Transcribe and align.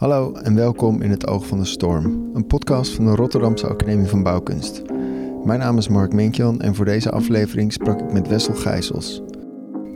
Hallo 0.00 0.32
en 0.32 0.54
welkom 0.54 1.02
in 1.02 1.10
het 1.10 1.26
Oog 1.26 1.46
van 1.46 1.58
de 1.58 1.64
Storm, 1.64 2.30
een 2.34 2.46
podcast 2.46 2.92
van 2.92 3.04
de 3.04 3.14
Rotterdamse 3.14 3.66
Academie 3.66 4.06
van 4.06 4.22
Bouwkunst. 4.22 4.82
Mijn 5.44 5.58
naam 5.58 5.78
is 5.78 5.88
Mark 5.88 6.12
Minkjan 6.12 6.60
en 6.60 6.74
voor 6.74 6.84
deze 6.84 7.10
aflevering 7.10 7.72
sprak 7.72 8.00
ik 8.00 8.12
met 8.12 8.28
Wessel 8.28 8.54
Gijsels. 8.54 9.22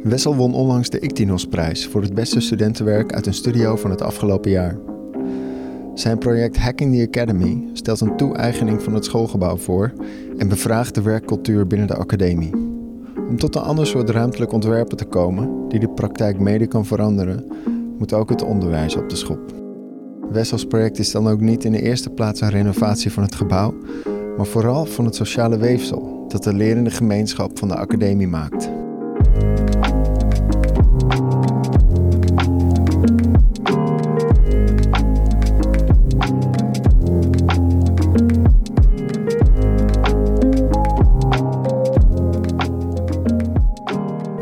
Wessel 0.02 0.36
won 0.36 0.54
onlangs 0.54 0.90
de 0.90 1.00
Ictinos-prijs 1.00 1.86
voor 1.86 2.02
het 2.02 2.14
beste 2.14 2.40
studentenwerk 2.40 3.12
uit 3.12 3.26
een 3.26 3.34
studio 3.34 3.76
van 3.76 3.90
het 3.90 4.02
afgelopen 4.02 4.50
jaar. 4.50 4.78
Zijn 5.94 6.18
project 6.18 6.58
Hacking 6.58 6.94
the 6.94 7.06
Academy 7.06 7.68
stelt 7.72 8.00
een 8.00 8.16
toe-eigening 8.16 8.82
van 8.82 8.94
het 8.94 9.04
schoolgebouw 9.04 9.56
voor 9.56 9.92
en 10.36 10.48
bevraagt 10.48 10.94
de 10.94 11.02
werkcultuur 11.02 11.66
binnen 11.66 11.86
de 11.86 11.96
academie. 11.96 12.54
Om 13.28 13.38
tot 13.38 13.54
een 13.54 13.62
ander 13.62 13.86
soort 13.86 14.10
ruimtelijk 14.10 14.52
ontwerpen 14.52 14.96
te 14.96 15.04
komen, 15.04 15.68
die 15.68 15.80
de 15.80 15.88
praktijk 15.88 16.38
mede 16.38 16.66
kan 16.66 16.86
veranderen, 16.86 17.46
moet 17.98 18.12
ook 18.12 18.28
het 18.28 18.42
onderwijs 18.42 18.96
op 18.96 19.08
de 19.08 19.16
schop. 19.16 19.63
Wessels 20.30 20.64
project 20.66 20.98
is 20.98 21.10
dan 21.10 21.28
ook 21.28 21.40
niet 21.40 21.64
in 21.64 21.72
de 21.72 21.82
eerste 21.82 22.10
plaats 22.10 22.40
een 22.40 22.50
renovatie 22.50 23.12
van 23.12 23.22
het 23.22 23.34
gebouw, 23.34 23.74
maar 24.36 24.46
vooral 24.46 24.84
van 24.84 25.04
het 25.04 25.14
sociale 25.14 25.56
weefsel 25.56 26.24
dat 26.28 26.42
de 26.42 26.54
lerende 26.54 26.90
gemeenschap 26.90 27.58
van 27.58 27.68
de 27.68 27.74
academie 27.74 28.28
maakt. 28.28 28.70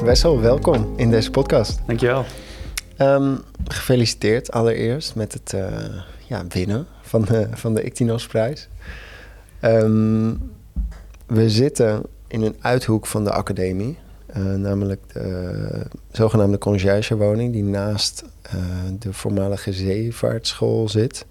Wessel, 0.05 0.41
welkom 0.41 0.92
in 0.96 1.10
deze 1.10 1.30
podcast. 1.30 1.80
Dankjewel. 1.86 2.24
Um, 2.98 3.38
gefeliciteerd 3.72 4.52
allereerst 4.52 5.14
met 5.14 5.32
het 5.32 5.52
uh, 5.54 5.66
ja, 6.26 6.44
winnen 6.48 6.86
van 7.00 7.22
de, 7.22 7.48
van 7.52 7.74
de 7.74 7.82
Ictinos-prijs. 7.82 8.68
Um, 9.62 10.50
we 11.27 11.50
zitten 11.50 12.02
in 12.28 12.42
een 12.42 12.56
uithoek 12.60 13.06
van 13.06 13.24
de 13.24 13.30
academie, 13.30 13.98
uh, 14.36 14.55
namelijk 14.55 15.12
de 15.12 15.86
zogenaamde 16.10 16.58
conciërgewoning 16.58 17.52
die 17.52 17.64
naast 17.64 18.24
uh, 18.47 18.60
de 18.98 19.12
voormalige 19.12 19.72
zeevaartschool 19.72 20.88
zit. 20.88 21.27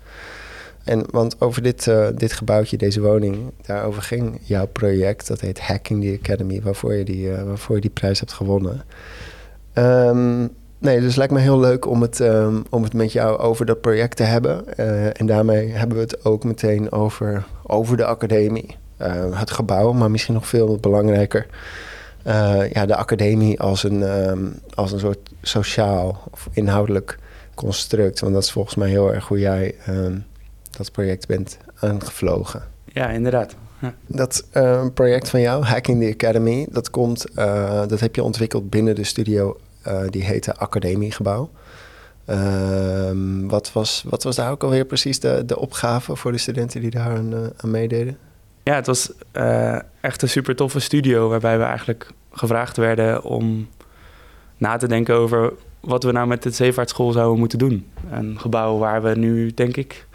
En 0.83 1.05
want 1.11 1.41
over 1.41 1.61
dit, 1.61 1.91
dit 2.15 2.33
gebouwtje, 2.33 2.77
deze 2.77 3.01
woning, 3.01 3.51
daarover 3.65 4.01
ging 4.01 4.39
jouw 4.43 4.67
project. 4.67 5.27
Dat 5.27 5.41
heet 5.41 5.59
Hacking 5.59 6.03
the 6.03 6.17
Academy, 6.21 6.61
waarvoor 6.61 6.93
je 6.93 7.03
die, 7.03 7.31
waarvoor 7.31 7.75
je 7.75 7.81
die 7.81 7.89
prijs 7.89 8.19
hebt 8.19 8.33
gewonnen. 8.33 8.83
Um, 9.73 10.49
nee, 10.81 10.95
dus 10.95 11.07
het 11.07 11.15
lijkt 11.15 11.33
me 11.33 11.39
heel 11.39 11.59
leuk 11.59 11.85
om 11.85 12.01
het, 12.01 12.19
um, 12.19 12.63
om 12.69 12.83
het 12.83 12.93
met 12.93 13.11
jou 13.11 13.37
over 13.37 13.65
dat 13.65 13.81
project 13.81 14.15
te 14.15 14.23
hebben. 14.23 14.63
Uh, 14.79 15.19
en 15.19 15.25
daarmee 15.25 15.71
hebben 15.71 15.97
we 15.97 16.03
het 16.03 16.25
ook 16.25 16.43
meteen 16.43 16.91
over, 16.91 17.45
over 17.63 17.97
de 17.97 18.05
academie. 18.05 18.77
het 19.33 19.51
gebouw, 19.51 19.93
maar 19.93 20.11
misschien 20.11 20.33
nog 20.33 20.47
veel 20.47 20.77
belangrijker. 20.77 21.47
ja, 22.73 22.85
de 22.85 22.95
academie 22.95 23.59
als 23.59 23.83
een, 23.83 24.01
um, 24.29 24.59
als 24.73 24.91
een 24.91 24.99
soort 24.99 25.29
sociaal 25.41 26.23
of 26.31 26.49
inhoudelijk 26.51 27.17
construct. 27.55 28.19
Want 28.19 28.33
dat 28.33 28.43
is 28.43 28.51
volgens 28.51 28.75
mij 28.75 28.89
heel 28.89 29.13
erg 29.13 29.27
hoe 29.27 29.39
jij 29.39 29.75
dat 30.77 30.91
project 30.91 31.27
bent 31.27 31.57
aangevlogen. 31.79 32.63
Ja, 32.85 33.09
inderdaad. 33.09 33.55
Ja. 33.81 33.93
Dat 34.07 34.45
project 34.93 35.29
van 35.29 35.41
jou, 35.41 35.63
Hacking 35.63 36.01
the 36.01 36.13
Academy, 36.13 36.67
dat, 36.69 36.89
komt, 36.89 37.25
dat 37.87 37.99
heb 37.99 38.15
je 38.15 38.23
ontwikkeld 38.23 38.69
binnen 38.69 38.95
de 38.95 39.03
studio 39.03 39.57
die 40.09 40.23
heette 40.23 40.55
Academiegebouw. 40.55 41.49
Ehm, 42.25 43.47
wat, 43.47 43.73
was, 43.73 44.03
wat 44.09 44.23
was 44.23 44.35
daar 44.35 44.51
ook 44.51 44.63
alweer 44.63 44.85
precies 44.85 45.19
de, 45.19 45.43
de 45.45 45.59
opgave 45.59 46.15
voor 46.15 46.31
de 46.31 46.37
studenten 46.37 46.81
die 46.81 46.89
daar 46.89 47.17
aan, 47.17 47.33
aan 47.57 47.71
meededen? 47.71 48.17
Ja, 48.63 48.75
het 48.75 48.85
was 48.85 49.11
echt 50.01 50.21
een 50.21 50.29
super 50.29 50.55
toffe 50.55 50.79
studio 50.79 51.29
waarbij 51.29 51.57
we 51.57 51.63
eigenlijk 51.63 52.11
gevraagd 52.31 52.77
werden 52.77 53.23
om 53.23 53.67
na 54.57 54.77
te 54.77 54.87
denken 54.87 55.15
over 55.15 55.53
wat 55.79 56.03
we 56.03 56.11
nou 56.11 56.27
met 56.27 56.43
de 56.43 56.49
zeevaartschool 56.49 57.11
zouden 57.11 57.39
moeten 57.39 57.59
doen. 57.59 57.87
Een 58.11 58.39
gebouw 58.39 58.77
waar 58.77 59.01
we 59.01 59.15
nu, 59.15 59.53
denk 59.53 59.77
ik, 59.77 60.07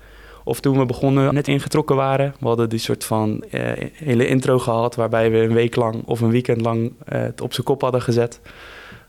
of 0.45 0.61
toen 0.61 0.79
we 0.79 0.87
begonnen, 0.87 1.35
net 1.35 1.49
ingetrokken 1.49 1.97
waren. 1.97 2.35
We 2.41 2.47
hadden 2.47 2.69
die 2.69 2.79
soort 2.79 3.05
van 3.05 3.45
hele 3.93 4.27
intro 4.27 4.59
gehad, 4.59 4.95
waarbij 4.95 5.31
we 5.31 5.39
een 5.39 5.55
week 5.55 5.77
lang 5.77 6.03
of 6.05 6.21
een 6.21 6.31
weekend 6.31 6.61
lang 6.61 6.93
het 7.05 7.41
op 7.41 7.53
zijn 7.53 7.67
kop 7.67 7.81
hadden 7.81 8.03
gezet. 8.03 8.41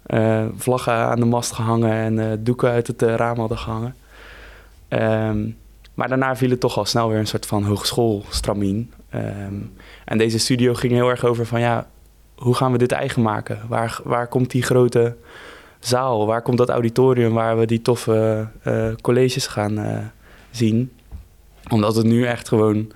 Uh, 0.07 0.45
vlaggen 0.55 0.93
aan 0.93 1.19
de 1.19 1.25
mast 1.25 1.51
gehangen 1.51 1.91
en 1.91 2.43
doeken 2.43 2.69
uit 2.69 2.87
het 2.87 3.01
raam 3.01 3.39
hadden 3.39 3.57
gehangen. 3.57 3.95
Um, 4.89 5.57
maar 5.93 6.07
daarna 6.07 6.35
viel 6.35 6.49
het 6.49 6.59
toch 6.59 6.77
al 6.77 6.85
snel 6.85 7.09
weer 7.09 7.19
een 7.19 7.27
soort 7.27 7.45
van 7.45 7.63
hogeschoolstramien. 7.63 8.93
Um, 9.15 9.73
en 10.05 10.17
deze 10.17 10.39
studio 10.39 10.73
ging 10.73 10.93
heel 10.93 11.09
erg 11.09 11.23
over 11.23 11.45
van 11.45 11.59
ja, 11.59 11.87
hoe 12.35 12.55
gaan 12.55 12.71
we 12.71 12.77
dit 12.77 12.91
eigen 12.91 13.21
maken? 13.21 13.59
Waar, 13.67 13.99
waar 14.03 14.27
komt 14.27 14.51
die 14.51 14.63
grote 14.63 15.15
zaal? 15.79 16.25
Waar 16.25 16.41
komt 16.41 16.57
dat 16.57 16.69
auditorium 16.69 17.33
waar 17.33 17.57
we 17.57 17.65
die 17.65 17.81
toffe 17.81 18.47
colleges 19.01 19.47
gaan 19.47 20.11
zien? 20.51 20.91
Omdat 21.69 21.95
het 21.95 22.05
nu 22.05 22.25
echt 22.25 22.47
gewoon 22.47 22.91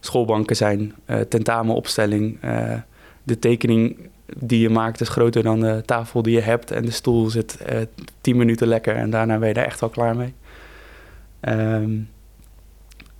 schoolbanken 0.00 0.56
zijn, 0.56 0.94
uh, 1.06 1.20
tentamenopstelling. 1.20 2.38
De 3.22 3.38
tekening 3.38 3.96
die 4.36 4.60
je 4.60 4.68
maakt 4.68 5.00
is 5.00 5.08
groter 5.08 5.42
dan 5.42 5.60
de 5.60 5.82
tafel 5.86 6.22
die 6.22 6.34
je 6.34 6.40
hebt. 6.40 6.70
En 6.70 6.84
de 6.84 6.90
stoel 6.90 7.30
zit 7.30 7.58
uh, 7.72 7.78
tien 8.20 8.36
minuten 8.36 8.68
lekker 8.68 8.96
en 8.96 9.10
daarna 9.10 9.38
ben 9.38 9.48
je 9.48 9.54
er 9.54 9.66
echt 9.66 9.82
al 9.82 9.88
klaar 9.88 10.16
mee. 10.16 10.34
Um, 11.40 12.08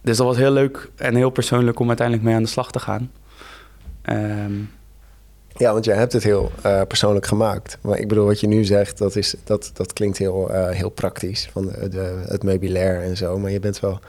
dus 0.00 0.16
dat 0.16 0.26
was 0.26 0.36
heel 0.36 0.52
leuk 0.52 0.90
en 0.96 1.14
heel 1.14 1.30
persoonlijk 1.30 1.78
om 1.78 1.88
uiteindelijk 1.88 2.26
mee 2.26 2.36
aan 2.36 2.42
de 2.42 2.48
slag 2.48 2.70
te 2.70 2.78
gaan. 2.78 3.10
Um, 4.10 4.70
ja, 5.56 5.72
want 5.72 5.84
jij 5.84 5.96
hebt 5.96 6.12
het 6.12 6.22
heel 6.22 6.52
uh, 6.66 6.82
persoonlijk 6.88 7.26
gemaakt. 7.26 7.78
Maar 7.80 7.98
ik 7.98 8.08
bedoel, 8.08 8.26
wat 8.26 8.40
je 8.40 8.46
nu 8.46 8.64
zegt, 8.64 8.98
dat, 8.98 9.16
is, 9.16 9.34
dat, 9.44 9.70
dat 9.74 9.92
klinkt 9.92 10.18
heel, 10.18 10.50
uh, 10.50 10.68
heel 10.68 10.90
praktisch. 10.90 11.48
Van 11.52 11.66
de, 11.66 12.24
het 12.26 12.42
meubilair 12.42 13.02
en 13.02 13.16
zo. 13.16 13.38
Maar 13.38 13.50
je 13.50 13.60
bent 13.60 13.80
wel 13.80 14.00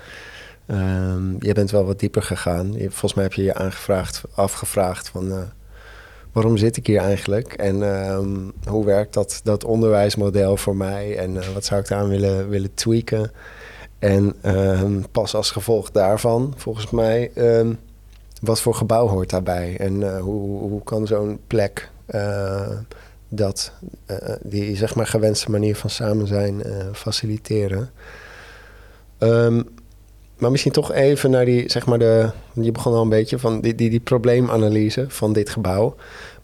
Um, 0.67 1.35
je 1.39 1.53
bent 1.53 1.71
wel 1.71 1.85
wat 1.85 1.99
dieper 1.99 2.21
gegaan. 2.21 2.73
Volgens 2.77 3.13
mij 3.13 3.23
heb 3.23 3.33
je 3.33 3.43
je 3.43 3.53
aangevraagd, 3.53 4.21
afgevraagd 4.35 5.09
van 5.09 5.51
waarom 6.35 6.57
zit 6.57 6.77
ik 6.77 6.87
hier 6.87 6.99
eigenlijk? 6.99 7.53
En 7.53 7.81
um, 7.81 8.53
hoe 8.65 8.85
werkt 8.85 9.13
dat, 9.13 9.41
dat 9.43 9.63
onderwijsmodel 9.63 10.57
voor 10.57 10.75
mij? 10.75 11.17
En 11.17 11.35
uh, 11.35 11.47
wat 11.53 11.65
zou 11.65 11.81
ik 11.81 11.87
daaraan 11.87 12.09
willen, 12.09 12.49
willen 12.49 12.73
tweaken? 12.73 13.31
En 13.99 14.35
um, 14.45 15.11
pas 15.11 15.35
als 15.35 15.51
gevolg 15.51 15.91
daarvan, 15.91 16.53
volgens 16.57 16.89
mij, 16.89 17.31
wat 18.41 18.61
voor 18.61 18.75
gebouw 18.75 19.07
hoort 19.07 19.29
daarbij? 19.29 19.77
En 19.77 20.01
uh, 20.01 20.19
hoe, 20.19 20.59
hoe 20.59 20.83
kan 20.83 21.07
zo'n 21.07 21.39
plek 21.47 21.89
dat, 23.29 23.71
die 24.41 24.75
zeg 24.75 24.95
maar 24.95 25.07
gewenste 25.07 25.51
manier 25.51 25.75
van 25.75 25.89
samen 25.89 26.27
zijn 26.27 26.63
faciliteren? 26.93 27.89
Maar 30.37 30.51
misschien 30.51 30.71
toch 30.71 30.91
even 30.91 31.31
naar 31.31 31.45
die, 31.45 31.69
zeg 31.69 31.85
maar, 31.85 31.99
de. 31.99 32.29
Je 32.53 32.71
begon 32.71 32.93
al 32.93 33.01
een 33.01 33.09
beetje 33.09 33.39
van 33.39 33.61
die, 33.61 33.75
die, 33.75 33.89
die 33.89 33.99
probleemanalyse 33.99 35.05
van 35.07 35.33
dit 35.33 35.49
gebouw. 35.49 35.95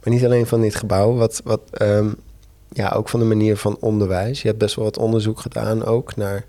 Maar 0.03 0.13
niet 0.13 0.25
alleen 0.25 0.47
van 0.47 0.61
dit 0.61 0.75
gebouw, 0.75 1.13
wat, 1.13 1.41
wat 1.43 1.61
um, 1.81 2.15
ja, 2.69 2.89
ook 2.89 3.09
van 3.09 3.19
de 3.19 3.25
manier 3.25 3.57
van 3.57 3.77
onderwijs. 3.79 4.41
Je 4.41 4.47
hebt 4.47 4.59
best 4.59 4.75
wel 4.75 4.85
wat 4.85 4.97
onderzoek 4.97 5.39
gedaan 5.39 5.85
ook 5.85 6.15
naar, 6.15 6.45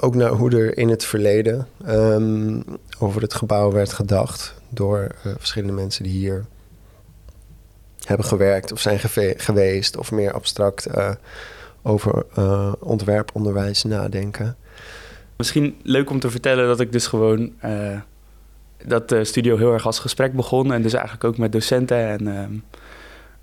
ook 0.00 0.14
naar 0.14 0.30
hoe 0.30 0.50
er 0.50 0.78
in 0.78 0.88
het 0.88 1.04
verleden 1.04 1.66
um, 1.88 2.64
over 2.98 3.22
het 3.22 3.34
gebouw 3.34 3.72
werd 3.72 3.92
gedacht 3.92 4.54
door 4.68 5.00
uh, 5.26 5.32
verschillende 5.36 5.74
mensen 5.74 6.02
die 6.02 6.12
hier 6.12 6.44
hebben 8.04 8.26
gewerkt 8.26 8.72
of 8.72 8.80
zijn 8.80 9.00
geweest, 9.36 9.96
of 9.96 10.10
meer 10.10 10.32
abstract 10.32 10.88
uh, 10.96 11.10
over 11.82 12.24
uh, 12.38 12.72
ontwerponderwijs 12.78 13.84
nadenken. 13.84 14.56
Misschien 15.38 15.76
leuk 15.82 16.10
om 16.10 16.20
te 16.20 16.30
vertellen 16.30 16.66
dat 16.66 16.80
ik 16.80 16.92
dus 16.92 17.06
gewoon 17.06 17.52
uh, 17.64 18.00
dat 18.84 19.08
de 19.08 19.24
studio 19.24 19.56
heel 19.56 19.72
erg 19.72 19.86
als 19.86 19.98
gesprek 19.98 20.32
begon. 20.32 20.72
En 20.72 20.82
dus 20.82 20.92
eigenlijk 20.92 21.24
ook 21.24 21.38
met 21.38 21.52
docenten 21.52 22.26
en 22.26 22.62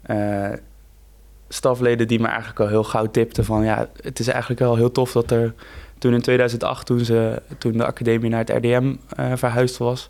uh, 0.09 0.57
stafleden 1.49 2.07
die 2.07 2.19
me 2.19 2.27
eigenlijk 2.27 2.59
al 2.59 2.67
heel 2.67 2.83
gauw 2.83 3.11
tipten 3.11 3.45
van 3.45 3.63
ja, 3.63 3.89
het 4.01 4.19
is 4.19 4.27
eigenlijk 4.27 4.59
wel 4.59 4.75
heel 4.75 4.91
tof 4.91 5.11
dat 5.11 5.31
er 5.31 5.53
toen 5.97 6.13
in 6.13 6.21
2008, 6.21 6.85
toen, 6.85 6.99
ze, 6.99 7.41
toen 7.57 7.71
de 7.71 7.85
academie 7.85 8.29
naar 8.29 8.39
het 8.39 8.49
RDM 8.49 8.95
verhuisd 9.35 9.77
was, 9.77 10.09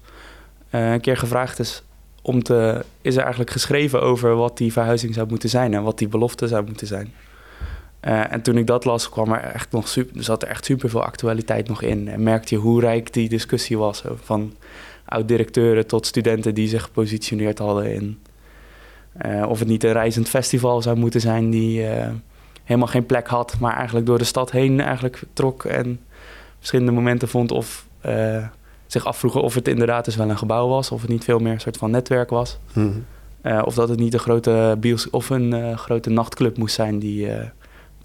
een 0.69 1.01
keer 1.01 1.17
gevraagd 1.17 1.59
is 1.59 1.83
om 2.21 2.43
te, 2.43 2.85
is 3.01 3.15
er 3.15 3.21
eigenlijk 3.21 3.51
geschreven 3.51 4.01
over 4.01 4.35
wat 4.35 4.57
die 4.57 4.71
verhuizing 4.71 5.13
zou 5.13 5.27
moeten 5.27 5.49
zijn 5.49 5.73
en 5.73 5.83
wat 5.83 5.97
die 5.97 6.07
belofte 6.07 6.47
zou 6.47 6.65
moeten 6.65 6.87
zijn. 6.87 7.13
Uh, 8.05 8.31
en 8.31 8.41
toen 8.41 8.57
ik 8.57 8.67
dat 8.67 8.85
las, 8.85 9.09
kwam 9.09 9.31
er 9.31 9.41
echt 9.41 9.71
nog 9.71 9.87
super, 9.87 10.23
zat 10.23 10.41
er 10.41 10.47
echt 10.47 10.65
super 10.65 10.89
veel 10.89 11.03
actualiteit 11.03 11.67
nog 11.67 11.81
in. 11.81 12.07
En 12.07 12.23
merkte 12.23 12.55
je 12.55 12.61
hoe 12.61 12.81
rijk 12.81 13.13
die 13.13 13.29
discussie 13.29 13.77
was. 13.77 14.03
Van 14.15 14.53
oud-directeuren 15.05 15.87
tot 15.87 16.05
studenten 16.05 16.53
die 16.53 16.67
zich 16.67 16.83
gepositioneerd 16.83 17.57
hadden 17.57 17.93
in. 17.93 18.19
Uh, 19.25 19.49
of 19.49 19.59
het 19.59 19.67
niet 19.67 19.83
een 19.83 19.91
reizend 19.91 20.29
festival 20.29 20.81
zou 20.81 20.97
moeten 20.97 21.21
zijn 21.21 21.49
die 21.49 21.81
uh, 21.81 22.07
helemaal 22.63 22.87
geen 22.87 23.05
plek 23.05 23.27
had, 23.27 23.55
maar 23.59 23.75
eigenlijk 23.75 24.05
door 24.05 24.17
de 24.17 24.23
stad 24.23 24.51
heen 24.51 24.79
eigenlijk 24.79 25.21
trok 25.33 25.63
en 25.63 25.99
verschillende 26.57 26.91
momenten 26.91 27.27
vond 27.27 27.51
of 27.51 27.87
zich 28.85 29.05
afvroegen 29.05 29.41
of 29.41 29.53
het 29.53 29.67
inderdaad 29.67 30.05
dus 30.05 30.15
wel 30.15 30.29
een 30.29 30.37
gebouw 30.37 30.67
was, 30.67 30.91
of 30.91 31.01
het 31.01 31.09
niet 31.09 31.23
veel 31.23 31.39
meer 31.39 31.53
een 31.53 31.59
soort 31.59 31.77
van 31.77 31.91
netwerk 31.91 32.29
was. 32.29 32.59
Mhm. 32.73 32.89
of 33.63 33.75
dat 33.75 33.89
het 33.89 33.99
niet 33.99 34.13
een 34.13 34.19
grote 34.19 34.77
bios 34.79 35.09
of 35.09 35.29
een 35.29 35.77
grote 35.77 36.09
nachtclub 36.09 36.57
moest 36.57 36.75
zijn 36.75 36.99
die 36.99 37.29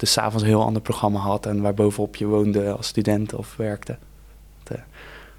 dus 0.01 0.11
s'avonds 0.11 0.43
een 0.43 0.49
heel 0.49 0.63
ander 0.63 0.81
programma 0.81 1.19
had 1.19 1.45
en 1.45 1.61
waar 1.61 1.73
bovenop 1.73 2.15
je 2.15 2.25
woonde 2.25 2.71
als 2.71 2.87
student 2.87 3.33
of 3.33 3.55
werkte. 3.55 3.97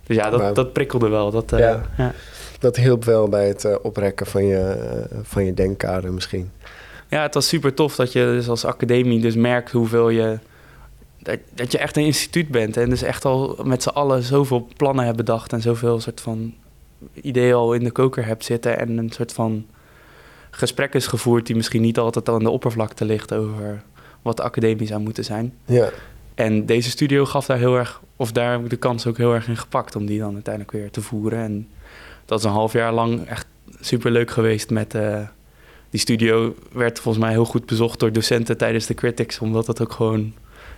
Dus 0.06 0.16
ja, 0.16 0.30
dat, 0.30 0.54
dat 0.54 0.72
prikkelde 0.72 1.08
wel. 1.08 1.30
Dat, 1.30 1.50
ja. 1.50 1.82
ja. 1.96 2.12
dat 2.58 2.76
hielp 2.76 3.04
wel 3.04 3.28
bij 3.28 3.48
het 3.48 3.80
oprekken 3.82 4.26
van 4.26 4.44
je, 4.44 5.04
van 5.22 5.44
je 5.44 5.54
denkkader 5.54 6.12
misschien. 6.12 6.50
Ja, 7.08 7.22
het 7.22 7.34
was 7.34 7.48
super 7.48 7.74
tof 7.74 7.96
dat 7.96 8.12
je 8.12 8.20
dus 8.20 8.48
als 8.48 8.64
academie 8.64 9.20
dus 9.20 9.34
merkt 9.34 9.70
hoeveel 9.70 10.08
je... 10.08 10.38
Dat, 11.18 11.38
dat 11.54 11.72
je 11.72 11.78
echt 11.78 11.96
een 11.96 12.04
instituut 12.04 12.48
bent 12.48 12.76
en 12.76 12.90
dus 12.90 13.02
echt 13.02 13.24
al 13.24 13.58
met 13.64 13.82
z'n 13.82 13.88
allen 13.88 14.22
zoveel 14.22 14.68
plannen 14.76 15.04
hebt 15.04 15.16
bedacht... 15.16 15.52
en 15.52 15.60
zoveel 15.60 16.00
soort 16.00 16.20
van 16.20 16.54
ideeën 17.12 17.54
al 17.54 17.72
in 17.72 17.84
de 17.84 17.90
koker 17.90 18.26
hebt 18.26 18.44
zitten... 18.44 18.78
en 18.78 18.98
een 18.98 19.10
soort 19.10 19.32
van 19.32 19.66
gesprek 20.50 20.94
is 20.94 21.06
gevoerd 21.06 21.46
die 21.46 21.56
misschien 21.56 21.82
niet 21.82 21.98
altijd 21.98 22.28
aan 22.28 22.42
de 22.42 22.50
oppervlakte 22.50 23.04
ligt... 23.04 23.32
over 23.32 23.82
wat 24.22 24.36
de 24.36 24.42
academie 24.42 24.86
zou 24.86 25.00
moeten 25.00 25.24
zijn. 25.24 25.54
Ja. 25.64 25.88
En 26.34 26.66
deze 26.66 26.90
studio 26.90 27.24
gaf 27.24 27.46
daar 27.46 27.58
heel 27.58 27.76
erg, 27.76 28.00
of 28.16 28.32
daar 28.32 28.52
heb 28.52 28.62
ik 28.62 28.70
de 28.70 28.76
kans 28.76 29.06
ook 29.06 29.16
heel 29.16 29.34
erg 29.34 29.48
in 29.48 29.56
gepakt 29.56 29.96
om 29.96 30.06
die 30.06 30.18
dan 30.18 30.34
uiteindelijk 30.34 30.74
weer 30.74 30.90
te 30.90 31.02
voeren. 31.02 31.38
En 31.38 31.68
dat 32.24 32.38
is 32.38 32.44
een 32.44 32.50
half 32.50 32.72
jaar 32.72 32.92
lang 32.92 33.26
echt 33.26 33.46
super 33.80 34.10
leuk 34.10 34.30
geweest 34.30 34.70
met. 34.70 34.94
Uh, 34.94 35.20
die 35.90 36.00
studio 36.00 36.54
werd 36.72 37.00
volgens 37.00 37.24
mij 37.24 37.32
heel 37.32 37.44
goed 37.44 37.66
bezocht 37.66 38.00
door 38.00 38.12
docenten 38.12 38.56
tijdens 38.56 38.86
de 38.86 38.94
critics, 38.94 39.38
omdat 39.38 39.66
het 39.66 39.80
ook 39.82 39.92
gewoon 39.92 40.32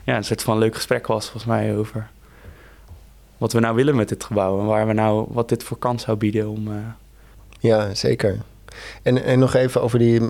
ja, 0.04 0.16
een 0.16 0.24
soort 0.24 0.42
van 0.42 0.58
leuk 0.58 0.74
gesprek 0.74 1.06
was, 1.06 1.24
volgens 1.24 1.44
mij, 1.44 1.76
over 1.76 2.10
wat 3.38 3.52
we 3.52 3.60
nou 3.60 3.74
willen 3.74 3.96
met 3.96 4.08
dit 4.08 4.24
gebouw 4.24 4.60
en 4.60 4.66
waar 4.66 4.86
we 4.86 4.92
nou, 4.92 5.26
wat 5.28 5.48
dit 5.48 5.62
voor 5.62 5.78
kans 5.78 6.02
zou 6.02 6.16
bieden 6.16 6.48
om. 6.48 6.68
Uh... 6.68 6.76
Ja, 7.58 7.94
zeker. 7.94 8.38
En, 9.02 9.24
en 9.24 9.38
nog 9.38 9.54
even 9.54 9.82
over 9.82 9.98
die, 9.98 10.20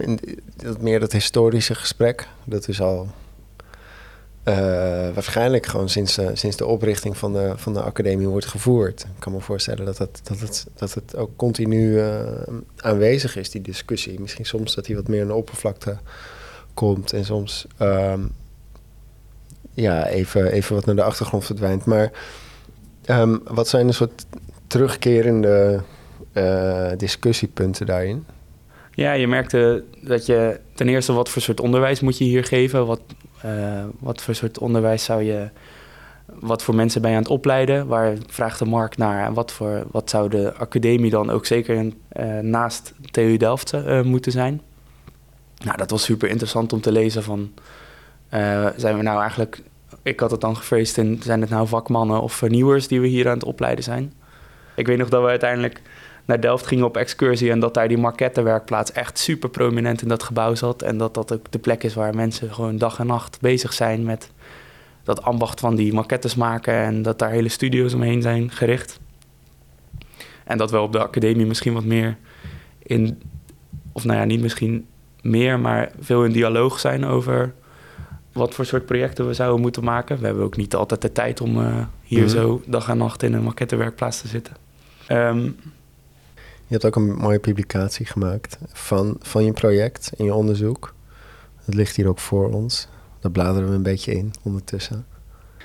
dat, 0.56 0.80
meer 0.80 1.00
dat 1.00 1.12
historische 1.12 1.74
gesprek. 1.74 2.26
Dat 2.44 2.68
is 2.68 2.80
al 2.80 3.08
uh, 4.44 4.54
waarschijnlijk 5.14 5.66
gewoon 5.66 5.88
sinds, 5.88 6.18
sinds 6.32 6.56
de 6.56 6.66
oprichting 6.66 7.16
van 7.16 7.32
de, 7.32 7.52
van 7.56 7.72
de 7.72 7.82
academie 7.82 8.28
wordt 8.28 8.46
gevoerd. 8.46 9.00
Ik 9.00 9.08
kan 9.20 9.32
me 9.32 9.40
voorstellen 9.40 9.84
dat, 9.84 9.96
dat, 9.96 10.20
dat, 10.22 10.40
het, 10.40 10.66
dat 10.76 10.94
het 10.94 11.16
ook 11.16 11.30
continu 11.36 12.00
uh, 12.00 12.18
aanwezig 12.76 13.36
is, 13.36 13.50
die 13.50 13.62
discussie. 13.62 14.20
Misschien 14.20 14.46
soms 14.46 14.74
dat 14.74 14.86
hij 14.86 14.96
wat 14.96 15.08
meer 15.08 15.20
aan 15.20 15.26
de 15.26 15.34
oppervlakte 15.34 15.96
komt 16.74 17.12
en 17.12 17.24
soms 17.24 17.66
um, 17.78 18.32
ja, 19.74 20.06
even, 20.06 20.52
even 20.52 20.74
wat 20.74 20.84
naar 20.84 20.94
de 20.94 21.02
achtergrond 21.02 21.44
verdwijnt. 21.44 21.84
Maar 21.84 22.10
um, 23.06 23.40
wat 23.44 23.68
zijn 23.68 23.86
een 23.86 23.94
soort 23.94 24.26
terugkerende 24.66 25.82
discussiepunten 26.96 27.86
daarin? 27.86 28.26
Ja, 28.94 29.12
je 29.12 29.28
merkte 29.28 29.84
dat 30.00 30.26
je 30.26 30.60
ten 30.74 30.88
eerste 30.88 31.12
wat 31.12 31.28
voor 31.28 31.42
soort 31.42 31.60
onderwijs 31.60 32.00
moet 32.00 32.18
je 32.18 32.24
hier 32.24 32.44
geven. 32.44 32.86
Wat, 32.86 33.00
uh, 33.44 33.84
wat 33.98 34.22
voor 34.22 34.34
soort 34.34 34.58
onderwijs 34.58 35.04
zou 35.04 35.22
je. 35.22 35.48
Wat 36.26 36.62
voor 36.62 36.74
mensen 36.74 37.00
ben 37.00 37.10
je 37.10 37.16
aan 37.16 37.22
het 37.22 37.32
opleiden? 37.32 37.86
Waar 37.86 38.16
vraagt 38.26 38.58
de 38.58 38.64
markt 38.64 38.96
naar? 38.96 39.26
En 39.26 39.34
wat, 39.34 39.52
voor, 39.52 39.86
wat 39.90 40.10
zou 40.10 40.28
de 40.28 40.54
academie 40.54 41.10
dan 41.10 41.30
ook 41.30 41.46
zeker 41.46 41.76
uh, 41.76 42.38
naast 42.38 42.94
TU 43.10 43.36
Delft 43.36 43.74
moeten 44.02 44.32
zijn? 44.32 44.60
Nou, 45.64 45.76
dat 45.76 45.90
was 45.90 46.04
super 46.04 46.28
interessant 46.28 46.72
om 46.72 46.80
te 46.80 46.92
lezen 46.92 47.22
van... 47.22 47.52
zijn 48.76 48.96
we 48.96 49.02
nou 49.02 49.20
eigenlijk... 49.20 49.62
Ik 50.02 50.20
had 50.20 50.30
het 50.30 50.40
dan 50.40 50.56
gefeest 50.56 50.98
in... 50.98 51.20
Zijn 51.22 51.40
het 51.40 51.50
nou 51.50 51.68
vakmannen 51.68 52.20
of 52.20 52.32
vernieuwers 52.32 52.88
die 52.88 53.00
we 53.00 53.06
hier 53.06 53.28
aan 53.28 53.34
het 53.34 53.44
opleiden 53.44 53.84
zijn? 53.84 54.12
Ik 54.76 54.86
weet 54.86 54.98
nog 54.98 55.08
dat 55.08 55.22
we 55.22 55.28
uiteindelijk 55.28 55.82
naar 56.24 56.40
Delft 56.40 56.66
gingen 56.66 56.84
op 56.84 56.96
excursie 56.96 57.50
en 57.50 57.60
dat 57.60 57.74
daar 57.74 57.88
die 57.88 57.98
markettenwerkplaats 57.98 58.92
echt 58.92 59.18
super 59.18 59.48
prominent 59.48 60.02
in 60.02 60.08
dat 60.08 60.22
gebouw 60.22 60.54
zat. 60.54 60.82
En 60.82 60.98
dat 60.98 61.14
dat 61.14 61.32
ook 61.32 61.52
de 61.52 61.58
plek 61.58 61.82
is 61.82 61.94
waar 61.94 62.14
mensen 62.14 62.54
gewoon 62.54 62.78
dag 62.78 62.98
en 62.98 63.06
nacht 63.06 63.40
bezig 63.40 63.72
zijn 63.72 64.04
met 64.04 64.30
dat 65.02 65.22
ambacht 65.22 65.60
van 65.60 65.74
die 65.74 65.92
maquettes 65.92 66.34
maken 66.34 66.74
en 66.74 67.02
dat 67.02 67.18
daar 67.18 67.30
hele 67.30 67.48
studio's 67.48 67.94
omheen 67.94 68.22
zijn 68.22 68.50
gericht. 68.50 69.00
En 70.44 70.58
dat 70.58 70.70
we 70.70 70.80
op 70.80 70.92
de 70.92 70.98
academie 70.98 71.46
misschien 71.46 71.74
wat 71.74 71.84
meer 71.84 72.16
in, 72.78 73.22
of 73.92 74.04
nou 74.04 74.18
ja, 74.18 74.24
niet 74.24 74.40
misschien 74.40 74.86
meer, 75.22 75.60
maar 75.60 75.90
veel 76.00 76.24
in 76.24 76.32
dialoog 76.32 76.80
zijn 76.80 77.04
over 77.04 77.54
wat 78.32 78.54
voor 78.54 78.66
soort 78.66 78.86
projecten 78.86 79.26
we 79.26 79.34
zouden 79.34 79.60
moeten 79.60 79.84
maken. 79.84 80.18
We 80.18 80.26
hebben 80.26 80.44
ook 80.44 80.56
niet 80.56 80.74
altijd 80.74 81.02
de 81.02 81.12
tijd 81.12 81.40
om 81.40 81.58
uh, 81.58 81.76
hier 82.02 82.24
mhm. 82.24 82.28
zo 82.28 82.62
dag 82.66 82.88
en 82.88 82.98
nacht 82.98 83.22
in 83.22 83.32
een 83.32 83.42
maquettenwerkplaats 83.42 84.20
te 84.20 84.28
zitten. 84.28 84.56
Um, 85.10 85.42
je 85.42 85.52
hebt 86.74 86.84
ook 86.84 86.96
een 86.96 87.14
mooie 87.14 87.38
publicatie 87.38 88.06
gemaakt 88.06 88.58
van, 88.72 89.16
van 89.20 89.44
je 89.44 89.52
project 89.52 90.12
en 90.16 90.24
je 90.24 90.34
onderzoek. 90.34 90.94
Het 91.64 91.74
ligt 91.74 91.96
hier 91.96 92.08
ook 92.08 92.18
voor 92.18 92.52
ons. 92.52 92.88
Daar 93.20 93.30
bladeren 93.30 93.68
we 93.68 93.74
een 93.74 93.82
beetje 93.82 94.14
in 94.14 94.32
ondertussen. 94.42 95.06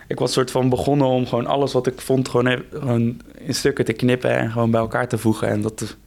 Ik 0.08 0.20
was 0.20 0.34
soort 0.34 0.52
van 0.52 0.70
begonnen 0.70 1.08
om 1.08 1.26
gewoon 1.26 1.46
alles 1.46 1.74
wat 1.74 1.88
ik 1.88 2.02
vond 2.02 2.30
gewoon, 2.30 2.64
gewoon 2.72 3.22
in 3.38 3.56
stukken 3.56 3.86
te 3.86 3.94
knippen 3.94 4.30
en 4.30 4.52
gewoon 4.52 4.72
bij 4.72 4.80
elkaar 4.80 5.08
te 5.08 5.18
voegen. 5.18 5.48
En 5.48 5.62
dat 5.62 5.98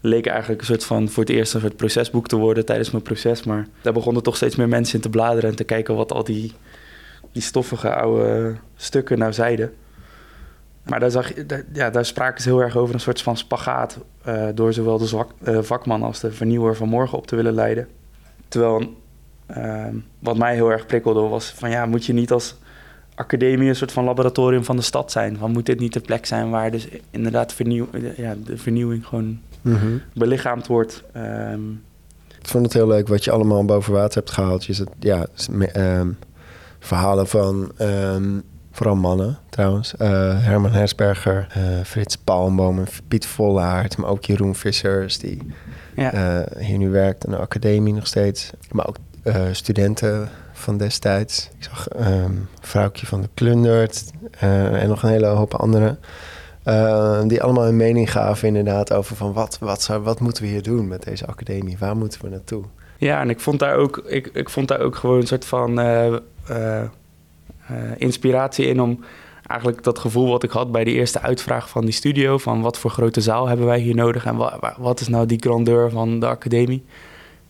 leek 0.00 0.26
eigenlijk 0.26 0.60
een 0.60 0.66
soort 0.66 0.84
van 0.84 1.08
voor 1.08 1.22
het 1.22 1.32
eerst 1.32 1.54
een 1.54 1.60
soort 1.60 1.76
procesboek 1.76 2.28
te 2.28 2.36
worden 2.36 2.64
tijdens 2.64 2.90
mijn 2.90 3.02
proces. 3.02 3.42
Maar 3.42 3.66
daar 3.82 3.92
begonnen 3.92 4.22
toch 4.22 4.36
steeds 4.36 4.56
meer 4.56 4.68
mensen 4.68 4.94
in 4.94 5.00
te 5.00 5.10
bladeren 5.10 5.50
en 5.50 5.56
te 5.56 5.64
kijken 5.64 5.94
wat 5.94 6.12
al 6.12 6.24
die, 6.24 6.52
die 7.32 7.42
stoffige 7.42 7.94
oude 7.94 8.56
stukken 8.76 9.18
nou 9.18 9.32
zeiden. 9.32 9.72
Maar 10.88 11.00
daar, 11.00 11.10
zag, 11.10 11.32
ja, 11.72 11.90
daar 11.90 12.04
spraken 12.04 12.42
ze 12.42 12.48
heel 12.48 12.62
erg 12.62 12.76
over 12.76 12.94
een 12.94 13.00
soort 13.00 13.22
van 13.22 13.36
spagaat... 13.36 13.98
Uh, 14.28 14.48
door 14.54 14.72
zowel 14.72 14.98
de 14.98 15.06
zwak, 15.06 15.30
uh, 15.42 15.58
vakman 15.62 16.02
als 16.02 16.20
de 16.20 16.32
vernieuwer 16.32 16.76
van 16.76 16.88
morgen 16.88 17.18
op 17.18 17.26
te 17.26 17.36
willen 17.36 17.54
leiden. 17.54 17.88
Terwijl 18.48 18.94
uh, 19.56 19.86
wat 20.18 20.36
mij 20.36 20.54
heel 20.54 20.70
erg 20.70 20.86
prikkelde 20.86 21.20
was 21.20 21.50
van... 21.50 21.70
ja, 21.70 21.86
moet 21.86 22.06
je 22.06 22.12
niet 22.12 22.32
als 22.32 22.56
academie 23.14 23.68
een 23.68 23.76
soort 23.76 23.92
van 23.92 24.04
laboratorium 24.04 24.64
van 24.64 24.76
de 24.76 24.82
stad 24.82 25.12
zijn? 25.12 25.36
Van, 25.36 25.50
moet 25.50 25.66
dit 25.66 25.80
niet 25.80 25.92
de 25.92 26.00
plek 26.00 26.26
zijn 26.26 26.50
waar 26.50 26.70
dus 26.70 26.88
inderdaad 27.10 27.52
vernieuw, 27.52 27.88
ja, 28.16 28.34
de 28.44 28.56
vernieuwing 28.56 29.06
gewoon 29.06 29.40
mm 29.62 30.02
belichaamd 30.14 30.66
wordt... 30.66 31.02
Um, 31.16 31.82
ik 32.40 32.48
vond 32.48 32.64
het 32.64 32.72
heel 32.72 32.86
leuk 32.86 33.08
wat 33.08 33.24
je 33.24 33.30
allemaal 33.30 33.64
boven 33.64 33.92
water 33.92 34.14
hebt 34.14 34.30
gehaald. 34.30 34.64
Je 34.64 34.72
zit, 34.72 34.88
ja, 34.98 35.26
um, 35.76 36.18
verhalen 36.78 37.26
van... 37.26 37.72
Um, 37.80 38.42
Vooral 38.78 38.96
mannen 38.96 39.38
trouwens. 39.48 39.94
Uh, 39.98 40.08
Herman 40.44 40.72
Hersberger, 40.72 41.46
uh, 41.56 41.84
Frits 41.84 42.16
Palmboom 42.16 42.78
en 42.78 42.86
Piet 43.08 43.26
Vollaert. 43.26 43.96
Maar 43.96 44.10
ook 44.10 44.24
Jeroen 44.24 44.54
Vissers, 44.54 45.18
die 45.18 45.52
ja. 45.96 46.14
uh, 46.14 46.66
hier 46.66 46.78
nu 46.78 46.90
werkt 46.90 47.26
aan 47.26 47.32
de 47.32 47.38
academie 47.38 47.94
nog 47.94 48.06
steeds. 48.06 48.50
Maar 48.70 48.86
ook 48.86 48.96
studenten 49.52 50.28
van 50.52 50.76
destijds. 50.76 51.50
Ik 51.58 51.64
zag 51.64 51.88
um, 52.00 52.48
Vrouwtje 52.60 53.06
van 53.06 53.20
de 53.20 53.28
Klundert 53.34 54.10
en 54.38 54.88
nog 54.88 55.02
een 55.02 55.10
hele 55.10 55.26
hoop 55.26 55.54
anderen. 55.54 55.98
die 57.28 57.42
allemaal 57.42 57.66
een 57.66 57.76
mening 57.76 58.12
gaven 58.12 58.48
inderdaad 58.48 58.92
over 58.92 59.16
van 59.16 59.32
wat, 59.32 59.58
wat, 59.60 59.82
zou, 59.82 60.02
wat 60.02 60.20
moeten 60.20 60.42
we 60.42 60.48
hier 60.48 60.62
doen 60.62 60.88
met 60.88 61.02
deze 61.02 61.26
academie? 61.26 61.78
Waar 61.78 61.96
moeten 61.96 62.22
we 62.22 62.28
naartoe? 62.28 62.64
Ja, 62.96 63.20
en 63.20 63.30
ik 63.30 63.40
vond 63.40 63.58
daar 63.58 63.74
ook, 63.74 64.02
ik, 64.06 64.30
ik 64.32 64.48
vond 64.48 64.68
daar 64.68 64.80
ook 64.80 64.96
gewoon 64.96 65.20
een 65.20 65.26
soort 65.26 65.44
van 65.44 65.80
uh, 65.80 66.14
inspiratie 67.96 68.66
in 68.66 68.80
om 68.80 69.00
eigenlijk 69.48 69.82
dat 69.82 69.98
gevoel 69.98 70.28
wat 70.28 70.42
ik 70.42 70.50
had 70.50 70.72
bij 70.72 70.84
die 70.84 70.94
eerste 70.94 71.20
uitvraag 71.20 71.68
van 71.68 71.84
die 71.84 71.94
studio, 71.94 72.38
van 72.38 72.60
wat 72.60 72.78
voor 72.78 72.90
grote 72.90 73.20
zaal 73.20 73.46
hebben 73.46 73.66
wij 73.66 73.78
hier 73.78 73.94
nodig 73.94 74.24
en 74.24 74.36
wat, 74.78 75.00
is 75.00 75.08
nou 75.08 75.26
die 75.26 75.40
grandeur 75.40 75.90
van 75.90 76.20
de 76.20 76.26
academie, 76.26 76.84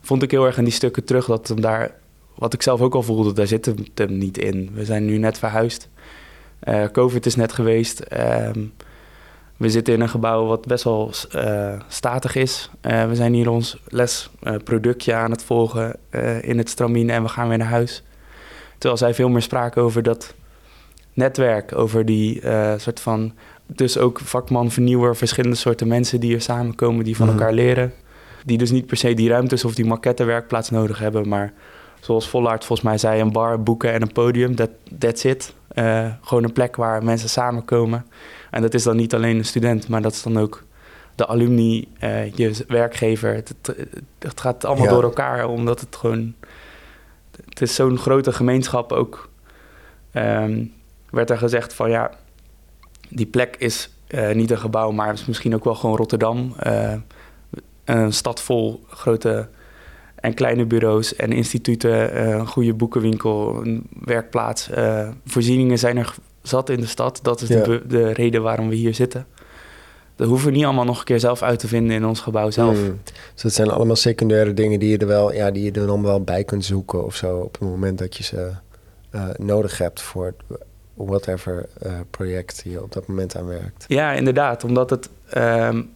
vond 0.01 0.23
ik 0.23 0.31
heel 0.31 0.45
erg 0.45 0.57
in 0.57 0.63
die 0.63 0.73
stukken 0.73 1.03
terug 1.03 1.25
dat 1.25 1.53
daar, 1.55 1.91
wat 2.35 2.53
ik 2.53 2.61
zelf 2.61 2.81
ook 2.81 2.95
al 2.95 3.03
voelde, 3.03 3.33
daar 3.33 3.47
zit 3.47 3.65
hem, 3.65 3.75
hem 3.95 4.17
niet 4.17 4.37
in. 4.37 4.69
We 4.73 4.85
zijn 4.85 5.05
nu 5.05 5.17
net 5.17 5.37
verhuisd. 5.37 5.89
Uh, 6.63 6.83
Covid 6.83 7.25
is 7.25 7.35
net 7.35 7.53
geweest. 7.53 7.99
Ehm, 7.99 8.59
we 9.57 9.69
zitten 9.69 9.93
in 9.93 10.01
een 10.01 10.09
gebouw 10.09 10.45
wat 10.45 10.65
best 10.65 10.83
wel 10.83 11.11
uh, 11.35 11.79
statig 11.87 12.35
is. 12.35 12.69
we 12.81 13.11
zijn 13.11 13.33
hier 13.33 13.49
ons 13.49 13.77
lesproductje 13.87 15.13
aan 15.13 15.31
het 15.31 15.43
volgen 15.43 15.95
in 16.41 16.57
het 16.57 16.69
stramien 16.69 17.09
en 17.09 17.23
we 17.23 17.29
gaan 17.29 17.47
weer 17.47 17.57
naar 17.57 17.67
huis. 17.67 18.03
Terwijl 18.79 18.97
zij 18.97 19.13
veel 19.13 19.29
meer 19.29 19.41
spraken 19.41 19.81
over 19.81 20.03
dat 20.03 20.33
netwerk, 21.13 21.75
over 21.75 22.05
die 22.05 22.41
uh, 22.41 22.73
soort 22.77 22.99
van. 22.99 23.33
Dus 23.65 23.97
ook 23.97 24.19
vakman, 24.19 24.71
vernieuwer, 24.71 25.15
verschillende 25.15 25.55
soorten 25.55 25.87
mensen 25.87 26.19
die 26.19 26.35
er 26.35 26.41
samenkomen, 26.41 27.05
die 27.05 27.15
van 27.15 27.27
mhm. 27.27 27.37
elkaar 27.37 27.53
leren. 27.53 27.93
Die 28.45 28.57
dus 28.57 28.71
niet 28.71 28.85
per 28.85 28.97
se 28.97 29.13
die 29.13 29.29
ruimtes 29.29 29.65
of 29.65 29.75
die 29.75 29.85
maquettenwerkplaats 29.85 30.69
nodig 30.69 30.99
hebben, 30.99 31.27
maar 31.27 31.53
zoals 31.99 32.29
Vollaard 32.29 32.65
volgens 32.65 32.87
mij 32.87 32.97
zei, 32.97 33.21
een 33.21 33.31
bar, 33.31 33.63
boeken 33.63 33.93
en 33.93 34.01
een 34.01 34.11
podium, 34.11 34.55
that, 34.55 34.69
that's 34.97 35.23
it. 35.23 35.53
Uh, 35.73 36.07
gewoon 36.21 36.43
een 36.43 36.53
plek 36.53 36.75
waar 36.75 37.03
mensen 37.03 37.29
samenkomen. 37.29 38.05
En 38.51 38.61
dat 38.61 38.73
is 38.73 38.83
dan 38.83 38.95
niet 38.95 39.13
alleen 39.13 39.37
een 39.37 39.45
student, 39.45 39.87
maar 39.87 40.01
dat 40.01 40.11
is 40.11 40.23
dan 40.23 40.37
ook 40.37 40.63
de 41.15 41.27
alumni, 41.27 41.87
uh, 42.03 42.33
je 42.33 42.65
werkgever. 42.67 43.33
Het, 43.33 43.53
het, 44.19 44.39
gaat 44.39 44.65
allemaal 44.65 44.87
door 44.87 45.03
elkaar, 45.03 45.47
omdat 45.47 45.79
het 45.79 45.95
gewoon 45.95 46.33
het 47.45 47.61
is 47.61 47.75
zo'n 47.75 47.97
grote 47.97 48.31
gemeenschap 48.31 48.91
ook. 48.91 49.29
Um, 50.13 50.73
werd 51.09 51.29
er 51.29 51.37
gezegd 51.37 51.73
van 51.73 51.89
ja, 51.89 52.11
die 53.09 53.25
plek 53.25 53.55
is 53.57 53.89
uh, 54.09 54.31
niet 54.31 54.51
een 54.51 54.57
gebouw, 54.57 54.91
maar 54.91 55.13
is 55.13 55.25
misschien 55.25 55.55
ook 55.55 55.63
wel 55.63 55.75
gewoon 55.75 55.95
Rotterdam. 55.95 56.55
Uh, 56.67 56.93
een 57.83 58.13
stad 58.13 58.41
vol 58.41 58.83
grote 58.87 59.47
en 60.15 60.33
kleine 60.33 60.65
bureaus 60.65 61.15
en 61.15 61.31
instituten, 61.31 62.13
uh, 62.13 62.29
een 62.29 62.47
goede 62.47 62.73
boekenwinkel, 62.73 63.61
een 63.65 63.87
werkplaats. 64.03 64.69
voorzieningen 65.25 65.79
zijn 65.79 65.97
er 65.97 66.15
zat 66.41 66.69
in 66.69 66.79
de 66.79 66.85
stad. 66.85 67.19
Dat 67.21 67.41
is 67.41 67.47
ja. 67.47 67.63
de, 67.63 67.81
de, 67.87 68.11
reden 68.11 68.41
waarom 68.41 68.69
we 68.69 68.75
hier 68.75 68.95
zitten. 68.95 69.25
Dat 70.19 70.27
hoeven 70.27 70.47
we 70.47 70.55
niet 70.55 70.65
allemaal 70.65 70.85
nog 70.85 70.99
een 70.99 71.05
keer 71.05 71.19
zelf 71.19 71.41
uit 71.41 71.59
te 71.59 71.67
vinden 71.67 71.95
in 71.95 72.05
ons 72.05 72.19
gebouw 72.19 72.49
zelf. 72.49 72.77
Hmm. 72.77 72.99
Dus 73.33 73.41
dat 73.41 73.53
zijn 73.53 73.69
allemaal 73.69 73.95
secundaire 73.95 74.53
dingen 74.53 74.79
die 74.79 74.89
je 74.89 74.97
er 74.97 75.07
wel, 75.07 75.33
ja, 75.33 75.51
die 75.51 75.63
je 75.63 75.71
er 75.71 75.87
dan 75.87 76.03
wel 76.03 76.21
bij 76.21 76.43
kunt 76.43 76.65
zoeken 76.65 77.05
of 77.05 77.15
zo 77.15 77.37
op 77.37 77.51
het 77.51 77.69
moment 77.69 77.97
dat 77.97 78.17
je 78.17 78.23
ze 78.23 78.51
nodig 79.37 79.77
hebt 79.77 80.01
voor 80.01 80.33
whatever 80.93 81.65
uh, 81.85 81.93
project 82.09 82.61
je 82.65 82.83
op 82.83 82.91
dat 82.91 83.07
moment 83.07 83.37
aan 83.37 83.45
werkt. 83.45 83.85
Ja, 83.87 84.11
inderdaad. 84.11 84.63
Omdat 84.63 84.89
het 84.89 85.09
um, 85.37 85.89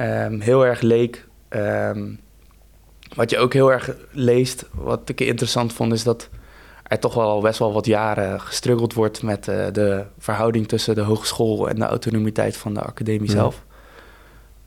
um, 0.00 0.40
heel 0.40 0.66
erg 0.66 0.80
leek. 0.80 1.26
Um, 1.48 2.20
wat 3.14 3.30
je 3.30 3.38
ook 3.38 3.52
heel 3.52 3.72
erg 3.72 3.96
leest, 4.10 4.64
wat 4.72 5.08
ik 5.08 5.20
interessant 5.20 5.72
vond, 5.72 5.92
is 5.92 6.02
dat 6.02 6.28
er 6.92 6.98
toch 6.98 7.14
wel 7.14 7.40
best 7.40 7.58
wel 7.58 7.72
wat 7.72 7.86
jaren 7.86 8.40
gestruggeld 8.40 8.94
wordt 8.94 9.22
met 9.22 9.48
uh, 9.48 9.66
de 9.72 10.04
verhouding 10.18 10.68
tussen 10.68 10.94
de 10.94 11.00
hogeschool 11.00 11.68
en 11.68 11.76
de 11.76 11.84
autonomiteit 11.84 12.56
van 12.56 12.74
de 12.74 12.80
academie 12.80 13.28
ja. 13.28 13.34
zelf. 13.34 13.64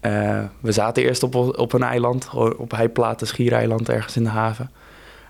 Uh, 0.02 0.44
we 0.62 0.72
zaten 0.72 1.04
eerst 1.04 1.24
op, 1.24 1.36
op 1.36 1.74
een 1.74 1.84
eiland, 1.84 2.30
op 2.58 2.72
Heiplaten, 2.72 3.28
Schiereiland, 3.28 3.90
ergens 3.90 4.16
in 4.16 4.24
de 4.24 4.30
haven. 4.30 4.72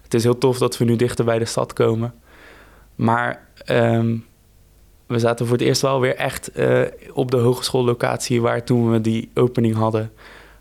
Het 0.01 0.13
is 0.13 0.23
heel 0.23 0.37
tof 0.37 0.57
dat 0.57 0.77
we 0.77 0.85
nu 0.85 0.95
dichter 0.95 1.25
bij 1.25 1.39
de 1.39 1.45
stad 1.45 1.73
komen. 1.73 2.13
Maar 2.95 3.47
um, 3.69 4.25
we 5.07 5.19
zaten 5.19 5.45
voor 5.45 5.57
het 5.57 5.65
eerst 5.65 5.81
wel 5.81 5.99
weer 5.99 6.15
echt 6.15 6.59
uh, 6.59 6.81
op 7.13 7.31
de 7.31 7.37
hogeschoollocatie 7.37 8.41
waar 8.41 8.63
toen 8.63 8.91
we 8.91 9.01
die 9.01 9.31
opening 9.33 9.75
hadden, 9.75 10.11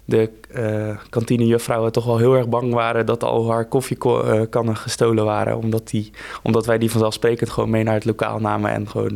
de 0.05 0.31
uh, 0.57 0.97
kantinejuffrouwen 1.11 1.93
toch 1.93 2.05
wel 2.05 2.19
heel 2.19 2.35
erg 2.35 2.49
bang 2.49 2.73
waren 2.73 3.07
dat 3.07 3.25
al 3.25 3.51
haar 3.51 3.65
koffiekannen 3.65 4.77
gestolen 4.77 5.25
waren. 5.25 5.57
Omdat, 5.57 5.89
die, 5.89 6.11
omdat 6.43 6.67
wij 6.67 6.79
die 6.79 6.91
vanzelfsprekend 6.91 7.51
gewoon 7.51 7.71
mee 7.71 7.83
naar 7.83 7.95
het 7.95 8.05
lokaal 8.05 8.41
namen 8.41 8.71
en 8.71 8.89
gewoon 8.89 9.13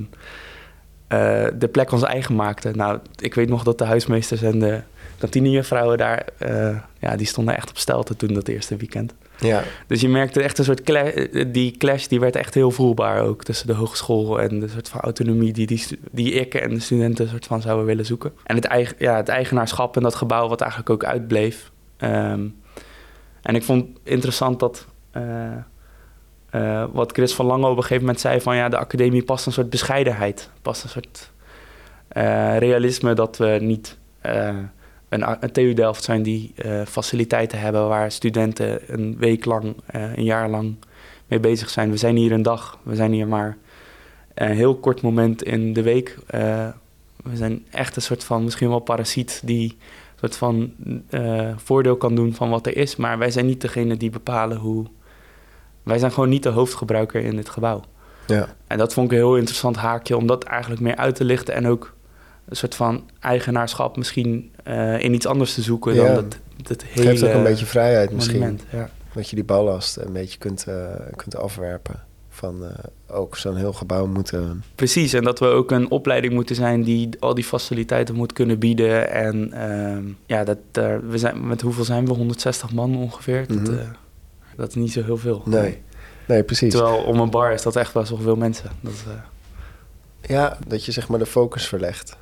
uh, 1.09 1.47
de 1.55 1.69
plek 1.73 1.93
ons 1.93 2.03
eigen 2.03 2.35
maakten. 2.35 2.77
Nou, 2.77 2.99
ik 3.17 3.35
weet 3.35 3.49
nog 3.49 3.63
dat 3.63 3.79
de 3.79 3.85
huismeesters 3.85 4.43
en 4.43 4.59
de 4.59 4.81
kantinejuffrouwen 5.19 5.99
daar, 5.99 6.27
ja, 6.99 7.17
die 7.17 7.27
stonden 7.27 7.57
echt 7.57 7.71
op 7.71 7.79
stelte 7.79 8.17
toen 8.17 8.35
dat 8.35 8.49
eerste 8.49 8.77
weekend. 8.77 9.15
Ja. 9.41 9.63
Dus 9.87 10.01
je 10.01 10.09
merkte 10.09 10.43
echt 10.43 10.59
een 10.59 10.65
soort 10.65 10.83
clash, 10.83 11.27
die 11.47 11.77
clash 11.77 12.07
die 12.07 12.21
werd 12.21 12.37
echt 12.37 12.55
heel 12.55 12.71
voelbaar 12.71 13.23
ook 13.23 13.45
tussen 13.45 13.67
de 13.67 13.73
hogeschool 13.73 14.41
en 14.41 14.61
de 14.61 14.69
soort 14.69 14.89
van 14.89 15.01
autonomie 15.01 15.53
die, 15.53 15.67
die, 15.67 15.99
die 16.11 16.33
ik 16.33 16.55
en 16.55 16.75
de 16.75 16.81
studenten 16.81 17.29
soort 17.29 17.47
van 17.47 17.61
zouden 17.61 17.87
willen 17.87 18.07
zoeken. 18.07 18.33
En 18.45 18.55
het, 18.55 18.65
eigen, 18.65 18.97
ja, 18.99 19.17
het 19.17 19.29
eigenaarschap 19.29 19.97
en 19.97 20.03
dat 20.03 20.15
gebouw 20.15 20.49
wat 20.49 20.61
eigenlijk 20.61 20.91
ook 20.91 21.05
uitbleef. 21.05 21.71
Um, 21.99 22.57
en 23.43 23.55
ik 23.55 23.63
vond 23.63 23.87
interessant 24.03 24.61
dat 24.61 24.87
uh, 25.17 25.23
uh, 26.55 26.85
wat 26.93 27.13
Chris 27.13 27.35
van 27.35 27.47
Lange 27.47 27.67
op 27.67 27.77
een 27.77 27.83
gegeven 27.83 28.03
moment 28.03 28.21
zei 28.21 28.41
van 28.41 28.57
ja, 28.57 28.69
de 28.69 28.79
academie 28.79 29.23
past 29.23 29.47
een 29.47 29.53
soort 29.53 29.71
bescheidenheid, 29.71 30.51
past 30.63 30.83
een 30.83 30.89
soort 30.89 31.31
uh, 32.17 32.59
realisme 32.59 33.15
dat 33.15 33.37
we 33.37 33.59
niet 33.61 33.99
een, 35.09 35.37
een 35.41 35.53
TU 35.53 35.75
Delft 35.75 36.05
zijn 36.05 36.23
die 36.23 36.53
uh, 36.65 36.83
faciliteiten 36.87 37.61
hebben 37.61 37.89
waar 37.89 38.13
studenten 38.13 38.81
een 38.87 39.17
week 39.19 39.45
lang, 39.45 39.65
uh, 39.95 40.17
een 40.17 40.25
jaar 40.25 40.49
lang 40.49 40.75
mee 41.27 41.41
bezig 41.41 41.71
zijn. 41.71 41.91
We 41.91 41.97
zijn 41.97 42.17
hier 42.17 42.33
een 42.33 42.43
dag, 42.43 42.79
we 42.83 42.95
zijn 42.95 43.13
hier 43.13 43.29
maar 43.29 43.57
een 44.35 44.57
heel 44.57 44.77
kort 44.77 45.03
moment 45.03 45.43
in 45.43 45.73
de 45.73 45.83
week. 45.83 46.19
Uh, 46.35 46.69
we 47.23 47.37
zijn 47.37 47.67
echt 47.71 47.97
een 47.97 48.03
soort 48.03 48.25
van, 48.25 48.45
misschien 48.45 48.69
wel 48.69 48.79
parasiet 48.79 49.41
die 49.45 49.69
een 49.71 50.19
soort 50.19 50.37
van 50.37 50.73
voordeel 51.57 51.97
kan 51.97 52.15
doen 52.15 52.35
van 52.35 52.51
wat 52.51 52.67
er 52.67 52.77
is. 52.77 52.97
Maar 52.97 53.19
wij 53.19 53.31
zijn 53.31 53.47
niet 53.47 53.61
degene 53.61 53.97
die 53.97 54.11
bepalen 54.11 54.57
hoe... 54.57 54.87
Wij 55.83 55.99
zijn 55.99 56.13
gewoon 56.13 56.29
niet 56.29 56.43
de 56.43 56.49
hoofdgebruiker 56.49 57.25
in 57.25 57.37
dit 57.37 57.49
gebouw. 57.49 57.83
Ja. 58.27 58.49
En 58.67 58.79
dat 58.79 58.93
vond 58.93 59.07
ik 59.07 59.13
een 59.13 59.25
heel 59.25 59.37
interessant 59.37 59.77
haakje 59.77 60.17
om 60.17 60.27
dat 60.27 60.45
eigenlijk 60.45 60.81
meer 60.81 60.97
uit 60.97 61.15
te 61.15 61.25
lichten 61.25 61.55
en 61.55 61.67
ook 61.67 61.95
een 62.49 62.57
soort 62.57 62.75
van 62.75 63.11
eigenaarschap 63.21 63.97
misschien 63.97 64.53
uh, 64.69 65.01
in 65.01 65.15
iets 65.15 65.27
anders 65.27 65.55
te 65.55 65.63
zoeken 65.63 65.97
dan 65.97 66.15
dat, 66.15 66.39
dat 66.57 66.83
hele 66.83 67.09
Geeft 67.09 67.23
ook 67.23 67.33
een 67.33 67.43
beetje 67.43 67.67
vrijheid 67.67 68.11
misschien. 68.11 68.61
Ja. 68.73 68.91
Dat 69.15 69.31
je 69.31 69.37
die 69.37 69.45
ballast 69.45 69.97
een 69.97 70.13
beetje 70.13 70.39
kunt, 70.39 70.65
uh, 70.69 70.87
kunt 71.17 71.37
afwerpen. 71.37 72.07
Van 72.29 72.63
uh, 72.63 72.69
ook 73.17 73.37
zo'n 73.37 73.57
heel 73.57 73.73
gebouw 73.73 74.07
moeten... 74.07 74.63
Precies, 74.75 75.13
en 75.13 75.25
dat 75.25 75.39
we 75.39 75.47
ook 75.47 75.71
een 75.71 75.91
opleiding 75.91 76.33
moeten 76.33 76.57
zijn 76.57 76.83
die 76.83 77.09
al 77.19 77.35
die 77.35 77.45
faciliteiten 77.45 78.15
moet 78.15 78.33
kunnen 78.33 78.59
bieden. 78.59 79.11
En 79.11 79.53
ehm, 79.53 80.05
ja, 80.27 80.45
dat, 80.45 80.59
we 81.09 81.19
zijn, 81.19 81.47
met 81.47 81.61
hoeveel 81.61 81.85
zijn 81.85 82.07
we? 82.07 82.13
160 82.13 82.73
man 82.73 82.97
ongeveer. 82.97 83.45
Mm 83.49 83.57
-hmm. 83.57 83.65
dat, 83.65 83.75
dat, 84.57 84.69
is 84.69 84.75
niet 84.75 84.93
zo 84.93 85.03
heel 85.03 85.17
veel. 85.17 85.43
Nee. 85.45 85.83
nee, 86.27 86.43
precies. 86.43 86.73
Terwijl 86.73 86.97
om 86.97 87.21
een 87.21 87.31
bar 87.31 87.53
is 87.53 87.63
dat 87.63 87.77
echt 87.77 87.93
wel 87.93 88.05
veel 88.05 88.37
mensen. 88.37 88.71
Dat, 88.81 89.05
ja, 90.21 90.59
dat 90.67 90.85
je 90.85 90.93
zeg 90.93 91.09
maar 91.09 91.19
de 91.19 91.27
focus 91.27 91.67
verlegt. 91.67 92.17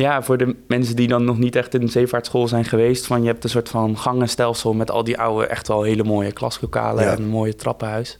Ja, 0.00 0.22
voor 0.22 0.36
de 0.36 0.56
mensen 0.66 0.96
die 0.96 1.08
dan 1.08 1.24
nog 1.24 1.38
niet 1.38 1.56
echt 1.56 1.74
in 1.74 1.80
de 1.80 1.90
zeevaartschool 1.90 2.48
zijn 2.48 2.64
geweest. 2.64 3.06
Van 3.06 3.22
je 3.22 3.28
hebt 3.28 3.44
een 3.44 3.50
soort 3.50 3.68
van 3.68 3.98
gangenstelsel 3.98 4.74
met 4.74 4.90
al 4.90 5.04
die 5.04 5.18
oude, 5.18 5.46
echt 5.46 5.68
wel 5.68 5.82
hele 5.82 6.04
mooie 6.04 6.32
klaslokalen 6.32 7.10
en 7.10 7.22
een 7.22 7.28
mooie 7.28 7.54
trappenhuis. 7.54 8.18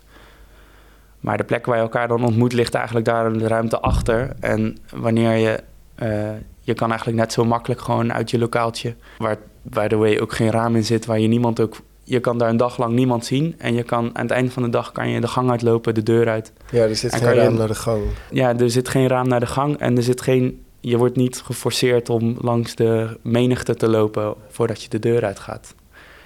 Maar 1.20 1.36
de 1.36 1.44
plek 1.44 1.66
waar 1.66 1.76
je 1.76 1.82
elkaar 1.82 2.08
dan 2.08 2.24
ontmoet 2.24 2.52
ligt 2.52 2.74
eigenlijk 2.74 3.06
daar 3.06 3.32
in 3.32 3.38
de 3.38 3.46
ruimte 3.46 3.80
achter. 3.80 4.32
En 4.40 4.76
wanneer 4.94 5.36
je, 5.36 5.60
uh, 6.02 6.30
je 6.60 6.74
kan 6.74 6.88
eigenlijk 6.88 7.18
net 7.18 7.32
zo 7.32 7.44
makkelijk 7.44 7.80
gewoon 7.80 8.12
uit 8.12 8.30
je 8.30 8.38
lokaaltje, 8.38 8.94
waar 9.18 9.36
by 9.62 9.86
the 9.86 9.96
way 9.96 10.18
ook 10.18 10.32
geen 10.32 10.50
raam 10.50 10.76
in 10.76 10.84
zit, 10.84 11.06
waar 11.06 11.18
je 11.18 11.28
niemand 11.28 11.60
ook, 11.60 11.76
je 12.04 12.20
kan 12.20 12.38
daar 12.38 12.48
een 12.48 12.56
dag 12.56 12.78
lang 12.78 12.94
niemand 12.94 13.24
zien. 13.24 13.54
En 13.58 13.74
je 13.74 13.82
kan 13.82 14.10
aan 14.12 14.22
het 14.22 14.30
einde 14.30 14.50
van 14.50 14.62
de 14.62 14.68
dag 14.68 14.92
kan 14.92 15.08
je 15.08 15.20
de 15.20 15.28
gang 15.28 15.50
uitlopen, 15.50 15.94
de 15.94 16.02
deur 16.02 16.28
uit. 16.28 16.52
Ja, 16.70 16.82
er 16.82 16.96
zit 16.96 17.14
geen 17.14 17.34
raam 17.34 17.56
naar 17.56 17.68
de 17.68 17.74
gang. 17.74 18.02
Ja, 18.30 18.58
er 18.58 18.70
zit 18.70 18.88
geen 18.88 19.08
raam 19.08 19.28
naar 19.28 19.40
de 19.40 19.46
gang 19.46 19.76
en 19.76 19.96
er 19.96 20.02
zit 20.02 20.20
geen 20.20 20.60
je 20.80 20.96
wordt 20.96 21.16
niet 21.16 21.40
geforceerd 21.40 22.08
om 22.08 22.36
langs 22.40 22.74
de 22.74 23.18
menigte 23.22 23.74
te 23.74 23.88
lopen 23.88 24.34
voordat 24.48 24.82
je 24.82 24.88
de 24.88 24.98
deur 24.98 25.24
uitgaat. 25.24 25.74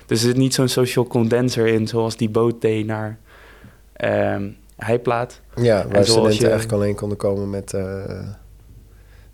Dus 0.06 0.20
er 0.20 0.26
zit 0.26 0.36
niet 0.36 0.54
zo'n 0.54 0.68
social 0.68 1.06
condenser 1.06 1.66
in 1.66 1.88
zoals 1.88 2.16
die 2.16 2.28
boot 2.28 2.60
deed 2.60 2.86
naar 2.86 3.18
uh, 4.04 4.36
Heiplaat. 4.76 5.40
Ja, 5.56 5.88
waar 5.88 6.04
studenten 6.04 6.38
je, 6.38 6.48
eigenlijk 6.48 6.72
alleen 6.72 6.94
konden 6.94 7.18
komen 7.18 7.50
met, 7.50 7.72
uh, 7.72 8.04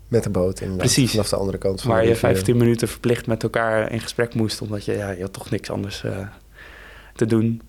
met 0.07 0.23
de 0.23 0.29
boot 0.29 0.59
inderdaad. 0.59 0.77
Precies. 0.77 1.11
Vanaf 1.11 1.29
de 1.29 1.35
andere 1.35 1.57
kant 1.57 1.81
van 1.81 1.91
Waar 1.91 2.05
je 2.05 2.15
15 2.15 2.57
minuten 2.57 2.87
verplicht 2.87 3.27
met 3.27 3.43
elkaar 3.43 3.91
in 3.91 3.99
gesprek 3.99 4.35
moest, 4.35 4.61
omdat 4.61 4.85
je, 4.85 4.91
ja, 4.91 5.09
je 5.09 5.21
had 5.21 5.33
toch 5.33 5.49
niks 5.49 5.69
anders 5.69 6.03
uh, 6.03 6.17
te 7.15 7.25
doen. 7.25 7.61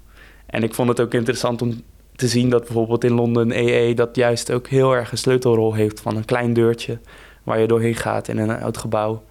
En 0.46 0.62
ik 0.62 0.74
vond 0.74 0.88
het 0.88 1.00
ook 1.00 1.14
interessant 1.14 1.62
om 1.62 1.82
te 2.16 2.28
zien 2.28 2.50
dat 2.50 2.64
bijvoorbeeld 2.64 3.04
in 3.04 3.12
Londen 3.12 3.58
EE 3.58 3.94
dat 3.94 4.16
juist 4.16 4.52
ook 4.52 4.68
heel 4.68 4.92
erg 4.92 5.12
een 5.12 5.18
sleutelrol 5.18 5.74
heeft 5.74 6.00
van 6.00 6.16
een 6.16 6.24
klein 6.24 6.52
deurtje 6.52 6.98
waar 7.42 7.60
je 7.60 7.66
doorheen 7.66 7.94
gaat 7.94 8.28
in 8.28 8.38
een 8.38 8.60
oud 8.60 8.76
gebouw. 8.76 9.22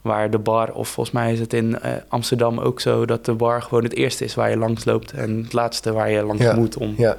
Waar 0.00 0.30
de 0.30 0.38
bar, 0.38 0.72
of 0.72 0.88
volgens 0.88 1.14
mij 1.14 1.32
is 1.32 1.40
het 1.40 1.52
in 1.52 1.78
uh, 1.84 1.92
Amsterdam 2.08 2.58
ook 2.58 2.80
zo, 2.80 3.06
dat 3.06 3.24
de 3.24 3.34
bar 3.34 3.62
gewoon 3.62 3.84
het 3.84 3.94
eerste 3.94 4.24
is 4.24 4.34
waar 4.34 4.50
je 4.50 4.56
langs 4.56 4.84
loopt. 4.84 5.12
En 5.12 5.42
het 5.42 5.52
laatste 5.52 5.92
waar 5.92 6.10
je 6.10 6.22
langs 6.22 6.42
ja. 6.42 6.54
moet 6.54 6.76
om 6.76 6.94
ja. 6.96 7.16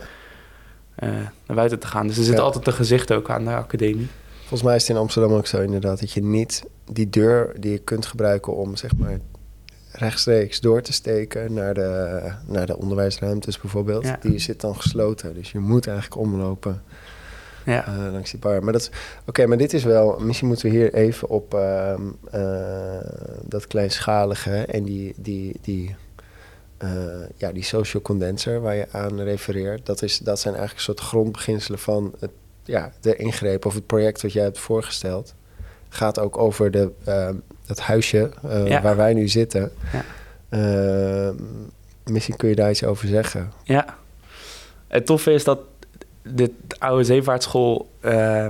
uh, 1.04 1.10
naar 1.46 1.56
buiten 1.56 1.80
te 1.80 1.88
gaan. 1.88 2.08
Dus 2.08 2.18
er 2.18 2.24
zit 2.24 2.38
ja. 2.38 2.42
altijd 2.42 2.68
een 2.68 2.74
gezicht 2.74 3.14
ook 3.14 3.30
aan 3.30 3.44
de 3.44 3.56
academie. 3.56 4.08
Volgens 4.40 4.64
mij 4.64 4.76
is 4.76 4.82
het 4.82 4.92
in 4.92 5.02
Amsterdam 5.02 5.34
ook 5.34 5.48
zo 5.48 5.62
inderdaad, 5.62 6.00
dat 6.00 6.12
je 6.12 6.24
niet 6.24 6.64
die 6.92 7.10
deur 7.10 7.56
die 7.60 7.72
je 7.72 7.78
kunt 7.78 8.06
gebruiken 8.06 8.56
om 8.56 8.76
zeg 8.76 8.96
maar 8.98 9.20
rechtstreeks 9.92 10.60
door 10.60 10.82
te 10.82 10.94
steken 10.94 11.54
naar 11.54 11.74
de, 11.74 12.22
naar 12.48 12.66
de 12.66 12.78
onderwijsruimtes 12.78 13.60
bijvoorbeeld, 13.60 14.06
die 14.22 14.40
zit 14.40 14.62
dan 14.62 14.76
gesloten. 14.76 15.34
Dus 15.34 15.52
je 15.52 15.60
moet 15.60 15.88
eigenlijk 15.88 16.22
omlopen 16.22 16.84
ja. 17.66 17.88
Uh, 17.88 18.12
langs 18.12 18.32
die 18.32 18.40
bar. 18.40 18.64
Maar 18.64 18.74
dat 18.74 18.90
oké, 19.26 19.46
maar 19.46 19.58
dit 19.58 19.74
is 19.74 19.84
wel. 19.84 20.18
Misschien 20.20 20.48
moeten 20.48 20.70
we 20.70 20.76
hier 20.76 20.94
even 20.94 21.30
op 21.30 21.54
uh, 21.54 21.94
uh, 22.36 22.98
dat 23.44 23.68
kleinschalige 23.68 24.66
en 24.66 24.84
die, 24.84 25.14
die, 25.18 25.60
die, 25.62 25.96
uh, 26.84 26.90
ja, 27.38 27.52
die 27.52 27.64
social 27.64 28.02
condenser 28.02 28.62
waar 28.62 28.76
je 28.76 28.88
aan 28.92 29.22
refereert. 29.22 29.86
Dat, 29.86 30.02
is, 30.02 30.18
dat 30.18 30.40
zijn 30.40 30.56
eigenlijk 30.56 30.88
een 30.88 30.94
soort 30.96 31.08
grondbeginselen 31.08 31.80
van 31.80 32.14
het, 32.20 32.32
ja, 32.64 32.92
de 33.02 33.16
ingreep 33.16 33.66
of 33.66 33.74
het 33.74 33.86
project 33.86 34.22
wat 34.22 34.34
jij 34.34 34.44
hebt 34.44 34.60
voorgesteld. 34.60 35.34
Gaat 35.90 36.20
ook 36.20 36.38
over 36.38 36.72
de, 36.72 36.92
ehm, 37.04 37.36
het 37.66 37.80
huisje 37.80 38.32
ja. 38.66 38.82
waar 38.82 38.96
wij 38.96 39.14
nu 39.14 39.28
zitten. 39.28 39.72
Ja. 39.94 40.04
Ehm, 40.50 41.36
misschien 42.04 42.36
kun 42.36 42.50
je 42.50 42.56
daar 42.56 42.70
iets 42.70 42.84
over 42.84 43.08
zeggen. 43.08 43.52
Ja. 43.64 43.98
Het 44.88 45.06
toffe 45.06 45.32
is 45.32 45.44
dat 45.44 45.60
de 46.34 46.52
oude 46.80 47.04
zeevaartschool 47.04 47.90
uh, 48.02 48.48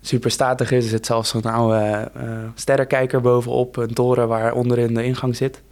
super 0.00 0.30
statig 0.30 0.70
is. 0.70 0.84
Er 0.84 0.90
zit 0.90 1.06
zelfs 1.06 1.30
zo'n 1.30 1.42
oude 1.42 2.10
uh, 2.16 2.22
sterrenkijker 2.54 3.20
bovenop, 3.20 3.76
een 3.76 3.94
toren 3.94 4.28
waar 4.28 4.52
onderin 4.52 4.94
de 4.94 5.04
ingang 5.04 5.36
zit. 5.36 5.62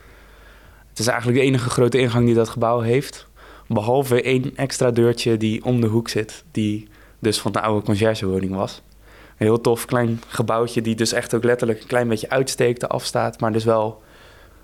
Het 0.88 0.98
is 0.98 1.06
eigenlijk 1.06 1.38
de 1.38 1.44
enige 1.44 1.70
grote 1.70 1.98
ingang 1.98 2.26
die 2.26 2.34
dat 2.34 2.48
gebouw 2.48 2.80
heeft. 2.80 3.26
Behalve 3.68 4.22
één 4.22 4.56
extra 4.56 4.90
deurtje 4.90 5.36
die 5.36 5.64
om 5.64 5.80
de 5.80 5.86
hoek 5.86 6.08
zit, 6.08 6.44
die 6.50 6.88
dus 7.18 7.40
van 7.40 7.52
de 7.52 7.60
oude 7.60 7.84
conciërgewoning 7.84 8.54
was. 8.54 8.82
Een 9.28 9.46
heel 9.46 9.60
tof 9.60 9.84
klein 9.84 10.20
gebouwtje 10.28 10.82
die 10.82 10.94
dus 10.94 11.12
echt 11.12 11.34
ook 11.34 11.44
letterlijk 11.44 11.80
een 11.80 11.86
klein 11.86 12.08
beetje 12.08 12.30
uitsteekt, 12.30 12.88
afstaat, 12.88 13.40
maar 13.40 13.52
dus 13.52 13.64
wel 13.64 14.02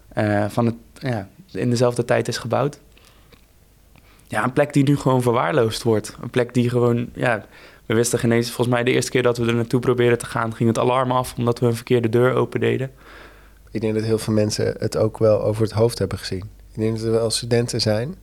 eh, 0.09 0.45
van 0.49 0.67
het, 0.67 0.75
ja, 0.99 1.29
in 1.53 1.71
dezelfde 1.71 2.05
tijd 2.05 2.29
is 2.29 2.39
gebouwd. 2.39 2.81
Ja, 4.29 4.45
een 4.45 4.53
plek 4.53 4.73
die 4.73 4.85
nu 4.85 4.97
gewoon 4.97 5.23
verwaarloosd 5.23 5.83
wordt. 5.83 6.17
Een 6.23 6.31
plek 6.31 6.55
die 6.55 6.71
gewoon, 6.71 7.09
ja, 7.15 7.47
we 7.87 7.95
wisten 7.95 8.19
geen 8.19 8.33
eens, 8.33 8.47
volgens 8.47 8.77
mij 8.77 8.85
de 8.85 8.91
eerste 8.91 9.11
keer 9.11 9.23
dat 9.23 9.39
we 9.39 9.47
er 9.47 9.55
naartoe 9.55 9.81
probeerden 9.81 10.19
te 10.19 10.27
gaan, 10.27 10.55
ging 10.55 10.69
het 10.69 10.79
alarm 10.79 11.11
af 11.13 11.35
omdat 11.37 11.59
we 11.59 11.67
een 11.67 11.75
verkeerde 11.75 12.09
deur 12.09 12.35
open 12.35 12.61
deden. 12.61 12.91
Ik 13.71 13.81
denk 13.81 13.95
dat 13.95 14.05
heel 14.05 14.19
veel 14.19 14.35
mensen 14.35 14.75
het 14.79 14.97
ook 14.97 15.19
wel 15.19 15.43
over 15.43 15.63
het 15.63 15.73
hoofd 15.73 15.99
hebben 15.99 16.19
gezien. 16.19 16.45
Ik 16.73 16.81
denk 16.81 16.97
dat 16.97 17.05
er 17.05 17.11
wel 17.11 17.31
studenten 17.31 17.81
zijn 17.81 18.15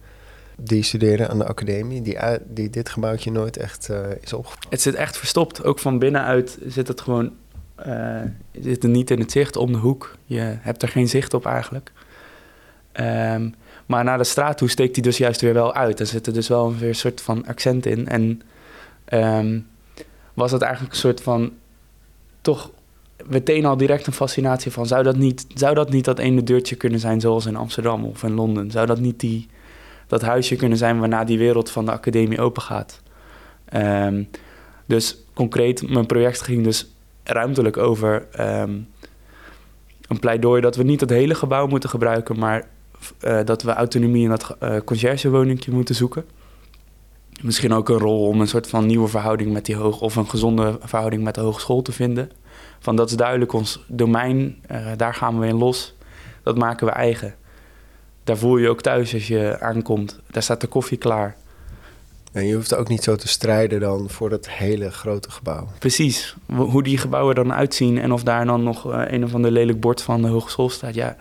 die 0.58 0.84
studeren 0.84 1.30
aan 1.30 1.38
de 1.38 1.46
academie, 1.46 2.02
die, 2.02 2.18
die 2.48 2.70
dit 2.70 2.90
gebouwtje 2.90 3.32
nooit 3.32 3.58
echt 3.58 3.88
uh, 3.92 3.98
is 4.22 4.34
opgevallen. 4.34 4.70
Het 4.70 4.82
zit 4.82 4.96
echt 4.96 5.18
verstopt. 5.18 5.64
Ook 5.64 5.80
van 5.80 6.00
binnenuit 6.00 6.58
zit 6.68 6.88
het 6.88 7.02
gewoon 7.02 7.32
uh, 7.88 8.22
zit 8.62 8.84
er 8.84 8.90
niet 8.90 9.12
in 9.12 9.20
het 9.20 9.32
zicht 9.32 9.56
om 9.56 9.72
de 9.72 9.78
hoek. 9.78 10.16
Je 10.26 10.56
hebt 10.60 10.82
er 10.82 10.88
geen 10.88 11.10
zicht 11.10 11.34
op 11.34 11.46
eigenlijk. 11.46 11.92
Um, 12.94 13.56
maar 13.86 14.04
naar 14.04 14.18
de 14.18 14.24
straat 14.24 14.58
toe 14.58 14.70
steekt 14.70 14.96
hij 14.96 15.04
dus 15.04 15.18
juist 15.18 15.42
weer 15.42 15.54
wel 15.54 15.74
uit. 15.74 16.00
Er 16.00 16.06
zit 16.06 16.28
er 16.28 16.34
dus 16.34 16.48
wel 16.48 16.76
weer 16.76 16.90
een 16.90 16.96
soort 16.96 17.22
van 17.22 17.46
accent 17.46 17.86
in. 17.86 18.08
En 18.08 18.42
um, 19.14 19.68
was 20.34 20.52
het 20.52 20.62
eigenlijk 20.62 20.94
een 20.94 21.00
soort 21.00 21.22
van 21.22 21.52
toch 22.42 22.72
meteen 23.26 23.66
al 23.66 23.78
direct 23.78 24.08
een 24.08 24.14
fascinatie 24.14 24.72
van... 24.72 24.86
Zou 24.86 25.04
dat, 25.04 25.16
niet, 25.16 25.46
zou 25.54 25.76
dat 25.76 25.90
niet 25.90 26.06
dat 26.06 26.20
ene 26.20 26.44
deurtje 26.44 26.76
kunnen 26.76 27.00
zijn 27.00 27.22
zoals 27.22 27.46
in 27.46 27.56
Amsterdam 27.56 28.06
of 28.06 28.24
in 28.24 28.34
Londen? 28.34 28.72
Zou 28.72 28.86
dat 28.86 29.00
niet 29.00 29.20
die, 29.20 29.48
dat 30.08 30.22
huisje 30.22 30.56
kunnen 30.56 30.78
zijn 30.78 31.00
waarna 31.00 31.24
die 31.24 31.38
wereld 31.38 31.72
van 31.72 31.86
de 31.86 31.92
academie 31.92 32.42
open 32.42 32.62
gaat? 32.62 33.02
Um, 33.74 34.30
dus 34.86 35.18
concreet, 35.34 35.90
mijn 35.90 36.06
project 36.06 36.42
ging 36.42 36.64
dus 36.64 36.88
ruimtelijk 37.24 37.78
over 37.78 38.28
um, 38.40 38.88
een 40.08 40.20
pleidooi 40.20 40.62
dat 40.62 40.76
we 40.76 40.84
niet 40.84 41.00
het 41.00 41.10
hele 41.10 41.36
gebouw 41.36 41.68
moeten 41.68 41.90
gebruiken, 41.90 42.40
maar 42.40 42.68
uh, 43.24 43.40
dat 43.46 43.62
we 43.62 43.72
autonomie 43.74 44.24
in 44.24 44.30
dat 44.30 44.58
uh, 44.64 44.76
conciërgewoningje 44.86 45.72
moeten 45.72 45.96
zoeken. 45.96 46.26
Misschien 47.42 47.74
ook 47.74 47.90
een 47.90 47.98
rol 47.98 48.28
om 48.28 48.42
een 48.42 48.48
soort 48.48 48.68
van 48.68 48.86
nieuwe 48.86 49.08
verhouding 49.08 49.52
met 49.52 49.66
die 49.66 49.76
hoog 49.76 50.02
of 50.02 50.16
een 50.16 50.30
gezonde 50.30 50.78
verhouding 50.82 51.24
met 51.24 51.36
de 51.36 51.42
hogeschool 51.42 51.82
te 51.82 51.92
vinden. 51.92 52.32
Van 52.80 52.96
dat 52.96 53.10
is 53.10 53.16
duidelijk 53.16 53.54
ons 53.54 53.84
domein, 53.88 54.58
uh, 54.72 54.88
daar 54.98 55.14
gaan 55.14 55.40
we 55.40 55.48
in 55.48 55.58
los. 55.58 55.96
Dat 56.44 56.58
maken 56.58 56.88
we 56.88 56.94
eigen. 56.94 57.36
Daar 58.24 58.38
voel 58.38 58.58
je 58.58 58.64
je 58.64 58.70
ook 58.70 58.82
thuis 58.82 59.14
als 59.14 59.28
je 59.28 59.58
aankomt. 59.60 60.20
Daar 60.32 60.44
staat 60.44 60.62
de 60.62 60.68
koffie 60.68 60.98
klaar. 60.98 61.36
En 62.32 62.46
je 62.46 62.56
hoeft 62.56 62.76
ook 62.76 62.88
niet 62.88 63.04
zo 63.04 63.16
te 63.16 63.28
strijden 63.28 63.80
dan 63.80 64.10
voor 64.10 64.30
dat 64.30 64.50
hele 64.50 64.92
grote 64.92 65.32
gebouw. 65.32 65.68
Precies. 65.80 66.36
Hoe 66.46 66.84
die 66.84 66.98
gebouwen 66.98 67.36
dan 67.36 67.54
uitzien 67.54 68.00
en 68.00 68.12
of 68.12 68.24
daar 68.24 68.46
dan 68.46 68.64
nog 68.64 68.84
een 68.86 69.24
of 69.24 69.34
ander 69.34 69.52
lelijk 69.52 69.80
bord 69.80 70.02
van 70.02 70.22
de 70.22 70.28
hogeschool 70.28 70.70
staat. 70.70 70.94
Ja, 70.94 71.16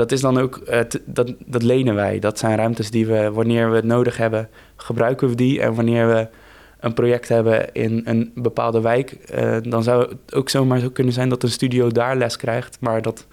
dat 0.00 0.12
is 0.12 0.20
dan 0.20 0.38
ook, 0.38 0.60
uh, 0.68 0.80
dat, 1.04 1.34
dat 1.46 1.62
lenen 1.62 1.94
wij. 1.94 2.18
Dat 2.18 2.38
zijn 2.38 2.56
ruimtes 2.56 2.90
die 2.90 3.06
we, 3.06 3.30
wanneer 3.30 3.70
we 3.70 3.76
het 3.76 3.84
nodig 3.84 4.16
hebben, 4.16 4.48
gebruiken 4.76 5.28
we 5.28 5.34
die. 5.34 5.60
En 5.60 5.74
wanneer 5.74 6.08
we 6.08 6.28
een 6.80 6.94
project 6.94 7.28
hebben 7.28 7.72
in 7.72 8.02
een 8.04 8.32
bepaalde 8.34 8.80
wijk, 8.80 9.16
uh, 9.34 9.56
dan 9.62 9.82
zou 9.82 10.08
het 10.08 10.34
ook 10.34 10.48
zomaar 10.48 10.78
zo 10.78 10.90
kunnen 10.90 11.12
zijn 11.12 11.28
dat 11.28 11.42
een 11.42 11.50
studio 11.50 11.88
daar 11.88 12.16
les 12.16 12.36
krijgt. 12.36 12.76
Maar 12.80 13.02
dat, 13.02 13.26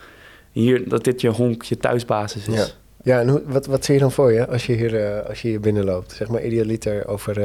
hier, 0.52 0.90
dat 0.90 1.04
dit 1.04 1.22
je 1.22 1.30
honk, 1.30 1.64
je 1.64 1.78
thuisbasis 1.78 2.48
is. 2.48 2.56
Ja. 2.56 2.66
Ja, 3.04 3.20
en 3.20 3.30
hoe, 3.30 3.42
wat, 3.46 3.66
wat 3.66 3.86
zie 3.86 3.94
je 3.94 4.00
dan 4.00 4.12
voor 4.12 4.34
je 4.34 4.48
als 4.48 4.66
je 4.66 4.74
hier, 4.74 4.94
uh, 4.94 5.30
als 5.30 5.42
je 5.42 5.48
hier 5.48 5.60
binnenloopt? 5.60 6.12
Zeg 6.12 6.28
maar 6.28 6.44
idealiter 6.44 7.08
over, 7.08 7.40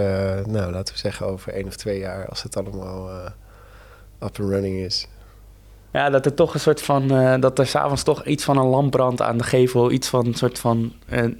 nou 0.48 0.72
laten 0.72 0.94
we 0.94 1.00
zeggen 1.00 1.26
over 1.26 1.52
één 1.52 1.66
of 1.66 1.76
twee 1.76 1.98
jaar, 1.98 2.28
als 2.28 2.42
het 2.42 2.56
allemaal 2.56 3.10
up 4.22 4.38
and 4.38 4.38
running 4.38 4.84
is. 4.84 5.08
Ja, 5.92 6.10
dat 6.10 6.26
er 6.26 6.34
toch 6.34 6.54
een 6.54 6.60
soort 6.60 6.82
van, 6.82 7.08
dat 7.40 7.58
er 7.58 7.66
s'avonds 7.66 8.02
toch 8.02 8.24
iets 8.24 8.44
van 8.44 8.56
een 8.56 8.66
lamp 8.66 8.90
brandt 8.90 9.22
aan 9.22 9.38
de 9.38 9.44
gevel. 9.44 9.90
Iets 9.90 10.08
van 10.08 10.26
een 10.26 10.34
soort 10.34 10.58
van, 10.58 10.92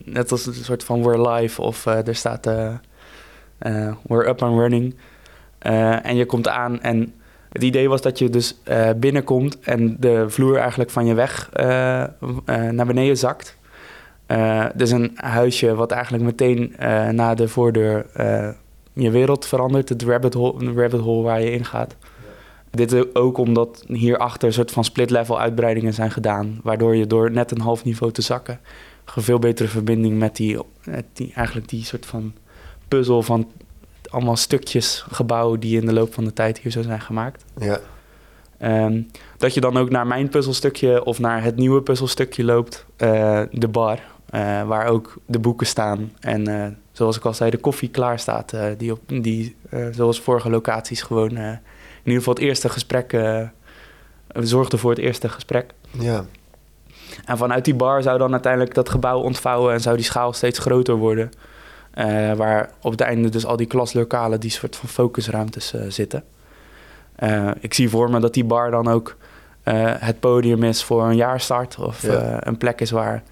net 0.05 0.31
als 0.31 0.47
een 0.47 0.55
soort 0.55 0.85
van 0.85 1.03
we're 1.03 1.31
live 1.31 1.63
of 1.63 1.87
er 1.87 2.15
staat 2.15 2.45
we're 4.03 4.29
up 4.29 4.43
and 4.43 4.59
running. 4.59 4.95
en 6.03 6.17
je 6.17 6.27
komt 6.27 6.49
aan 6.49 6.81
en 6.81 7.15
het 7.53 7.63
idee 7.63 7.89
was 7.89 8.03
dat 8.03 8.19
je 8.19 8.31
dus 8.31 8.61
binnenkomt 8.97 9.61
en 9.61 9.97
de 10.01 10.25
vloer 10.29 10.57
eigenlijk 10.57 10.91
van 10.91 11.07
je 11.07 11.15
weg 11.15 11.51
naar 12.45 12.87
beneden 12.87 13.19
zakt. 13.19 13.59
Dus 14.75 14.91
een 14.91 15.13
huisje 15.15 15.75
wat 15.75 15.91
eigenlijk 15.91 16.25
meteen 16.25 16.75
na 17.15 17.35
de 17.35 17.49
voordeur 17.49 18.07
je 18.93 19.11
wereld 19.11 19.47
verandert. 19.47 19.89
Het 19.89 20.03
rabbit 20.03 20.35
hole, 20.35 20.73
rabbit 20.75 21.01
hole 21.01 21.23
waar 21.23 21.41
je 21.41 21.51
in 21.51 21.65
gaat. 21.65 21.97
Dit 22.75 23.15
ook 23.15 23.39
omdat 23.39 23.85
hierachter 23.87 24.49
een 24.49 24.55
soort 24.55 24.71
van 24.71 24.85
split-level 24.85 25.41
uitbreidingen 25.41 25.95
zijn 25.95 26.11
gedaan. 26.11 26.61
Waardoor 26.63 26.97
je 26.97 27.07
door 27.07 27.31
net 27.31 27.51
een 27.51 27.61
half 27.61 27.85
niveau 27.85 28.13
te 28.13 28.23
zakken... 28.23 28.61
een 29.15 29.23
veel 29.23 29.39
betere 29.39 29.69
verbinding 29.69 30.19
met 30.19 30.37
die, 30.37 30.59
die, 31.13 31.33
eigenlijk 31.35 31.69
die 31.69 31.85
soort 31.85 32.07
van 32.07 32.33
puzzel 32.89 33.23
van 33.23 33.51
allemaal 34.11 34.37
stukjes 34.37 35.05
gebouwen... 35.11 35.61
die 35.61 35.81
in 35.81 35.87
de 35.87 35.93
loop 35.93 36.15
van 36.15 36.25
de 36.25 36.33
tijd 36.33 36.59
hier 36.59 36.73
zo 36.73 36.83
zijn 36.83 37.01
gemaakt. 37.01 37.45
Ja. 37.59 37.81
Um, 38.85 39.07
dat 39.37 39.55
je 39.55 39.61
dan 39.61 39.77
ook 39.77 39.91
naar 39.91 40.07
mijn 40.07 40.29
puzzelstukje 40.29 41.05
of 41.05 41.19
naar 41.19 41.43
het 41.43 41.57
nieuwe 41.57 41.83
puzzelstukje 41.83 42.45
loopt, 42.45 42.87
de 43.51 43.69
bar... 43.71 44.11
Uh, 44.35 44.63
waar 44.67 44.87
ook 44.87 45.17
de 45.27 45.39
boeken 45.39 45.67
staan. 45.67 46.13
En 46.21 46.49
uh, 46.49 46.67
zoals 46.93 47.17
ik 47.17 47.25
al 47.25 47.35
zei, 47.35 47.51
de 47.51 47.57
koffie 47.57 47.89
klaar 47.89 48.19
staat. 48.19 48.55
Die, 48.77 48.93
op, 48.93 49.01
die 49.07 49.57
zoals 49.91 50.21
vorige 50.21 50.51
locaties 50.51 51.03
gewoon 51.03 51.39
ieder 52.05 52.19
geval 52.19 52.35
het 52.35 52.43
eerste 52.43 52.69
gesprek 52.69 53.17
zorgde 54.35 54.79
voor 54.79 54.91
het 54.91 54.99
eerste 54.99 55.29
gesprek. 55.29 55.73
Ja. 55.91 56.25
En 57.25 57.39
vanuit 57.39 57.65
die 57.65 57.75
bar 57.75 58.03
zou 58.03 58.19
dan 58.19 58.33
uiteindelijk 58.33 58.75
dat 58.75 58.89
gebouw 58.89 59.21
ontvouwen 59.21 59.73
en 59.73 59.81
zou 59.81 59.97
die 59.97 60.05
schaal 60.05 60.33
steeds 60.33 60.59
groter 60.59 60.95
worden. 60.95 61.31
waar 62.37 62.71
op 62.81 62.91
het 62.91 63.01
einde 63.01 63.29
dus 63.29 63.47
al 63.47 63.57
die 63.57 63.67
klaslokalen, 63.67 64.41
die 64.41 64.51
soort 64.51 64.77
van 64.77 64.89
focusruimtes 64.89 65.75
zitten. 65.89 66.25
ik 67.61 67.75
zie 67.75 67.89
voor 67.89 68.11
me 68.11 68.21
dat 68.21 68.35
die 68.35 68.45
bar 68.45 68.71
dan 68.71 68.89
ook 68.89 69.17
het 69.99 70.21
podium 70.21 70.63
is 70.63 70.85
voor 70.85 71.05
een 71.05 71.17
jaarstart. 71.17 71.79
Of 71.79 72.03
ja. 72.03 72.47
een 72.47 72.59
plek 72.59 72.81
is 72.81 72.91
waar 72.91 73.23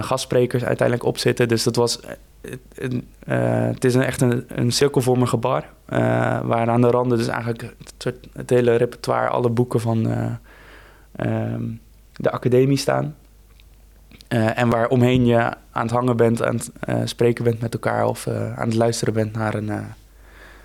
gastsprekers 0.00 0.64
uiteindelijk 0.64 1.08
op 1.08 1.18
zitten. 1.18 1.48
Dus 1.48 1.62
dat 1.62 1.76
was. 1.76 2.00
Het 3.24 3.84
is 3.84 3.94
een, 3.94 4.02
echt 4.02 4.20
een, 4.20 4.44
een 4.48 4.72
cirkelvormige 4.72 5.36
bar. 5.36 5.64
Waar 6.42 6.68
aan 6.68 6.80
de 6.80 6.90
randen 6.90 7.18
dus 7.18 7.28
eigenlijk 7.28 7.62
het, 7.62 8.20
het, 8.32 8.50
hele 8.50 8.76
repertoire, 8.76 9.28
alle 9.28 9.50
boeken 9.50 9.80
van 9.80 10.06
ehm, 11.16 11.62
de 12.12 12.30
academie 12.30 12.76
staan. 12.76 13.16
en 14.28 14.70
waar 14.70 14.88
omheen 14.88 15.26
je 15.26 15.52
aan 15.70 15.82
het 15.82 15.90
hangen 15.90 16.16
bent, 16.16 16.42
aan 16.42 16.60
het 16.80 17.08
spreken 17.08 17.44
bent 17.44 17.60
met 17.60 17.74
elkaar 17.74 18.06
of 18.06 18.26
aan 18.28 18.68
het 18.68 18.74
luisteren 18.74 19.14
bent 19.14 19.32
naar 19.32 19.54
een, 19.54 19.70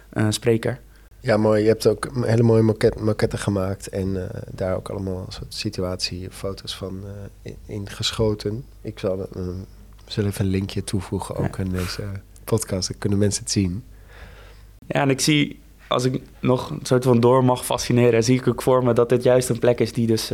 een 0.09 0.33
spreker. 0.33 0.79
Ja, 1.19 1.37
mooi. 1.37 1.61
Je 1.61 1.67
hebt 1.67 1.87
ook 1.87 2.09
hele 2.21 2.43
mooie 2.43 2.61
maquette, 2.61 3.03
maquetten 3.03 3.39
gemaakt 3.39 3.89
en 3.89 4.29
daar 4.51 4.75
ook 4.75 4.89
allemaal 4.89 5.25
soort 5.29 5.53
situatiefoto's 5.53 6.77
van 6.77 7.03
in, 7.65 7.89
geschoten. 7.89 8.65
Ik 8.81 8.99
zal, 8.99 9.29
zal 10.05 10.25
even 10.25 10.45
een 10.45 10.51
linkje 10.51 10.83
toevoegen 10.83 11.35
ook 11.35 11.57
ja. 11.57 11.63
in 11.63 11.69
deze 11.69 12.03
podcast, 12.43 12.87
dan 12.89 12.97
kunnen 12.97 13.19
mensen 13.19 13.43
het 13.43 13.51
zien. 13.51 13.83
Ja, 14.87 15.01
en 15.01 15.09
ik 15.09 15.19
zie, 15.19 15.59
als 15.87 16.03
ik 16.03 16.21
nog 16.39 16.69
een 16.69 16.79
soort 16.83 17.03
van 17.03 17.19
door 17.19 17.43
mag 17.43 17.65
fascineren, 17.65 18.23
zie 18.23 18.39
ik 18.39 18.47
ook 18.47 18.61
voor 18.61 18.83
me 18.83 18.93
dat 18.93 19.09
dit 19.09 19.23
juist 19.23 19.49
een 19.49 19.59
plek 19.59 19.79
is 19.79 19.93
die 19.93 20.07
dus 20.07 20.31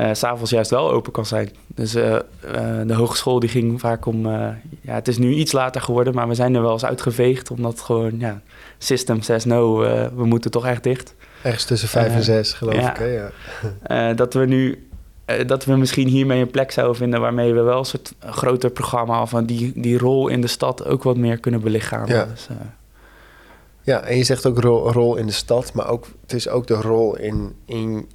uh, 0.00 0.08
s'avonds 0.12 0.50
juist 0.50 0.70
wel 0.70 0.90
open 0.90 1.12
kan 1.12 1.26
zijn. 1.26 1.50
Dus 1.66 1.94
uh, 1.94 2.04
uh, 2.04 2.20
de 2.86 2.94
hogeschool 2.94 3.40
die 3.40 3.48
ging 3.48 3.80
vaak 3.80 4.06
om... 4.06 4.26
ja, 4.80 4.94
het 4.94 5.08
is 5.08 5.18
nu 5.18 5.32
iets 5.32 5.52
later 5.52 5.80
geworden, 5.80 6.14
maar 6.14 6.28
we 6.28 6.34
zijn 6.34 6.54
er 6.54 6.62
wel 6.62 6.72
eens 6.72 6.84
uitgeveegd... 6.84 7.50
omdat 7.50 7.80
gewoon, 7.80 8.18
ja, 8.18 8.40
system 8.78 9.22
says 9.22 9.44
no, 9.44 9.78
we 10.16 10.24
moeten 10.24 10.50
toch 10.50 10.66
echt 10.66 10.82
dicht. 10.82 11.14
Ergens 11.42 11.64
tussen 11.64 11.88
vijf 11.88 12.14
en 12.14 12.22
zes, 12.22 12.52
geloof 12.52 12.74
ja. 12.74 12.90
ik. 12.90 12.96
Hè? 12.96 13.30
Ja. 13.86 14.14
dat 14.22 14.34
we 14.34 14.46
nu... 14.46 14.88
dat 15.46 15.64
we 15.64 15.76
misschien 15.76 16.08
hiermee 16.08 16.40
een 16.40 16.50
plek 16.50 16.70
zouden 16.70 16.96
vinden... 16.96 17.20
waarmee 17.20 17.54
we 17.54 17.60
wel 17.60 17.78
een 17.78 17.84
soort 17.84 18.14
groter 18.20 18.70
programma... 18.70 19.26
van 19.26 19.46
die, 19.46 19.72
die 19.74 19.98
rol 19.98 20.28
in 20.28 20.40
de 20.40 20.46
stad 20.46 20.84
ook 20.84 21.02
wat 21.02 21.16
meer 21.16 21.38
kunnen 21.38 21.60
belichamen. 21.60 22.08
Ja. 22.08 22.24
Dus, 22.24 22.48
ja, 23.86 24.02
en 24.02 24.16
je 24.16 24.24
zegt 24.24 24.46
ook 24.46 24.58
rol, 24.58 25.16
in 25.16 25.26
de 25.26 25.32
stad... 25.32 25.72
maar 25.72 25.88
ook, 25.88 26.06
het 26.20 26.32
is 26.32 26.48
ook 26.48 26.66
de 26.66 26.74
rol 26.74 27.16
in... 27.16 27.54
in 27.64 28.06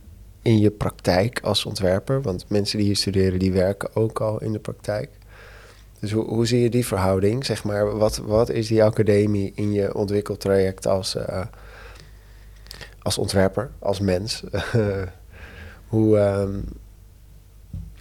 in 0.41 0.59
je 0.59 0.71
praktijk 0.71 1.39
als 1.43 1.65
ontwerper? 1.65 2.21
Want 2.21 2.49
mensen 2.49 2.77
die 2.77 2.87
hier 2.87 2.95
studeren, 2.95 3.39
die 3.39 3.51
werken 3.51 3.95
ook 3.95 4.21
al 4.21 4.41
in 4.41 4.51
de 4.51 4.59
praktijk. 4.59 5.09
Dus 5.99 6.11
hoe, 6.11 6.25
hoe 6.25 6.45
zie 6.45 6.59
je 6.59 6.69
die 6.69 6.85
verhouding? 6.85 7.45
Zeg 7.45 7.63
maar, 7.63 7.97
wat, 7.97 8.17
wat 8.17 8.49
is 8.49 8.67
die 8.67 8.83
academie 8.83 9.51
in 9.55 9.71
je 9.71 9.95
ontwikkeltraject 9.95 10.87
als, 10.87 11.15
uh, 11.15 11.45
als 13.01 13.17
ontwerper, 13.17 13.71
als 13.79 13.99
mens? 13.99 14.43
hoe, 15.87 16.17
um, 16.17 16.63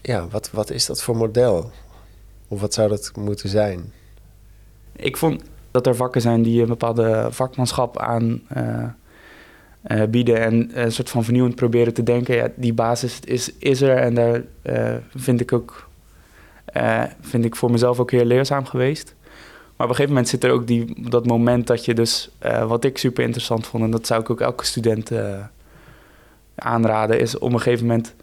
ja, 0.02 0.28
wat, 0.28 0.50
wat 0.50 0.70
is 0.70 0.86
dat 0.86 1.02
voor 1.02 1.16
model? 1.16 1.70
Of 2.48 2.60
wat 2.60 2.74
zou 2.74 2.88
dat 2.88 3.12
moeten 3.16 3.48
zijn? 3.48 3.92
Ik 4.92 5.16
vond 5.16 5.42
dat 5.70 5.86
er 5.86 5.96
vakken 5.96 6.20
zijn 6.20 6.42
die 6.42 6.60
een 6.60 6.68
bepaalde 6.68 7.26
vakmanschap 7.30 7.98
aan 7.98 8.42
bieden 10.08 10.40
en 10.40 10.70
een 10.74 10.92
soort 10.92 11.10
van 11.10 11.24
vernieuwend 11.24 11.54
proberen 11.54 11.94
te 11.94 12.02
denken. 12.02 12.34
Ja, 12.34 12.48
die 12.54 12.74
basis 12.74 13.20
is, 13.24 13.52
is 13.58 13.80
er 13.80 13.96
en 13.96 14.14
daar 14.14 14.42
vind 15.14 15.40
ik 15.40 15.52
ook 15.52 15.88
vind 17.20 17.44
ik 17.44 17.56
voor 17.56 17.70
mezelf 17.70 17.98
ook 17.98 18.10
heel 18.10 18.24
leerzaam 18.24 18.64
geweest. 18.64 19.14
Maar 19.76 19.88
op 19.88 19.94
een 19.98 20.04
gegeven 20.04 20.08
moment 20.08 20.28
zit 20.28 20.44
er 20.44 20.50
ook 20.50 20.66
die, 20.66 21.08
dat 21.10 21.26
moment 21.26 21.66
dat 21.66 21.84
je 21.84 21.94
dus, 21.94 22.30
wat 22.66 22.84
ik 22.84 22.98
super 22.98 23.24
interessant 23.24 23.66
vond, 23.66 23.84
en 23.84 23.90
dat 23.90 24.06
zou 24.06 24.20
ik 24.20 24.30
ook 24.30 24.40
elke 24.40 24.64
student 24.64 25.12
aanraden, 26.54 27.20
is 27.20 27.38
om 27.38 27.52
een 27.52 27.60
gegeven 27.60 27.86
moment 27.86 28.14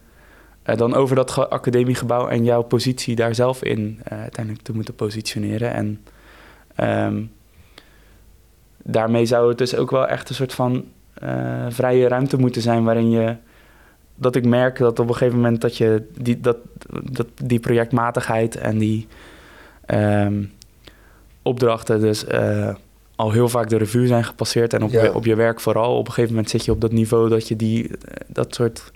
dan 0.62 0.94
over 0.94 1.16
dat 1.16 1.50
academiegebouw 1.50 2.28
en 2.28 2.44
jouw 2.44 2.62
positie 2.62 3.16
daar 3.16 3.34
zelf 3.34 3.62
in 3.62 4.00
uiteindelijk 4.04 4.64
te 4.64 4.72
moeten 4.72 4.94
positioneren. 4.94 5.72
En 5.72 6.00
um, 7.06 7.30
daarmee 8.82 9.26
zou 9.26 9.48
het 9.48 9.58
dus 9.58 9.76
ook 9.76 9.90
wel 9.90 10.06
echt 10.06 10.28
een 10.28 10.34
soort 10.34 10.54
van 10.54 10.84
uh, 11.22 11.66
vrije 11.68 12.08
ruimte 12.08 12.38
moeten 12.38 12.62
zijn 12.62 12.84
waarin 12.84 13.10
je. 13.10 13.36
Dat 14.14 14.36
ik 14.36 14.46
merk 14.46 14.78
dat 14.78 14.98
op 14.98 15.08
een 15.08 15.14
gegeven 15.14 15.36
moment 15.36 15.60
dat 15.60 15.76
je 15.76 16.06
die, 16.18 16.40
dat, 16.40 16.56
dat, 17.02 17.26
die 17.44 17.60
projectmatigheid 17.60 18.56
en 18.56 18.78
die 18.78 19.06
um, 19.86 20.52
opdrachten 21.42 22.00
dus 22.00 22.24
al 23.18 23.32
heel 23.32 23.48
vaak 23.48 23.68
de 23.68 23.76
revue 23.76 24.06
zijn 24.06 24.24
gepasseerd. 24.24 24.72
En 24.72 24.82
op, 24.82 24.90
je, 24.90 25.14
op 25.14 25.24
je 25.24 25.34
werk 25.34 25.60
vooral. 25.60 25.96
Op 25.96 26.06
een 26.06 26.12
gegeven 26.12 26.34
moment 26.34 26.50
zit 26.50 26.64
je 26.64 26.72
op 26.72 26.80
dat 26.80 26.92
niveau 26.92 27.28
dat 27.28 27.48
je 27.48 27.56
die, 27.56 27.90
dat 28.26 28.54
soort 28.54 28.92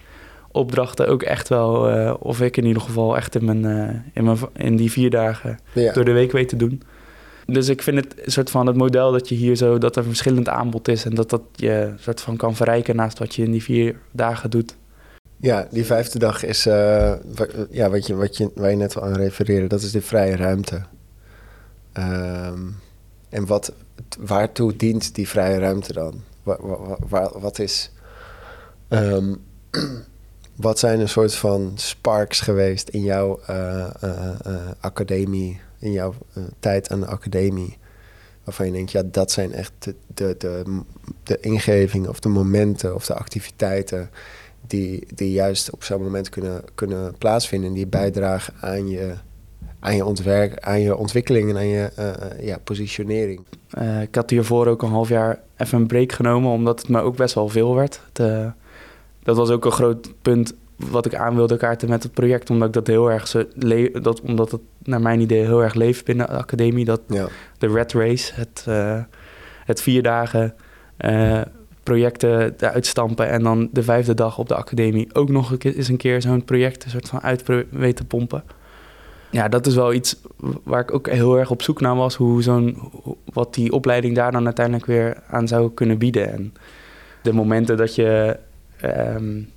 opdrachten 0.52 1.08
ook 1.08 1.22
echt 1.22 1.48
wel, 1.48 1.96
uh, 1.96 2.14
of 2.18 2.40
ik 2.40 2.56
in 2.56 2.64
ieder 2.64 2.82
geval 2.82 3.16
echt 3.16 3.34
in, 3.34 3.44
mijn, 3.44 3.64
uh, 3.64 3.88
in, 4.12 4.24
mijn, 4.24 4.38
in 4.56 4.76
die 4.76 4.90
vier 4.90 5.10
dagen 5.10 5.58
ja. 5.72 5.92
door 5.92 6.04
de 6.04 6.12
week 6.12 6.32
weet 6.32 6.48
te 6.48 6.56
doen. 6.56 6.82
Dus 7.52 7.68
ik 7.68 7.82
vind 7.82 7.96
het 7.96 8.14
soort 8.26 8.50
van 8.50 8.66
het 8.66 8.76
model 8.76 9.12
dat 9.12 9.28
je 9.28 9.34
hier 9.34 9.56
zo, 9.56 9.78
dat 9.78 9.96
er 9.96 10.04
verschillend 10.04 10.48
aanbod 10.48 10.88
is 10.88 11.04
en 11.04 11.14
dat 11.14 11.30
dat 11.30 11.42
je 11.54 11.94
soort 11.98 12.20
van 12.20 12.36
kan 12.36 12.56
verrijken 12.56 12.96
naast 12.96 13.18
wat 13.18 13.34
je 13.34 13.42
in 13.42 13.50
die 13.50 13.62
vier 13.62 13.96
dagen 14.10 14.50
doet. 14.50 14.76
Ja, 15.36 15.68
die 15.70 15.84
vijfde 15.84 16.18
dag 16.18 16.44
is, 16.44 16.66
uh, 16.66 17.12
ja, 17.70 17.90
wat 17.90 18.06
je, 18.06 18.14
wat 18.14 18.36
je, 18.36 18.50
waar 18.54 18.70
je 18.70 18.76
net 18.76 18.96
al 18.96 19.02
aan 19.02 19.16
refereerde, 19.16 19.66
dat 19.66 19.82
is 19.82 19.90
de 19.90 20.02
vrije 20.02 20.36
ruimte. 20.36 20.82
Um, 21.98 22.76
en 23.28 23.46
wat, 23.46 23.72
waartoe 24.18 24.76
dient 24.76 25.14
die 25.14 25.28
vrije 25.28 25.58
ruimte 25.58 25.92
dan? 25.92 26.22
Waar, 27.08 27.40
wat 27.40 27.58
is. 27.58 27.90
Um, 28.88 29.44
wat 30.56 30.78
zijn 30.78 31.00
een 31.00 31.08
soort 31.08 31.34
van 31.34 31.72
sparks 31.74 32.40
geweest 32.40 32.88
in 32.88 33.02
jouw 33.02 33.40
uh, 33.50 33.86
uh, 34.04 34.70
academie, 34.80 35.60
in 35.82 35.92
jouw 35.92 36.14
tijd 36.58 36.90
aan 36.90 37.00
de 37.00 37.06
academie? 37.06 37.78
Waarvan 38.44 38.66
je 38.66 38.72
denkt, 38.72 38.90
ja, 38.90 39.02
dat 39.04 39.30
zijn 39.30 39.52
echt 39.52 39.72
de, 39.78 39.94
de, 40.14 40.34
de, 40.38 40.80
de 41.22 41.38
ingevingen 41.40 42.08
of 42.08 42.20
de 42.20 42.28
momenten 42.28 42.94
of 42.94 43.06
de 43.06 43.14
activiteiten 43.14 44.10
die, 44.66 45.06
die 45.14 45.32
juist 45.32 45.70
op 45.70 45.84
zo'n 45.84 46.02
moment 46.02 46.28
kunnen, 46.28 46.64
kunnen 46.74 47.14
plaatsvinden 47.18 47.68
en 47.68 47.74
die 47.74 47.86
bijdragen 47.86 48.54
aan 48.60 48.88
je, 48.88 49.14
aan 49.80 49.96
je 49.96 50.04
ontwerp, 50.04 50.60
aan 50.60 50.80
je 50.80 50.96
ontwikkeling 50.96 51.50
en 51.50 51.56
aan 51.56 51.66
je 51.66 51.90
ja, 52.40 52.58
positionering. 52.64 53.40
ik 54.02 54.14
had 54.14 54.30
hiervoor 54.30 54.66
ook 54.66 54.82
een 54.82 54.88
half 54.88 55.08
jaar 55.08 55.40
even 55.56 55.78
een 55.78 55.86
break 55.86 56.12
genomen, 56.12 56.50
omdat 56.50 56.80
het 56.80 56.88
me 56.88 57.00
ook 57.00 57.16
best 57.16 57.34
wel 57.34 57.48
veel 57.48 57.74
werd. 57.74 58.00
De, 58.12 58.50
dat 59.22 59.36
was 59.36 59.50
ook 59.50 59.64
een 59.64 59.72
groot 59.72 60.22
punt 60.22 60.54
wat 60.90 61.06
ik 61.06 61.14
aan 61.14 61.34
wilde 61.34 61.56
kaarten 61.56 61.88
met 61.88 62.02
het 62.02 62.12
project. 62.12 62.50
Omdat 62.50 62.68
ik 62.68 62.74
dat 62.74 62.86
heel 62.86 63.10
erg 63.10 63.28
zo 63.28 63.44
dat, 64.02 64.20
omdat 64.20 64.50
het 64.50 64.60
naar 64.82 65.00
mijn 65.00 65.20
idee 65.20 65.44
heel 65.44 65.62
erg 65.62 65.74
leeft 65.74 66.04
binnen 66.04 66.26
de 66.26 66.32
academie. 66.32 66.84
Dat 66.84 67.00
ja. 67.06 67.28
de 67.58 67.68
red 67.68 67.92
race, 67.92 68.32
het, 68.34 68.64
uh, 68.68 69.02
het 69.64 69.82
vier 69.82 70.02
dagen 70.02 70.54
uh, 71.04 71.40
projecten 71.82 72.54
uitstampen 72.58 73.28
en 73.28 73.42
dan 73.42 73.68
de 73.72 73.82
vijfde 73.82 74.14
dag 74.14 74.38
op 74.38 74.48
de 74.48 74.54
academie 74.54 75.14
ook 75.14 75.28
nog 75.28 75.56
eens 75.58 75.88
een 75.88 75.96
keer 75.96 76.22
zo'n 76.22 76.44
project 76.44 76.84
een 76.84 76.90
soort 76.90 77.08
van 77.08 77.22
uit 77.22 77.42
weten 77.70 78.06
pompen. 78.06 78.44
Ja, 79.30 79.48
dat 79.48 79.66
is 79.66 79.74
wel 79.74 79.92
iets 79.92 80.20
waar 80.62 80.80
ik 80.80 80.94
ook 80.94 81.08
heel 81.08 81.38
erg 81.38 81.50
op 81.50 81.62
zoek 81.62 81.80
naar 81.80 81.96
was. 81.96 82.14
Hoe 82.14 82.42
zo'n, 82.42 82.78
wat 83.32 83.54
die 83.54 83.72
opleiding 83.72 84.14
daar 84.14 84.32
dan 84.32 84.44
uiteindelijk 84.44 84.86
weer 84.86 85.22
aan 85.26 85.48
zou 85.48 85.70
kunnen 85.74 85.98
bieden. 85.98 86.32
En 86.32 86.54
de 87.22 87.32
momenten 87.32 87.76
dat 87.76 87.94
je 87.94 88.36
Um, 88.84 89.48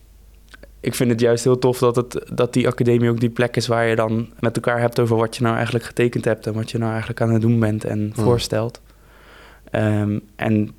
ik 0.85 0.95
vind 0.95 1.09
het 1.09 1.19
juist 1.19 1.43
heel 1.43 1.59
tof 1.59 1.77
dat, 1.77 1.95
het, 1.95 2.21
dat 2.33 2.53
die 2.53 2.67
academie 2.67 3.09
ook 3.09 3.19
die 3.19 3.29
plek 3.29 3.55
is 3.55 3.67
waar 3.67 3.85
je 3.85 3.95
dan 3.95 4.29
met 4.39 4.55
elkaar 4.55 4.79
hebt 4.79 4.99
over 4.99 5.17
wat 5.17 5.35
je 5.35 5.43
nou 5.43 5.55
eigenlijk 5.55 5.85
getekend 5.85 6.25
hebt 6.25 6.47
en 6.47 6.53
wat 6.53 6.71
je 6.71 6.77
nou 6.77 6.89
eigenlijk 6.89 7.21
aan 7.21 7.33
het 7.33 7.41
doen 7.41 7.59
bent 7.59 7.83
en 7.83 7.99
mm. 7.99 8.13
voorstelt. 8.13 8.81
Um, 9.71 10.21
en 10.35 10.69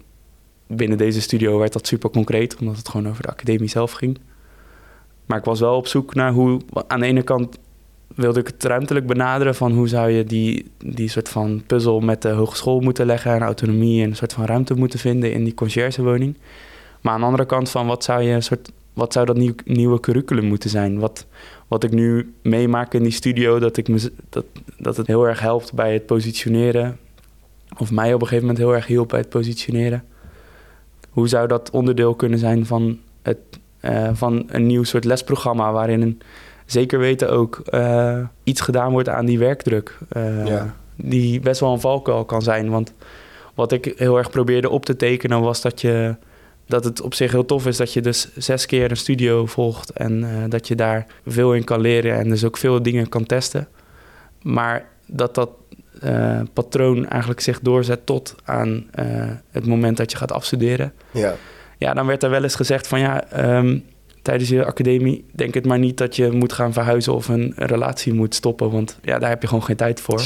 binnen 0.67 0.99
deze 0.99 1.21
studio 1.21 1.59
werd 1.59 1.73
dat 1.73 1.87
super 1.87 2.11
concreet, 2.11 2.57
omdat 2.57 2.77
het 2.77 2.89
gewoon 2.89 3.09
over 3.09 3.23
de 3.23 3.29
academie 3.29 3.69
zelf 3.69 3.93
ging. 3.93 4.19
Maar 5.27 5.39
ik 5.39 5.45
was 5.45 5.61
wel 5.61 5.77
op 5.77 5.87
zoek 5.87 6.15
naar 6.15 6.33
hoe, 6.33 6.61
aan 6.87 7.01
de 7.01 7.07
ene 7.07 7.23
kant 7.23 7.59
wilde 8.15 8.41
ik 8.41 8.47
het 8.47 8.65
ruimtelijk 8.65 9.07
benaderen 9.07 9.55
van 9.55 9.73
hoe 9.73 9.89
zou 9.89 10.11
je 10.11 10.25
die, 10.25 10.71
die 10.79 11.09
soort 11.09 11.29
van 11.29 11.63
puzzel 11.67 12.01
met 12.01 12.23
de 12.23 12.29
hogeschool 12.29 12.81
moeten 12.81 13.07
leggen 13.07 13.33
en 13.33 13.43
autonomie 13.43 14.03
en 14.03 14.11
een 14.11 14.17
soort 14.17 14.33
van 14.33 14.45
ruimte 14.45 14.75
moeten 14.75 14.99
vinden 14.99 15.33
in 15.33 15.45
die 15.45 15.55
conciërgewoning. 15.55 16.37
Maar 17.01 17.13
aan 17.13 17.21
de 17.21 17.27
andere 17.27 17.47
kant 17.47 17.71
van 17.71 17.87
wat 17.87 18.05
zou 18.05 18.23
je 18.23 18.33
een 18.33 18.43
soort 18.43 18.71
wat 18.97 19.13
zou 19.13 19.27
dat 19.27 19.37
nieuw, 19.37 19.55
nieuwe 19.65 20.01
curriculum 20.01 20.45
moeten 20.45 20.71
zijn? 20.71 20.99
Wat, 20.99 21.27
wat 21.69 21.85
ik 21.85 21.91
nu 21.91 22.35
meemaak 22.43 22.95
in 22.95 23.03
die 23.03 23.13
studio, 23.13 23.59
dat, 23.59 23.77
ik 23.77 23.89
me, 23.89 24.13
dat, 24.29 24.45
dat 24.79 24.97
het 24.97 25.07
heel 25.07 25.27
erg 25.27 25.41
helpt 25.41 25.73
bij 25.73 25.93
het 25.93 26.07
positioneren. 26.07 26.99
Of 27.79 27.91
mij 27.91 28.15
op 28.15 28.21
een 28.21 28.27
gegeven 28.27 28.47
moment 28.47 28.65
heel 28.65 28.75
erg 28.75 28.87
hielp 28.87 29.09
bij 29.09 29.19
het 29.19 29.29
positioneren. 29.29 30.05
Hoe 31.11 31.29
zou 31.29 31.49
dat 31.49 31.71
onderdeel 31.71 32.15
kunnen 32.15 32.39
zijn 32.39 32.67
van, 32.67 32.99
het, 33.23 33.39
uh, 33.81 34.11
van 34.13 34.45
een 34.49 34.67
nieuw 34.67 34.85
soort 34.85 35.05
lesprogramma 35.05 35.73
waarin 35.73 36.03
een, 36.03 36.21
zeker 36.67 36.99
weten 36.99 37.31
ook 37.31 37.63
uh, 37.71 38.19
iets 38.45 38.61
gedaan 38.61 38.93
wordt 38.93 39.09
aan 39.09 39.27
die 39.27 39.39
werkdruk. 39.39 39.99
Uh, 40.17 40.47
ja. 40.47 40.77
Die 40.97 41.41
best 41.41 41.61
wel 41.61 41.73
een 41.73 41.81
valkuil 41.81 42.25
kan 42.25 42.43
zijn. 42.43 42.71
Want 42.71 42.93
wat 43.55 43.73
ik 43.73 43.93
heel 43.97 44.17
erg 44.17 44.31
probeerde 44.31 44.71
op 44.71 44.85
te 44.85 44.97
tekenen 44.97 45.41
was 45.41 45.61
dat 45.61 45.81
je 45.81 46.17
dat 46.67 46.85
het 46.85 47.01
op 47.01 47.15
zich 47.15 47.33
heel 47.33 47.45
tof 47.45 47.67
is 47.67 47.77
dat 47.77 47.93
je 47.93 48.01
dus 48.01 48.29
zes 48.37 48.67
keer 48.67 48.91
een 48.91 48.97
studio 48.97 49.47
volgt 49.47 49.91
en 49.91 50.23
uh, 50.23 50.29
dat 50.49 50.69
je 50.69 50.75
daar 50.75 51.07
veel 51.27 51.55
in 51.55 51.65
kan 51.65 51.81
leren 51.81 52.19
en 52.19 52.29
dus 52.29 52.45
ook 52.45 52.57
veel 52.57 52.83
dingen 52.83 53.09
kan 53.09 53.27
testen. 53.27 53.69
Maar 54.43 54.89
dat 55.07 55.35
dat 55.35 55.51
uh, 56.05 56.41
patroon 56.53 57.09
eigenlijk 57.09 57.41
zich 57.41 57.61
doorzet 57.61 58.07
tot 58.07 58.35
aan 58.45 58.87
uh, 58.99 59.31
het 59.51 59.67
moment 59.67 59.97
dat 59.97 60.11
je 60.11 60.17
gaat 60.17 60.33
afstuderen. 60.33 60.93
Ja. 61.11 61.35
ja, 61.79 61.95
dan 61.95 62.07
werd 62.07 62.23
er 62.23 62.31
wel 62.31 62.43
eens 62.43 62.55
gezegd 62.55 62.87
van 62.87 63.01
ja, 63.01 63.25
um, 63.57 63.85
tijdens 64.23 64.49
je 64.49 64.65
academie 64.65 65.25
denk 65.33 65.55
het 65.55 65.67
maar 65.67 65.79
niet 65.79 65.99
dat 65.99 66.17
je 66.17 66.31
moet 66.31 66.53
gaan 66.53 66.73
verhuizen 66.73 67.15
of 67.15 67.29
een 67.29 67.53
relatie 67.57 68.13
moet 68.13 68.35
stoppen, 68.35 68.71
want 68.71 68.99
ja, 69.03 69.19
daar 69.19 69.29
heb 69.29 69.43
je 69.43 69.49
gewoon 69.49 69.65
geen 69.65 69.77
tijd 69.77 70.01
voor. 70.01 70.23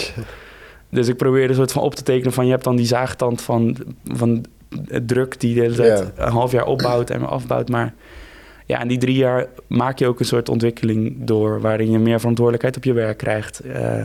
Dus 0.91 1.09
ik 1.09 1.17
probeerde 1.17 1.49
een 1.49 1.55
soort 1.55 1.73
van 1.73 1.83
op 1.83 1.95
te 1.95 2.03
tekenen 2.03 2.33
van 2.33 2.45
je 2.45 2.51
hebt 2.51 2.65
dan 2.65 2.77
die 2.77 2.87
zaagtand 2.87 3.43
van, 3.43 3.77
van 4.05 4.45
druk 5.07 5.41
die 5.41 5.55
de 5.55 6.13
een 6.17 6.33
half 6.33 6.53
jaar 6.53 6.67
opbouwt 6.67 7.11
en 7.11 7.29
afbouwt. 7.29 7.69
Maar 7.69 7.95
ja, 8.67 8.81
in 8.81 8.89
die 8.89 8.99
drie 8.99 9.17
jaar 9.17 9.47
maak 9.67 9.99
je 9.99 10.07
ook 10.07 10.21
een 10.21 10.27
soort 10.27 10.49
ontwikkeling 10.49 11.17
door 11.19 11.61
waarin 11.61 11.91
je 11.91 11.99
meer 11.99 12.19
verantwoordelijkheid 12.19 12.77
op 12.77 12.85
je 12.85 12.93
werk 12.93 13.19
krijgt. 13.19 13.65
Uh, 13.67 14.05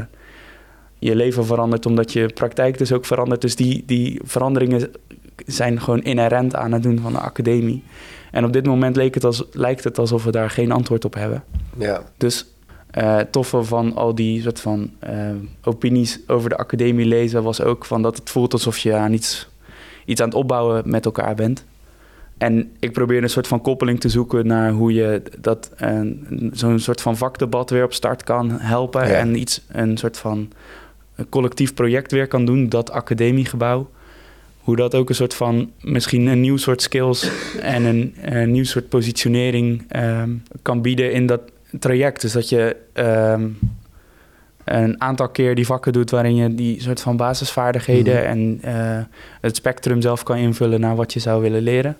je 1.00 1.16
leven 1.16 1.46
verandert 1.46 1.86
omdat 1.86 2.14
je 2.14 2.34
praktijk 2.34 2.78
dus 2.78 2.92
ook 2.92 3.06
verandert. 3.06 3.42
Dus 3.42 3.56
die, 3.56 3.84
die 3.86 4.20
veranderingen 4.24 4.92
zijn 5.46 5.82
gewoon 5.82 6.02
inherent 6.04 6.56
aan 6.56 6.72
het 6.72 6.84
doen 6.84 7.00
van 7.00 7.12
de 7.12 7.20
academie. 7.20 7.84
En 8.32 8.46
op 8.46 8.54
dit 8.54 8.66
moment 8.66 8.96
leek 8.96 9.14
het 9.14 9.24
als, 9.24 9.44
lijkt 9.52 9.84
het 9.84 10.00
alsof 10.00 10.24
we 10.24 10.32
daar 10.32 10.50
geen 10.50 10.72
antwoord 10.72 11.06
op 11.06 11.14
hebben. 11.14 11.44
Ja. 11.78 12.04
Dus 12.18 12.46
uh, 12.98 13.20
toffe 13.20 13.64
van 13.64 13.96
al 13.96 14.16
die 14.16 14.42
soort 14.42 14.60
van 14.60 14.92
uh, 15.10 15.30
opinies 15.64 16.20
over 16.28 16.50
de 16.50 16.58
academie 16.58 17.06
lezen 17.06 17.44
was 17.44 17.62
ook 17.62 17.86
van 17.86 18.02
dat 18.02 18.18
het 18.18 18.30
voelt 18.30 18.54
alsof 18.54 18.78
je 18.78 18.94
aan 18.94 19.14
iets 19.14 19.48
iets 20.06 20.22
aan 20.22 20.28
het 20.28 20.38
opbouwen 20.38 20.84
met 20.86 21.06
elkaar 21.06 21.36
bent. 21.36 21.66
En 22.38 22.72
ik 22.80 22.92
probeer 22.92 23.24
een 23.24 23.30
soort 23.30 23.48
van 23.48 23.62
koppeling 23.62 24.00
te 24.00 24.10
zoeken 24.10 24.48
naar 24.48 24.72
hoe 24.72 24.94
je 24.94 25.22
dat 25.40 25.72
zo'n 26.52 26.80
soort 26.80 27.02
van 27.02 27.18
vakdebat 27.18 27.70
weer 27.70 27.84
op 27.84 27.94
start 27.94 28.24
kan 28.24 28.60
helpen. 28.60 29.02
En 29.02 29.40
iets, 29.40 29.62
een 29.68 29.98
soort 29.98 30.18
van 30.18 30.52
een 31.16 31.30
collectief 31.30 31.74
project 31.74 32.12
weer 32.12 32.28
kan 32.28 32.46
doen, 32.46 32.70
dat 32.70 32.92
academiegebouw. 32.92 33.90
Hoe 34.60 34.76
dat 34.76 34.96
ook 34.96 35.10
een 35.10 35.16
soort 35.16 35.34
van 35.34 35.72
misschien 35.82 36.26
een 36.26 36.42
nieuw 36.42 36.58
soort 36.58 36.82
skills 36.82 37.32
en 37.62 37.84
een, 37.84 38.16
een 38.22 38.52
nieuw 38.52 38.64
soort 38.64 38.90
positionering 38.90 39.96
um, 39.96 40.44
kan 40.62 40.82
bieden 40.82 41.12
in 41.12 41.26
dat 41.26 41.42
traject. 41.80 42.22
Dus 42.22 42.32
dat 42.32 42.50
je 42.50 42.76
um, 42.94 43.58
een 44.66 45.02
aantal 45.02 45.30
keer 45.30 45.56
die 45.56 45.66
vakken 45.66 45.94
doet 45.94 46.12
waarin 46.12 46.36
je 46.36 46.56
die 46.56 46.82
soort 46.82 47.02
van 47.02 47.18
basisvaardigheden 47.18 48.16
mhm. 48.16 48.26
en 48.26 48.62
uh, 48.66 49.04
het 49.42 49.56
spectrum 49.56 50.02
zelf 50.02 50.24
kan 50.24 50.38
invullen 50.38 50.80
naar 50.80 50.96
wat 50.96 51.14
je 51.14 51.20
zou 51.20 51.42
willen 51.42 51.62
leren. 51.62 51.98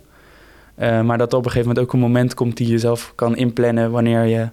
Uh, 0.78 1.02
maar 1.02 1.18
dat 1.18 1.32
op 1.32 1.44
een 1.44 1.50
gegeven 1.50 1.68
moment 1.68 1.86
ook 1.86 1.92
een 1.92 2.00
moment 2.00 2.34
komt 2.34 2.56
die 2.56 2.68
je 2.68 2.78
zelf 2.78 3.12
kan 3.14 3.36
inplannen 3.36 3.90
wanneer 3.90 4.24
je 4.24 4.48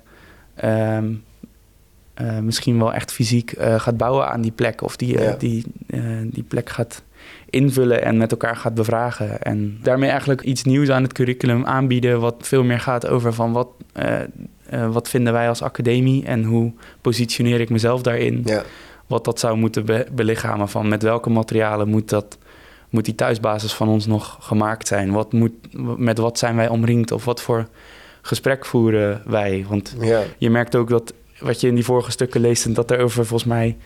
um, 0.64 1.24
uh, 2.22 2.40
misschien 2.40 2.78
wel 2.78 2.94
echt 2.94 3.12
fysiek 3.12 3.54
gaat 3.58 3.98
bouwen 3.98 4.28
aan 4.28 4.42
die 4.42 4.52
plek 4.52 4.82
of 4.82 4.96
die, 4.96 5.38
die, 5.38 5.66
die 6.24 6.44
plek 6.44 6.70
gaat 6.70 7.04
invullen 7.54 8.04
en 8.04 8.18
met 8.18 8.32
elkaar 8.32 8.56
gaat 8.56 8.74
bevragen. 8.74 9.42
En 9.42 9.78
daarmee 9.82 10.10
eigenlijk 10.10 10.42
iets 10.42 10.64
nieuws 10.64 10.90
aan 10.90 11.04
het 11.04 11.14
curriculum 11.14 11.66
aanbieden, 11.66 12.20
wat 12.20 12.36
veel 12.40 12.64
meer 12.64 12.80
gaat 12.80 13.08
over 13.08 13.34
van 13.34 13.52
wat, 13.52 13.68
uh, 14.00 14.20
uh, 14.74 14.94
wat 14.94 15.10
vinden 15.10 15.34
wij 15.34 15.50
als 15.50 15.62
academie 15.62 16.26
en 16.26 16.44
hoe 16.44 16.72
positioneer 17.02 17.60
ik 17.60 17.70
mezelf 17.70 18.02
daarin. 18.02 18.42
Ja. 18.46 18.64
Wat 19.08 19.26
dat 19.26 19.40
zou 19.40 19.58
moeten 19.58 19.86
be 19.86 20.06
belichamen 20.12 20.70
van 20.70 20.88
met 20.88 21.04
welke 21.04 21.30
materialen 21.30 21.88
moet, 21.88 22.10
dat, 22.10 22.38
moet 22.90 23.06
die 23.06 23.16
thuisbasis 23.16 23.74
van 23.74 23.88
ons 23.88 24.06
nog 24.06 24.38
gemaakt 24.40 24.88
zijn. 24.88 25.12
Wat 25.12 25.34
moet, 25.34 25.52
met 25.98 26.18
wat 26.18 26.38
zijn 26.38 26.56
wij 26.56 26.68
omringd 26.68 27.12
of 27.12 27.26
wat 27.26 27.42
voor 27.42 27.68
gesprek 28.22 28.66
voeren 28.66 29.22
wij. 29.26 29.66
Want 29.70 29.96
Ja. 30.00 30.22
je 30.38 30.50
merkt 30.50 30.76
ook 30.76 30.90
dat 30.90 31.14
wat 31.40 31.62
je 31.62 31.68
in 31.68 31.76
die 31.76 31.84
vorige 31.84 32.12
stukken 32.12 32.42
leest, 32.42 32.66
en 32.66 32.74
dat 32.74 32.92
er 32.92 33.00
over 33.00 33.26
volgens 33.26 33.50
mij 33.50 33.78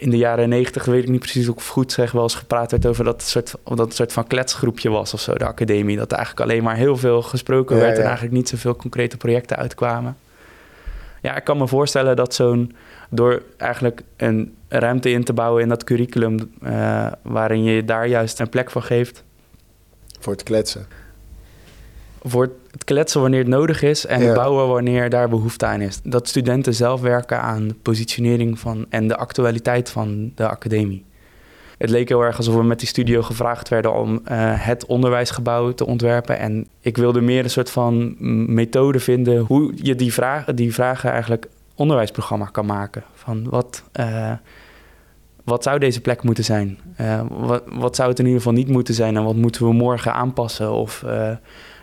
in 0.00 0.10
de 0.10 0.16
jaren 0.16 0.48
negentig, 0.48 0.84
weet 0.84 1.02
ik 1.02 1.08
niet 1.08 1.20
precies 1.20 1.48
of 1.48 1.68
goed 1.68 1.92
zeg, 1.92 2.12
wel 2.12 2.22
eens 2.22 2.34
gepraat 2.34 2.70
werd 2.70 2.86
over 2.86 3.04
dat 3.04 3.22
soort, 3.22 3.54
dat 3.64 3.78
het 3.78 3.94
soort 3.94 4.12
van 4.12 4.26
kletsgroepje 4.26 4.90
was 4.90 5.14
of 5.14 5.20
zo, 5.20 5.34
de 5.34 5.44
academie. 5.46 5.96
Dat 5.96 6.10
er 6.10 6.16
eigenlijk 6.16 6.50
alleen 6.50 6.62
maar 6.62 6.76
heel 6.76 6.96
veel 6.96 7.22
gesproken 7.22 7.76
Ja, 7.76 7.82
werd 7.82 7.98
en 7.98 8.04
eigenlijk 8.04 8.34
niet 8.34 8.48
zoveel 8.48 8.76
concrete 8.76 9.16
projecten 9.16 9.56
uitkwamen. 9.56 10.16
Ja, 11.22 11.36
ik 11.36 11.44
kan 11.44 11.58
me 11.58 11.68
voorstellen 11.68 12.16
dat 12.16 12.34
zo'n, 12.34 12.72
door 13.10 13.42
eigenlijk 13.56 14.02
een 14.16 14.54
ruimte 14.68 15.10
in 15.10 15.24
te 15.24 15.32
bouwen 15.32 15.62
in 15.62 15.68
dat 15.68 15.84
curriculum, 15.84 16.52
eh, 16.62 17.06
waarin 17.22 17.62
je 17.62 17.84
daar 17.84 18.06
juist 18.08 18.40
een 18.40 18.48
plek 18.48 18.70
voor 18.70 18.82
geeft, 18.82 19.24
Voor 20.20 20.32
het 20.32 20.42
kletsen. 20.42 20.86
voor 22.22 22.42
het 22.42 22.52
kletsen 22.84 23.20
wanneer 23.20 23.38
het 23.38 23.48
nodig 23.48 23.82
is 23.82 24.06
en 24.06 24.20
Ja. 24.20 24.26
het 24.26 24.34
bouwen 24.34 24.68
wanneer 24.68 25.10
daar 25.10 25.28
behoefte 25.28 25.66
aan 25.66 25.80
is. 25.80 26.00
Dat 26.02 26.28
studenten 26.28 26.74
zelf 26.74 27.00
werken 27.00 27.40
aan 27.40 27.68
de 27.68 27.74
positionering 27.74 28.58
van 28.58 28.86
en 28.88 29.08
de 29.08 29.16
actualiteit 29.16 29.90
van 29.90 30.32
de 30.34 30.48
academie. 30.48 31.04
Het 31.78 31.90
leek 31.90 32.08
heel 32.08 32.22
erg 32.22 32.36
alsof 32.36 32.54
we 32.54 32.62
met 32.62 32.78
die 32.78 32.88
studio 32.88 33.22
gevraagd 33.22 33.68
werden 33.68 33.94
om 33.94 34.20
eh, 34.24 34.36
het 34.54 34.86
onderwijsgebouw 34.86 35.72
te 35.72 35.86
ontwerpen. 35.86 36.38
En 36.38 36.66
ik 36.80 36.96
wilde 36.96 37.20
meer 37.20 37.44
een 37.44 37.50
soort 37.50 37.70
van 37.70 38.14
methode 38.54 39.00
vinden 39.00 39.38
hoe 39.44 39.72
je 39.74 39.94
die 39.94 40.12
vragen, 40.12 40.56
die 40.56 40.74
vragen 40.74 41.10
eigenlijk 41.10 41.46
onderwijsprogramma 41.74 42.44
kan 42.44 42.66
maken. 42.66 43.02
Van 43.14 43.46
wat, 43.50 43.82
eh, 43.92 44.32
wat 45.44 45.62
zou 45.62 45.78
deze 45.78 46.00
plek 46.00 46.22
moeten 46.22 46.44
zijn? 46.44 46.78
Eh, 46.96 47.20
wat, 47.30 47.62
wat 47.66 47.96
zou 47.96 48.08
het 48.08 48.18
in 48.18 48.24
ieder 48.24 48.40
geval 48.40 48.56
niet 48.56 48.68
moeten 48.68 48.94
zijn 48.94 49.16
en 49.16 49.24
wat 49.24 49.36
moeten 49.36 49.66
we 49.66 49.72
morgen 49.72 50.12
aanpassen? 50.14 50.72
Of 50.72 51.04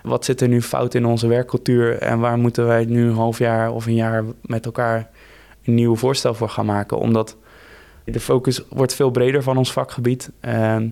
wat 0.06 0.26
zit 0.26 0.42
er 0.42 0.48
nu 0.48 0.62
fout 0.62 0.94
in 0.94 1.06
onze 1.06 1.28
werkcultuur 1.28 1.98
en 1.98 2.20
waar 2.20 2.38
moeten 2.38 2.66
wij 2.68 2.86
nu 2.86 3.08
een 3.08 3.16
half 3.16 3.38
jaar 3.38 3.72
of 3.72 3.86
een 3.86 3.96
jaar 3.96 4.24
met 4.42 4.66
elkaar 4.66 5.10
een 5.64 5.74
nieuw 5.74 5.96
voorstel 5.96 6.34
voor 6.34 6.50
gaan 6.50 6.66
maken? 6.66 6.98
Omdat 6.98 7.38
de 8.04 8.20
focus 8.20 8.64
wordt 8.70 8.94
veel 8.94 9.12
breder 9.12 9.44
van 9.44 9.58
ons 9.58 9.72
vakgebied. 9.72 10.32
Ehm, 10.40 10.90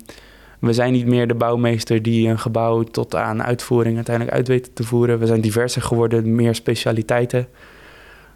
we 0.59 0.73
zijn 0.73 0.91
niet 0.91 1.05
meer 1.05 1.27
de 1.27 1.35
bouwmeester 1.35 2.01
die 2.01 2.27
een 2.27 2.39
gebouw 2.39 2.83
tot 2.83 3.15
aan 3.15 3.43
uitvoering 3.43 3.95
uiteindelijk 3.95 4.35
uit 4.35 4.47
weet 4.47 4.75
te 4.75 4.83
voeren. 4.83 5.19
We 5.19 5.25
zijn 5.25 5.41
diverser 5.41 5.81
geworden, 5.81 6.35
meer 6.35 6.55
specialiteiten. 6.55 7.47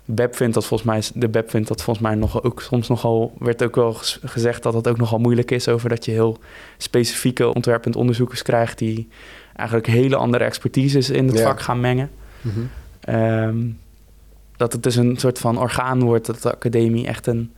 Beb 0.10 0.36
vindt 0.36 0.54
dat 0.54 0.66
volgens 0.66 0.90
mij, 0.90 1.22
de 1.22 1.30
Beb 1.30 1.50
vindt 1.50 1.68
dat 1.68 1.82
volgens 1.82 2.06
mij 2.08 2.16
nog 2.16 2.44
ook 2.44 2.62
soms 2.62 2.88
nogal, 2.88 3.34
werd 3.40 3.64
ook 3.64 3.76
wel 3.76 3.94
gezegd 4.24 4.64
dat 4.64 4.74
het 4.74 4.88
ook 4.88 4.98
nogal 4.98 5.20
moeilijk 5.20 5.52
is 5.52 5.68
over 5.68 5.90
dat 5.90 6.06
je 6.06 6.12
heel 6.12 6.38
specifieke 6.78 7.54
ontwerpend 7.54 7.96
onderzoekers 7.96 8.42
krijgt 8.42 8.78
die 8.78 9.08
eigenlijk 9.58 9.88
hele 9.88 10.16
andere 10.16 10.44
expertises 10.44 11.10
in 11.10 11.28
het 11.28 11.38
Ja. 11.38 11.44
vak 11.44 11.62
gaan 11.62 11.80
mengen. 11.80 12.10
Mhm. 12.42 12.60
Ehm, 13.00 13.58
dat 14.58 14.74
het 14.74 14.84
dus 14.84 14.96
een 14.96 15.18
soort 15.18 15.40
van 15.40 15.60
orgaan 15.60 16.04
wordt, 16.04 16.26
dat 16.26 16.42
de 16.42 16.52
academie 16.54 17.08
echt 17.08 17.28
een 17.28 17.52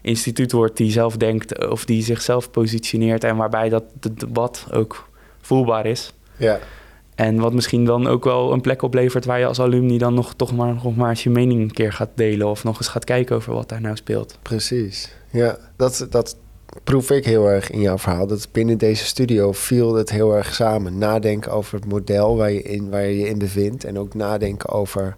instituut 0.00 0.52
wordt 0.52 0.76
die 0.76 0.90
zelf 0.90 1.16
denkt 1.16 1.68
of 1.68 1.84
die 1.84 2.02
zichzelf 2.02 2.50
positioneert 2.50 3.24
en 3.24 3.36
waarbij 3.36 3.68
dat 3.68 3.84
het 4.00 4.20
debat 4.20 4.66
ook 4.72 5.08
voelbaar 5.40 5.86
is. 5.86 6.12
Ja. 6.36 6.58
En 7.14 7.36
wat 7.38 7.52
misschien 7.52 7.84
dan 7.84 8.06
ook 8.06 8.24
wel 8.24 8.52
een 8.52 8.60
plek 8.60 8.82
oplevert 8.82 9.24
waar 9.24 9.38
je 9.38 9.46
als 9.46 9.60
alumni 9.60 9.98
dan 9.98 10.14
nog 10.14 10.34
toch 10.34 10.56
maar, 10.56 10.74
nog 10.74 10.96
maar 10.96 11.08
eens 11.08 11.22
je 11.22 11.30
mening 11.30 11.60
een 11.60 11.72
keer 11.72 11.92
gaat 11.92 12.10
delen 12.14 12.48
of 12.48 12.64
nog 12.64 12.76
eens 12.78 12.88
gaat 12.88 13.04
kijken 13.04 13.36
over 13.36 13.52
wat 13.54 13.68
daar 13.68 13.80
nou 13.80 13.96
speelt. 13.96 14.38
Precies. 14.42 15.14
Ja, 15.30 15.58
dat, 15.76 16.06
dat 16.10 16.36
proef 16.84 17.10
ik 17.10 17.24
heel 17.24 17.46
erg 17.50 17.70
in 17.70 17.80
jouw 17.80 17.98
verhaal. 17.98 18.26
Dat 18.26 18.48
binnen 18.52 18.78
deze 18.78 19.04
studio 19.04 19.52
viel 19.52 19.94
het 19.94 20.10
heel 20.10 20.36
erg 20.36 20.54
samen. 20.54 20.98
Nadenken 20.98 21.52
over 21.52 21.74
het 21.74 21.86
model 21.86 22.36
waar 22.36 22.52
je, 22.52 22.62
in, 22.62 22.90
waar 22.90 23.02
je 23.06 23.18
je 23.18 23.28
in 23.28 23.38
bevindt. 23.38 23.84
En 23.84 23.98
ook 23.98 24.14
nadenken 24.14 24.68
over 24.70 25.16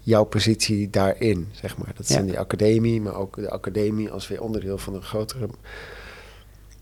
jouw 0.00 0.24
positie 0.24 0.90
daarin, 0.90 1.48
zeg 1.52 1.76
maar. 1.76 1.92
Dat 1.96 2.08
Ja. 2.08 2.16
dan 2.16 2.26
die 2.26 2.38
academie, 2.38 3.00
maar 3.00 3.14
ook 3.14 3.36
de 3.36 3.50
academie 3.50 4.10
als 4.10 4.28
weer 4.28 4.42
onderdeel 4.42 4.78
van 4.78 4.94
een 4.94 5.02
grotere... 5.02 5.48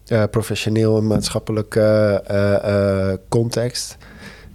eh, 0.07 0.25
professioneel 0.31 0.97
en 0.97 1.07
maatschappelijke 1.07 2.23
eh, 2.27 3.11
eh, 3.11 3.19
context 3.29 3.97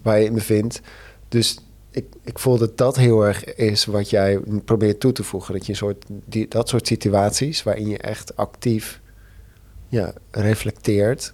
waar 0.01 0.19
je 0.19 0.25
in 0.25 0.33
bevindt. 0.33 0.81
Dus 1.27 1.57
ik, 1.91 2.05
ik 2.23 2.39
voel 2.39 2.57
dat 2.57 2.77
dat 2.77 2.95
heel 2.95 3.25
erg 3.25 3.43
is 3.55 3.85
wat 3.85 4.09
jij 4.09 4.39
probeert 4.65 4.99
toe 4.99 5.11
te 5.11 5.23
voegen. 5.23 5.53
Dat 5.53 5.65
je 5.65 5.71
een 5.71 5.77
soort, 5.77 6.05
die, 6.25 6.47
dat 6.47 6.69
soort 6.69 6.87
situaties 6.87 7.63
waarin 7.63 7.87
je 7.89 7.97
echt 7.97 8.35
actief 8.35 9.00
ja, 9.91 10.13
reflecteert 10.31 11.33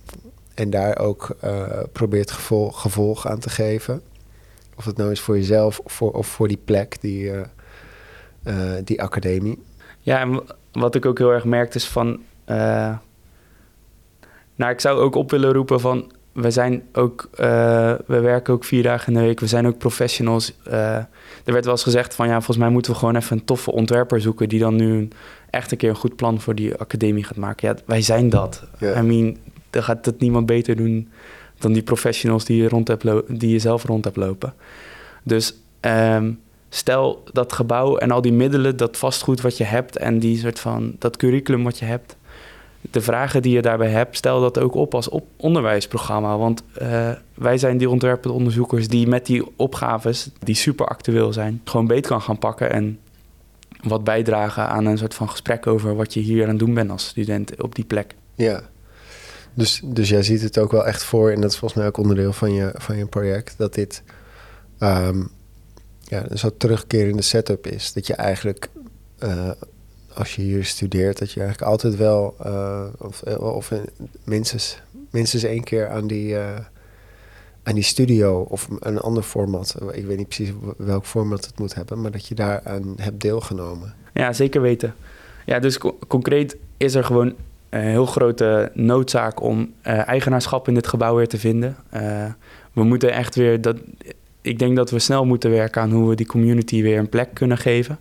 en 0.54 0.70
daar 0.70 1.00
ook 1.00 1.36
eh, 1.42 1.84
probeert 1.92 2.32
gevolg, 2.32 3.28
aan 3.28 3.40
te 3.40 3.50
geven. 3.50 4.02
Of 4.76 4.86
het 4.86 4.98
nou 4.98 5.12
is 5.12 5.20
voor 5.20 5.36
jezelf 5.36 5.80
of 5.80 5.92
voor, 5.92 6.12
of 6.12 6.28
voor 6.28 6.48
die 6.48 6.60
plek, 6.66 7.02
die, 7.02 7.32
eh, 7.32 7.42
eh, 8.44 8.86
die 8.86 9.02
academie. 9.02 9.64
Ja, 10.00 10.20
en 10.20 10.44
wat 10.72 10.96
ik 10.96 11.06
ook 11.06 11.18
heel 11.18 11.32
erg 11.32 11.44
merk 11.44 11.76
is 11.76 11.88
van. 11.88 12.22
nou, 14.56 14.72
ik 14.72 14.80
zou 14.80 15.00
ook 15.00 15.16
op 15.16 15.32
willen 15.32 15.54
roepen 15.54 15.80
van. 15.80 16.12
We 16.42 16.52
zijn 16.52 16.84
ook. 16.94 17.30
eh, 17.32 17.94
we 18.06 18.20
werken 18.20 18.54
ook 18.54 18.64
vier 18.64 18.84
dagen 18.84 19.14
in 19.14 19.20
de 19.20 19.26
week. 19.26 19.40
We 19.40 19.48
zijn 19.48 19.68
ook 19.68 19.78
professionals. 19.78 20.54
Eh, 20.64 20.96
er 20.96 21.54
werd 21.54 21.64
wel 21.64 21.74
eens 21.74 21.84
gezegd 21.84 22.16
van 22.16 22.28
ja, 22.28 22.34
volgens 22.34 22.58
mij 22.58 22.70
moeten 22.70 22.92
we 22.92 22.98
gewoon 22.98 23.16
even 23.16 23.38
een 23.38 23.46
toffe 23.46 23.72
ontwerper 23.72 24.22
zoeken. 24.22 24.50
die 24.50 24.60
dan 24.60 24.76
nu 24.76 25.08
echt 25.50 25.72
een 25.72 25.78
keer 25.78 25.90
een 25.90 25.96
goed 25.96 26.16
plan 26.16 26.42
voor 26.42 26.56
die 26.56 26.76
academie 26.76 27.24
gaat 27.24 27.38
maken. 27.38 27.68
Ja, 27.68 27.76
wij 27.86 28.02
zijn 28.02 28.30
dat. 28.30 28.64
I 28.82 29.02
mean, 29.02 29.38
dan 29.70 29.84
gaat 29.84 30.06
het 30.06 30.20
niemand 30.20 30.46
beter 30.46 30.76
doen 30.76 31.10
dan 31.60 31.74
die 31.74 31.84
professionals 31.84 32.46
die 32.46 32.62
je, 32.62 32.70
rond 32.70 32.88
hebt 32.88 33.06
die 33.28 33.50
je 33.50 33.60
zelf 33.60 33.84
rond 33.84 34.04
hebt 34.04 34.18
lopen. 34.18 34.54
Dus 35.24 35.54
ehm, 35.80 36.32
stel 36.70 37.24
dat 37.34 37.54
gebouw 37.54 37.98
en 37.98 38.12
al 38.12 38.22
die 38.22 38.34
middelen, 38.34 38.78
dat 38.78 38.98
vastgoed 38.98 39.42
wat 39.42 39.58
je 39.58 39.64
hebt 39.64 39.98
en 39.98 40.20
die 40.20 40.38
soort 40.38 40.60
van 40.60 40.96
dat 41.00 41.18
curriculum 41.18 41.64
wat 41.64 41.80
je 41.80 41.86
hebt, 41.86 42.17
de 42.92 43.02
vragen 43.02 43.42
die 43.42 43.54
je 43.54 43.62
daarbij 43.62 43.90
hebt, 43.90 44.18
stel 44.18 44.42
dat 44.42 44.60
ook 44.60 44.76
op 44.76 44.96
als 44.96 45.10
op 45.10 45.26
onderwijsprogramma. 45.38 46.38
Want 46.38 46.64
eh, 46.74 47.12
wij 47.34 47.58
zijn 47.58 47.78
die 47.78 47.90
ontwerpende 47.90 48.38
onderzoekers 48.38 48.88
die 48.88 49.08
met 49.08 49.26
die 49.26 49.44
opgaves, 49.56 50.30
die 50.40 50.56
super 50.56 50.86
actueel 50.86 51.34
zijn, 51.34 51.62
gewoon 51.64 51.88
beet 51.88 52.08
kan 52.08 52.22
gaan 52.22 52.40
pakken 52.40 52.72
en 52.72 53.00
wat 53.82 54.04
bijdragen 54.04 54.70
aan 54.70 54.86
een 54.86 54.98
soort 54.98 55.14
van 55.14 55.30
gesprek 55.30 55.68
over 55.68 55.96
wat 55.96 56.14
je 56.14 56.20
hier 56.20 56.44
aan 56.44 56.50
het 56.50 56.60
doen 56.60 56.74
bent 56.74 56.92
als 56.92 57.08
student 57.08 57.62
op 57.62 57.76
die 57.76 57.86
plek. 57.86 58.16
Ja. 58.36 58.62
Dus, 59.54 59.82
dus 59.84 60.10
jij 60.10 60.24
ziet 60.24 60.42
het 60.42 60.58
ook 60.58 60.72
wel 60.72 60.86
echt 60.86 61.04
voor, 61.04 61.32
en 61.32 61.42
dat 61.42 61.52
is 61.52 61.58
volgens 61.58 61.80
mij 61.80 61.90
ook 61.90 61.98
onderdeel 61.98 62.34
van 62.34 62.54
je, 62.54 62.72
van 62.76 62.98
je 62.98 63.06
project, 63.06 63.58
dat 63.58 63.74
dit 63.74 64.04
ehm, 64.78 65.24
ja, 66.00 66.24
een 66.30 66.38
soort 66.38 66.60
terugkerende 66.60 67.22
setup 67.22 67.68
is. 67.68 67.94
Dat 67.94 68.08
je 68.08 68.14
eigenlijk, 68.14 68.70
eh, 69.20 69.52
als 70.18 70.36
je 70.36 70.42
hier 70.42 70.66
studeert, 70.66 71.18
dat 71.20 71.32
je 71.32 71.40
eigenlijk 71.40 71.72
altijd 71.72 71.96
wel, 71.96 72.36
eh, 72.44 72.84
of, 72.98 73.22
of 73.40 73.72
minstens, 74.24 74.82
minstens 75.12 75.44
één 75.44 75.64
keer 75.64 75.90
aan 75.90 76.08
die, 76.08 76.38
eh, 76.38 76.56
aan 77.64 77.74
die 77.74 77.84
studio 77.84 78.46
of 78.50 78.68
een 78.80 79.00
ander 79.00 79.24
format, 79.24 79.76
ik 79.92 80.06
weet 80.06 80.18
niet 80.18 80.28
precies 80.28 80.54
welk 80.78 81.06
format 81.06 81.46
het 81.46 81.60
moet 81.60 81.76
hebben, 81.76 82.02
maar 82.02 82.12
dat 82.12 82.28
je 82.28 82.36
daaraan 82.36 82.94
hebt 82.98 83.22
deelgenomen. 83.22 83.94
Ja, 84.14 84.34
zeker 84.34 84.62
weten. 84.62 84.96
Ja, 85.46 85.60
dus 85.60 85.78
co- 85.78 85.98
concreet 86.08 86.58
is 86.78 86.96
er 86.96 87.04
gewoon 87.04 87.34
een 87.70 87.82
heel 87.82 88.06
grote 88.06 88.72
noodzaak 88.74 89.42
om 89.42 89.74
eh, 89.82 90.08
eigenaarschap 90.08 90.68
in 90.68 90.74
dit 90.74 90.88
gebouw 90.88 91.16
weer 91.16 91.28
te 91.28 91.38
vinden. 91.38 91.76
Eh, 91.90 92.26
we 92.74 92.84
moeten 92.84 93.12
echt 93.12 93.36
weer 93.36 93.62
dat. 93.62 93.78
Ik 94.42 94.60
denk 94.60 94.76
dat 94.76 94.90
we 94.90 95.00
snel 95.00 95.26
moeten 95.26 95.52
werken 95.52 95.82
aan 95.82 95.92
hoe 95.92 96.10
we 96.10 96.16
die 96.16 96.26
community 96.26 96.82
weer 96.82 96.98
een 96.98 97.10
plek 97.10 97.30
kunnen 97.34 97.58
geven. 97.58 98.00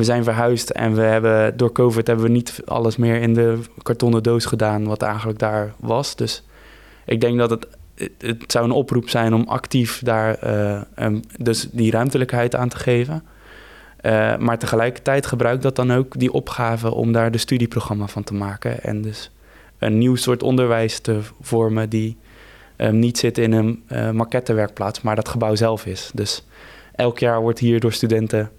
We 0.00 0.06
zijn 0.06 0.24
verhuisd 0.24 0.70
en 0.70 0.94
we 0.94 1.00
hebben 1.00 1.56
door 1.56 1.72
COVID 1.72 2.06
hebben 2.06 2.24
we 2.24 2.30
niet 2.30 2.62
alles 2.64 2.96
meer 2.96 3.20
in 3.20 3.34
de 3.34 3.58
kartonnen 3.82 4.22
doos 4.22 4.44
gedaan 4.44 4.84
wat 4.84 5.02
eigenlijk 5.02 5.38
daar 5.38 5.74
was. 5.78 6.16
Dus 6.16 6.44
ik 7.04 7.20
denk 7.20 7.38
dat 7.38 7.50
het, 7.50 7.66
het, 8.18 8.52
zou 8.52 8.64
een 8.64 8.70
oproep 8.70 9.08
zijn 9.08 9.34
om 9.34 9.44
actief 9.48 10.00
daar 10.02 10.34
eh, 10.34 11.12
dus 11.38 11.68
die 11.70 11.90
ruimtelijkheid 11.90 12.56
aan 12.56 12.68
te 12.68 12.76
geven. 12.76 13.22
Eh, 13.96 14.36
maar 14.36 14.58
tegelijkertijd 14.58 15.26
gebruik 15.26 15.62
dat 15.62 15.76
dan 15.76 15.92
ook, 15.92 16.18
die 16.18 16.32
opgave, 16.32 16.94
om 16.94 17.12
daar 17.12 17.30
de 17.30 17.38
studieprogramma 17.38 18.06
van 18.06 18.24
te 18.24 18.34
maken. 18.34 18.82
En 18.82 19.02
dus 19.02 19.30
een 19.78 19.98
nieuw 19.98 20.16
soort 20.16 20.42
onderwijs 20.42 20.98
te 20.98 21.20
vormen 21.40 21.88
die 21.88 22.16
eh, 22.76 22.90
niet 22.90 23.18
zit 23.18 23.38
in 23.38 23.52
een 23.52 23.82
maquettewerkplaats, 24.16 25.00
maar 25.00 25.16
dat 25.16 25.28
gebouw 25.28 25.54
zelf 25.54 25.86
is. 25.86 26.10
Dus 26.14 26.46
elk 26.94 27.18
jaar 27.18 27.40
wordt 27.40 27.58
hier 27.58 27.80
door 27.80 27.92
studenten 27.92 28.50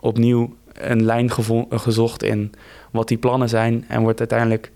opnieuw 0.00 0.56
een 0.78 1.04
lijn 1.04 1.30
gezocht 1.70 2.22
in 2.22 2.52
wat 2.90 3.08
die 3.08 3.18
plannen 3.18 3.48
zijn. 3.48 3.84
En 3.88 4.02
wordt 4.02 4.18
uiteindelijk 4.18 4.72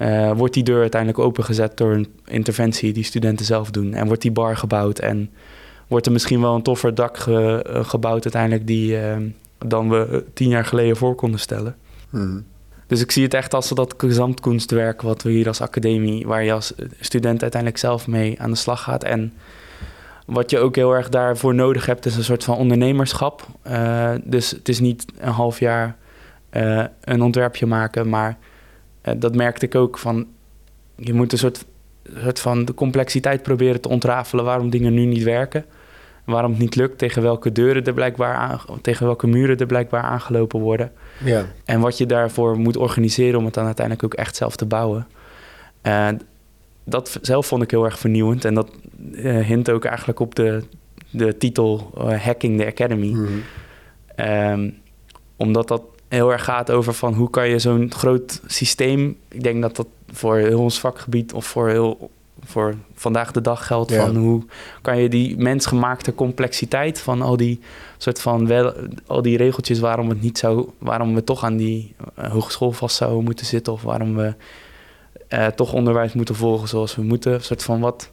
uh, 0.00 0.32
wordt 0.32 0.54
die 0.54 0.62
deur 0.62 0.80
uiteindelijk 0.80 1.20
opengezet 1.20 1.76
door 1.76 1.92
een 1.92 2.08
interventie 2.26 2.92
die 2.92 3.04
studenten 3.04 3.46
zelf 3.46 3.70
doen. 3.70 3.94
En 3.94 4.06
wordt 4.06 4.22
die 4.22 4.32
bar 4.32 4.56
gebouwd 4.56 4.98
en 4.98 5.30
wordt 5.86 6.06
er 6.06 6.12
misschien 6.12 6.40
wel 6.40 6.54
een 6.54 6.62
toffer 6.62 6.94
dak 6.94 7.18
ge, 7.18 7.64
gebouwd 7.86 8.24
uiteindelijk 8.24 8.66
die 8.66 8.98
dan 9.58 9.88
we 9.88 10.24
tien 10.34 10.48
jaar 10.48 10.64
geleden 10.64 10.96
voor 10.96 11.14
konden 11.14 11.40
stellen. 11.40 11.76
Mhm. 12.10 12.40
Dus 12.86 13.00
ik 13.00 13.10
zie 13.10 13.22
het 13.22 13.34
echt 13.34 13.54
als 13.54 13.68
dat 13.68 13.94
gezamtkunstwerk 13.96 15.02
wat 15.02 15.22
we 15.22 15.30
hier 15.30 15.46
als 15.46 15.60
academie, 15.60 16.26
waar 16.26 16.44
je 16.44 16.52
als 16.52 16.72
student 17.00 17.42
uiteindelijk 17.42 17.80
zelf 17.80 18.06
mee 18.06 18.40
aan 18.40 18.50
de 18.50 18.56
slag 18.56 18.82
gaat. 18.82 19.04
En 19.04 19.32
wat 20.26 20.50
je 20.50 20.58
ook 20.58 20.74
heel 20.74 20.94
erg 20.94 21.08
daarvoor 21.08 21.54
nodig 21.54 21.86
hebt, 21.86 22.06
is 22.06 22.16
een 22.16 22.24
soort 22.24 22.44
van 22.44 22.56
ondernemerschap. 22.56 23.46
Uh, 23.66 24.10
dus 24.24 24.50
het 24.50 24.68
is 24.68 24.80
niet 24.80 25.04
een 25.18 25.32
half 25.32 25.58
jaar 25.58 25.96
uh, 26.52 26.84
een 27.00 27.22
ontwerpje 27.22 27.66
maken, 27.66 28.08
maar 28.08 28.38
uh, 29.04 29.14
dat 29.16 29.34
merkte 29.34 29.66
ik 29.66 29.74
ook 29.74 29.98
van. 29.98 30.26
Je 30.96 31.14
moet 31.14 31.32
een 31.32 31.38
soort, 31.38 31.64
soort 32.22 32.40
van 32.40 32.64
de 32.64 32.74
complexiteit 32.74 33.42
proberen 33.42 33.80
te 33.80 33.88
ontrafelen 33.88 34.44
waarom 34.44 34.70
dingen 34.70 34.94
nu 34.94 35.04
niet 35.04 35.22
werken. 35.22 35.64
Waarom 36.24 36.50
het 36.50 36.60
niet 36.60 36.76
lukt, 36.76 36.98
tegen 36.98 37.22
welke 37.22 37.52
deuren 37.52 37.84
er 37.84 37.94
blijkbaar 37.94 38.34
aan, 38.34 38.60
tegen 38.82 39.06
welke 39.06 39.26
muren 39.26 39.56
er 39.56 39.66
blijkbaar 39.66 40.02
aangelopen 40.02 40.60
worden. 40.60 40.92
Ja. 41.24 41.44
En 41.64 41.80
wat 41.80 41.98
je 41.98 42.06
daarvoor 42.06 42.58
moet 42.58 42.76
organiseren 42.76 43.38
om 43.38 43.44
het 43.44 43.54
dan 43.54 43.64
uiteindelijk 43.64 44.04
ook 44.04 44.20
echt 44.20 44.36
zelf 44.36 44.56
te 44.56 44.66
bouwen. 44.66 45.06
Dat 46.88 47.18
zelf 47.22 47.46
vond 47.46 47.62
ik 47.62 47.70
heel 47.70 47.84
erg 47.84 47.98
vernieuwend. 47.98 48.44
En 48.44 48.54
dat 48.54 48.70
uh, 49.12 49.46
hint 49.46 49.70
ook 49.70 49.84
eigenlijk 49.84 50.20
op 50.20 50.34
de, 50.34 50.62
de 51.10 51.36
titel 51.36 51.90
uh, 51.98 52.22
Hacking 52.22 52.60
the 52.60 52.66
Academy. 52.66 53.10
Mhm. 53.10 53.32
Ehm, 54.14 54.70
omdat 55.36 55.68
dat 55.68 55.82
heel 56.08 56.32
erg 56.32 56.44
gaat 56.44 56.70
over 56.70 56.94
van 56.94 57.14
hoe 57.14 57.30
kan 57.30 57.48
je 57.48 57.58
zo'n 57.58 57.92
groot 57.92 58.40
systeem... 58.46 59.16
Ik 59.28 59.42
denk 59.42 59.62
dat 59.62 59.76
dat 59.76 59.86
voor 60.12 60.36
heel 60.36 60.60
ons 60.60 60.80
vakgebied 60.80 61.32
of 61.32 61.46
voor, 61.46 61.68
heel, 61.68 62.10
voor 62.44 62.74
vandaag 62.94 63.32
de 63.32 63.40
dag 63.40 63.66
geldt... 63.66 63.94
van 63.94 64.16
hoe 64.16 64.42
kan 64.82 64.98
je 64.98 65.08
die 65.08 65.36
mensgemaakte 65.36 66.14
complexiteit 66.14 67.00
van 67.00 67.22
al 67.22 67.36
die 67.36 67.60
soort 67.96 68.20
van 68.20 68.46
wel, 68.46 68.72
al 69.06 69.22
die 69.22 69.36
regeltjes... 69.36 69.78
waarom 69.78 70.08
het 70.08 70.22
niet 70.22 70.38
zou, 70.38 70.68
waarom 70.78 71.14
we 71.14 71.24
toch 71.24 71.44
aan 71.44 71.56
die 71.56 71.94
uh, 72.18 72.30
hogeschool 72.30 72.72
vast 72.72 72.96
zouden 72.96 73.24
moeten 73.24 73.46
zitten... 73.46 73.72
of 73.72 73.82
waarom 73.82 74.16
we 74.16 74.34
uh, 75.28 75.46
toch 75.46 75.72
onderwijs 75.72 76.12
moeten 76.12 76.34
volgen 76.34 76.68
zoals 76.68 76.96
we 76.96 77.02
moeten. 77.02 77.32
Een 77.32 77.40
soort 77.40 77.62
van 77.62 77.80
wat. 77.80 78.10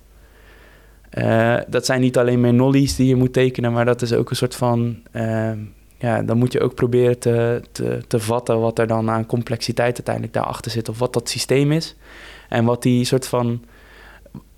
Uh, 1.18 1.58
dat 1.68 1.86
zijn 1.86 2.02
niet 2.02 2.18
alleen 2.18 2.42
meer 2.42 2.54
nollies 2.54 2.96
die 2.96 3.08
je 3.08 3.16
moet 3.16 3.34
tekenen, 3.34 3.72
maar 3.72 3.86
dat 3.86 4.02
is 4.02 4.14
ook 4.14 4.30
een 4.30 4.36
soort 4.36 4.56
van. 4.56 4.98
Uh, 5.12 5.52
ja, 5.98 6.22
dan 6.22 6.38
moet 6.38 6.52
je 6.52 6.62
ook 6.62 6.76
proberen 6.76 7.20
te, 7.20 7.62
te, 7.72 8.00
te 8.08 8.20
vatten 8.20 8.60
wat 8.60 8.80
er 8.80 8.88
dan 8.88 9.10
aan 9.10 9.26
complexiteit 9.26 9.96
uiteindelijk 9.96 10.34
daarachter 10.34 10.72
zit. 10.72 10.90
Of 10.90 11.00
wat 11.00 11.14
dat 11.14 11.30
systeem 11.30 11.72
is. 11.72 11.96
En 12.50 12.66
wat 12.66 12.82
die 12.82 13.06
soort 13.06 13.28
van. 13.28 13.64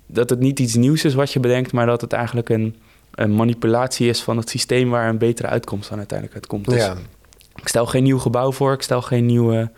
Dat 0.06 0.30
het 0.30 0.38
niet 0.38 0.58
iets 0.58 0.74
nieuws 0.74 1.04
is 1.04 1.14
wat 1.14 1.32
je 1.32 1.40
bedenkt, 1.40 1.72
maar 1.72 1.86
dat 1.86 2.00
het 2.00 2.12
eigenlijk 2.12 2.48
een, 2.48 2.76
een 3.14 3.34
manipulatie 3.34 4.08
is 4.08 4.22
van 4.22 4.36
het 4.36 4.50
systeem 4.50 4.90
waar 4.90 5.08
een 5.08 5.18
betere 5.18 5.48
uitkomst 5.48 5.88
dan 5.88 5.98
uiteindelijk 5.98 6.38
uitkomt. 6.38 6.64
Dus 6.64 6.84
ja. 6.84 6.96
ik 7.54 7.68
stel 7.68 7.86
geen 7.86 8.02
nieuw 8.02 8.18
gebouw 8.18 8.52
voor, 8.52 8.72
ik 8.72 8.82
stel 8.82 9.02
geen 9.02 9.26
nieuwe 9.26 9.70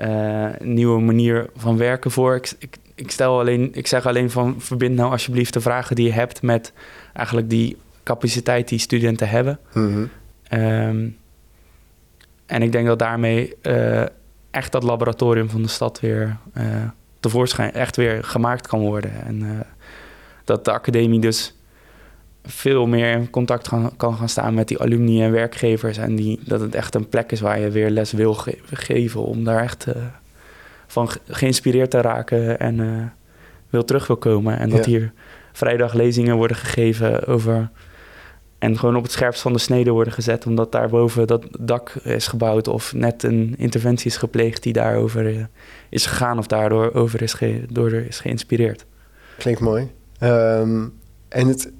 uh, 0.00 0.48
nieuwe 0.58 1.00
manier 1.00 1.50
van 1.56 1.76
werken 1.76 2.10
voor. 2.10 2.34
Ik, 2.34 2.52
ik, 2.58 2.76
ik, 2.94 3.10
stel 3.10 3.38
alleen, 3.38 3.70
ik 3.72 3.86
zeg 3.86 4.06
alleen 4.06 4.30
van 4.30 4.54
verbind 4.58 4.96
nou 4.96 5.10
alsjeblieft 5.10 5.52
de 5.52 5.60
vragen 5.60 5.96
die 5.96 6.06
je 6.06 6.12
hebt 6.12 6.42
met 6.42 6.72
eigenlijk 7.12 7.50
die 7.50 7.76
capaciteit 8.02 8.68
die 8.68 8.78
studenten 8.78 9.28
hebben. 9.28 9.58
Mhm. 9.72 10.04
Ehm, 10.42 11.08
en 12.46 12.62
ik 12.62 12.72
denk 12.72 12.86
dat 12.86 12.98
daarmee 12.98 13.54
uh, 13.62 14.02
echt 14.50 14.72
dat 14.72 14.82
laboratorium 14.82 15.50
van 15.50 15.62
de 15.62 15.68
stad 15.68 16.00
weer 16.00 16.36
uh, 16.56 16.64
tevoorschijn, 17.20 17.72
echt 17.72 17.96
weer 17.96 18.24
gemaakt 18.24 18.66
kan 18.66 18.80
worden. 18.80 19.12
En 19.26 19.66
dat 20.44 20.64
de 20.64 20.72
academie 20.72 21.20
dus 21.20 21.57
veel 22.48 22.86
meer 22.86 23.12
in 23.12 23.30
contact 23.30 23.68
kan 23.96 24.14
gaan 24.14 24.28
staan 24.28 24.54
met 24.54 24.68
die 24.68 24.80
alumni 24.80 25.22
en 25.22 25.32
werkgevers. 25.32 25.96
En 25.98 26.16
die, 26.16 26.40
dat 26.44 26.60
het 26.60 26.74
echt 26.74 26.94
een 26.94 27.08
plek 27.08 27.32
is 27.32 27.40
waar 27.40 27.60
je 27.60 27.70
weer 27.70 27.90
les 27.90 28.12
wil 28.12 28.34
geven. 28.72 29.24
Om 29.24 29.44
daar 29.44 29.62
echt 29.62 29.86
uh, 29.88 29.94
van 30.86 31.08
geïnspireerd 31.28 31.90
te 31.90 32.00
raken 32.00 32.58
en 32.58 32.78
uh, 32.78 33.02
wil 33.70 33.84
terug 33.84 34.06
wil 34.06 34.16
komen. 34.16 34.58
En 34.58 34.70
dat 34.70 34.84
hier 34.84 35.12
vrijdag 35.52 35.94
lezingen 35.94 36.36
worden 36.36 36.56
gegeven 36.56 37.26
over. 37.26 37.70
En 38.58 38.78
gewoon 38.78 38.96
op 38.96 39.02
het 39.02 39.12
scherpst 39.12 39.40
van 39.40 39.52
de 39.52 39.58
snede 39.58 39.90
worden 39.90 40.12
gezet. 40.12 40.46
Omdat 40.46 40.72
daarboven 40.72 41.26
dat 41.26 41.46
dak 41.58 41.90
is 41.90 42.26
gebouwd. 42.26 42.68
Of 42.68 42.94
net 42.94 43.22
een 43.22 43.54
interventie 43.56 44.06
is 44.06 44.16
gepleegd 44.16 44.62
die 44.62 44.72
daarover 44.72 45.34
uh, 45.34 45.44
is 45.88 46.06
gegaan. 46.06 46.38
Of 46.38 46.46
daardoor 46.46 46.94
over 46.94 47.22
is, 47.22 47.32
ge 47.32 47.62
door 47.68 47.92
is 47.92 48.20
geïnspireerd. 48.20 48.86
Klinkt 49.38 49.60
mooi. 49.60 49.90
Um, 50.22 50.92
en 51.28 51.46
het, 51.46 51.72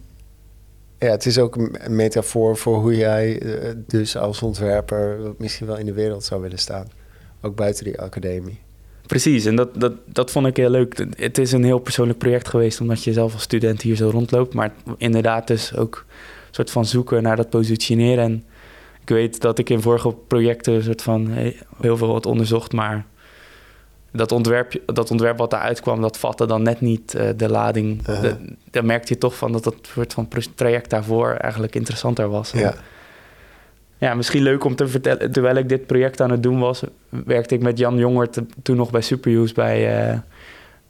ja, 0.98 1.10
het 1.10 1.26
is 1.26 1.38
ook 1.38 1.56
een 1.56 1.96
metafoor 1.96 2.56
voor 2.56 2.76
hoe 2.76 2.96
jij 2.96 3.42
uh, 3.42 3.70
dus 3.86 4.16
als 4.16 4.42
ontwerper 4.42 5.18
misschien 5.38 5.66
wel 5.66 5.76
in 5.76 5.86
de 5.86 5.92
wereld 5.92 6.24
zou 6.24 6.40
willen 6.40 6.58
staan. 6.58 6.86
Ook 7.40 7.56
buiten 7.56 7.84
die 7.84 8.00
academie. 8.00 8.58
Precies, 9.06 9.44
en 9.44 9.56
dat, 9.56 9.80
dat, 9.80 9.92
dat 10.04 10.30
vond 10.30 10.46
ik 10.46 10.56
heel 10.56 10.70
leuk. 10.70 11.06
Het 11.16 11.38
is 11.38 11.52
een 11.52 11.64
heel 11.64 11.78
persoonlijk 11.78 12.18
project 12.18 12.48
geweest, 12.48 12.80
omdat 12.80 13.04
je 13.04 13.12
zelf 13.12 13.32
als 13.32 13.42
student 13.42 13.82
hier 13.82 13.96
zo 13.96 14.08
rondloopt. 14.08 14.54
Maar 14.54 14.72
inderdaad 14.96 15.46
dus 15.46 15.76
ook 15.76 16.04
een 16.08 16.54
soort 16.54 16.70
van 16.70 16.84
zoeken 16.84 17.22
naar 17.22 17.36
dat 17.36 17.50
positioneren. 17.50 18.24
En 18.24 18.44
ik 19.00 19.08
weet 19.08 19.40
dat 19.40 19.58
ik 19.58 19.70
in 19.70 19.80
vorige 19.80 20.14
projecten 20.26 20.82
soort 20.82 21.02
van 21.02 21.28
heel 21.80 21.96
veel 21.96 22.12
had 22.12 22.26
onderzocht, 22.26 22.72
maar 22.72 23.06
dat 24.12 24.32
ontwerp, 24.32 24.80
dat 24.86 25.10
ontwerp 25.10 25.38
wat 25.38 25.50
daaruit 25.50 25.80
kwam, 25.80 26.00
dat 26.00 26.18
vatte 26.18 26.46
dan 26.46 26.62
net 26.62 26.80
niet 26.80 27.14
uh, 27.14 27.28
de 27.36 27.48
lading. 27.48 28.08
Uh 28.08 28.20
-huh. 28.20 28.32
daar 28.70 28.84
merkte 28.84 29.12
je 29.12 29.18
toch 29.18 29.36
van 29.36 29.52
dat 29.52 29.64
dat 29.64 29.74
soort 29.82 30.12
van 30.12 30.28
traject 30.54 30.90
daarvoor 30.90 31.30
eigenlijk 31.30 31.74
interessanter 31.74 32.28
was. 32.28 32.50
Ja. 32.50 32.74
ja, 33.98 34.14
misschien 34.14 34.42
leuk 34.42 34.64
om 34.64 34.74
te 34.74 34.88
vertellen. 34.88 35.32
Terwijl 35.32 35.56
ik 35.56 35.68
dit 35.68 35.86
project 35.86 36.20
aan 36.20 36.30
het 36.30 36.42
doen 36.42 36.58
was, 36.58 36.82
werkte 37.08 37.54
ik 37.54 37.62
met 37.62 37.78
Jan 37.78 37.96
Jongert 37.96 38.40
toen 38.62 38.76
nog 38.76 38.90
bij 38.90 39.00
Superuse 39.00 39.54
bij, 39.54 40.10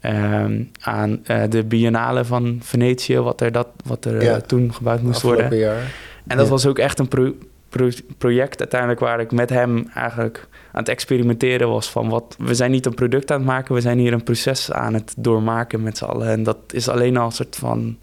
uh, 0.02 0.42
um, 0.42 0.70
aan 0.80 1.22
de 1.48 1.64
Biennale 1.64 2.24
van 2.24 2.58
Venetië, 2.62 3.18
wat 3.18 3.40
er, 3.40 3.52
dat, 3.52 3.68
wat 3.84 4.04
er 4.04 4.22
ja. 4.22 4.40
toen 4.40 4.74
gebouwd 4.74 5.02
moest 5.02 5.22
worden. 5.22 5.56
Jaar. 5.56 5.94
En 6.26 6.36
dat 6.36 6.46
ja. 6.46 6.52
was 6.52 6.66
ook 6.66 6.78
echt 6.78 6.98
een 6.98 7.08
pro 7.08 7.34
pro 7.68 7.88
project 8.18 8.58
uiteindelijk 8.58 9.00
waar 9.00 9.20
ik 9.20 9.32
met 9.32 9.50
hem 9.50 9.90
eigenlijk 9.94 10.46
aan 10.78 10.84
het 10.84 10.92
experimenteren 10.92 11.68
was 11.68 11.90
van 11.90 12.08
wat 12.08 12.36
we 12.38 12.54
zijn 12.54 12.70
niet 12.70 12.86
een 12.86 12.94
product 12.94 13.30
aan 13.30 13.38
het 13.38 13.46
maken, 13.46 13.74
we 13.74 13.80
zijn 13.80 13.98
hier 13.98 14.12
een 14.12 14.22
proces 14.22 14.72
aan 14.72 14.94
het 14.94 15.14
doormaken 15.16 15.82
met 15.82 15.98
z'n 15.98 16.04
allen. 16.04 16.28
En 16.28 16.42
dat 16.42 16.58
is 16.70 16.88
alleen 16.88 17.16
al 17.16 17.26
een 17.26 17.32
soort 17.32 17.56
van 17.56 17.98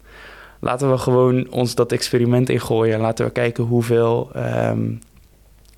laten 0.60 0.90
we 0.90 0.98
gewoon 0.98 1.50
ons 1.50 1.74
dat 1.74 1.92
experiment 1.92 2.48
ingooien 2.48 2.94
en 2.94 3.00
laten 3.00 3.24
we 3.24 3.32
kijken 3.32 3.64
hoeveel 3.64 4.30
um, 4.36 4.98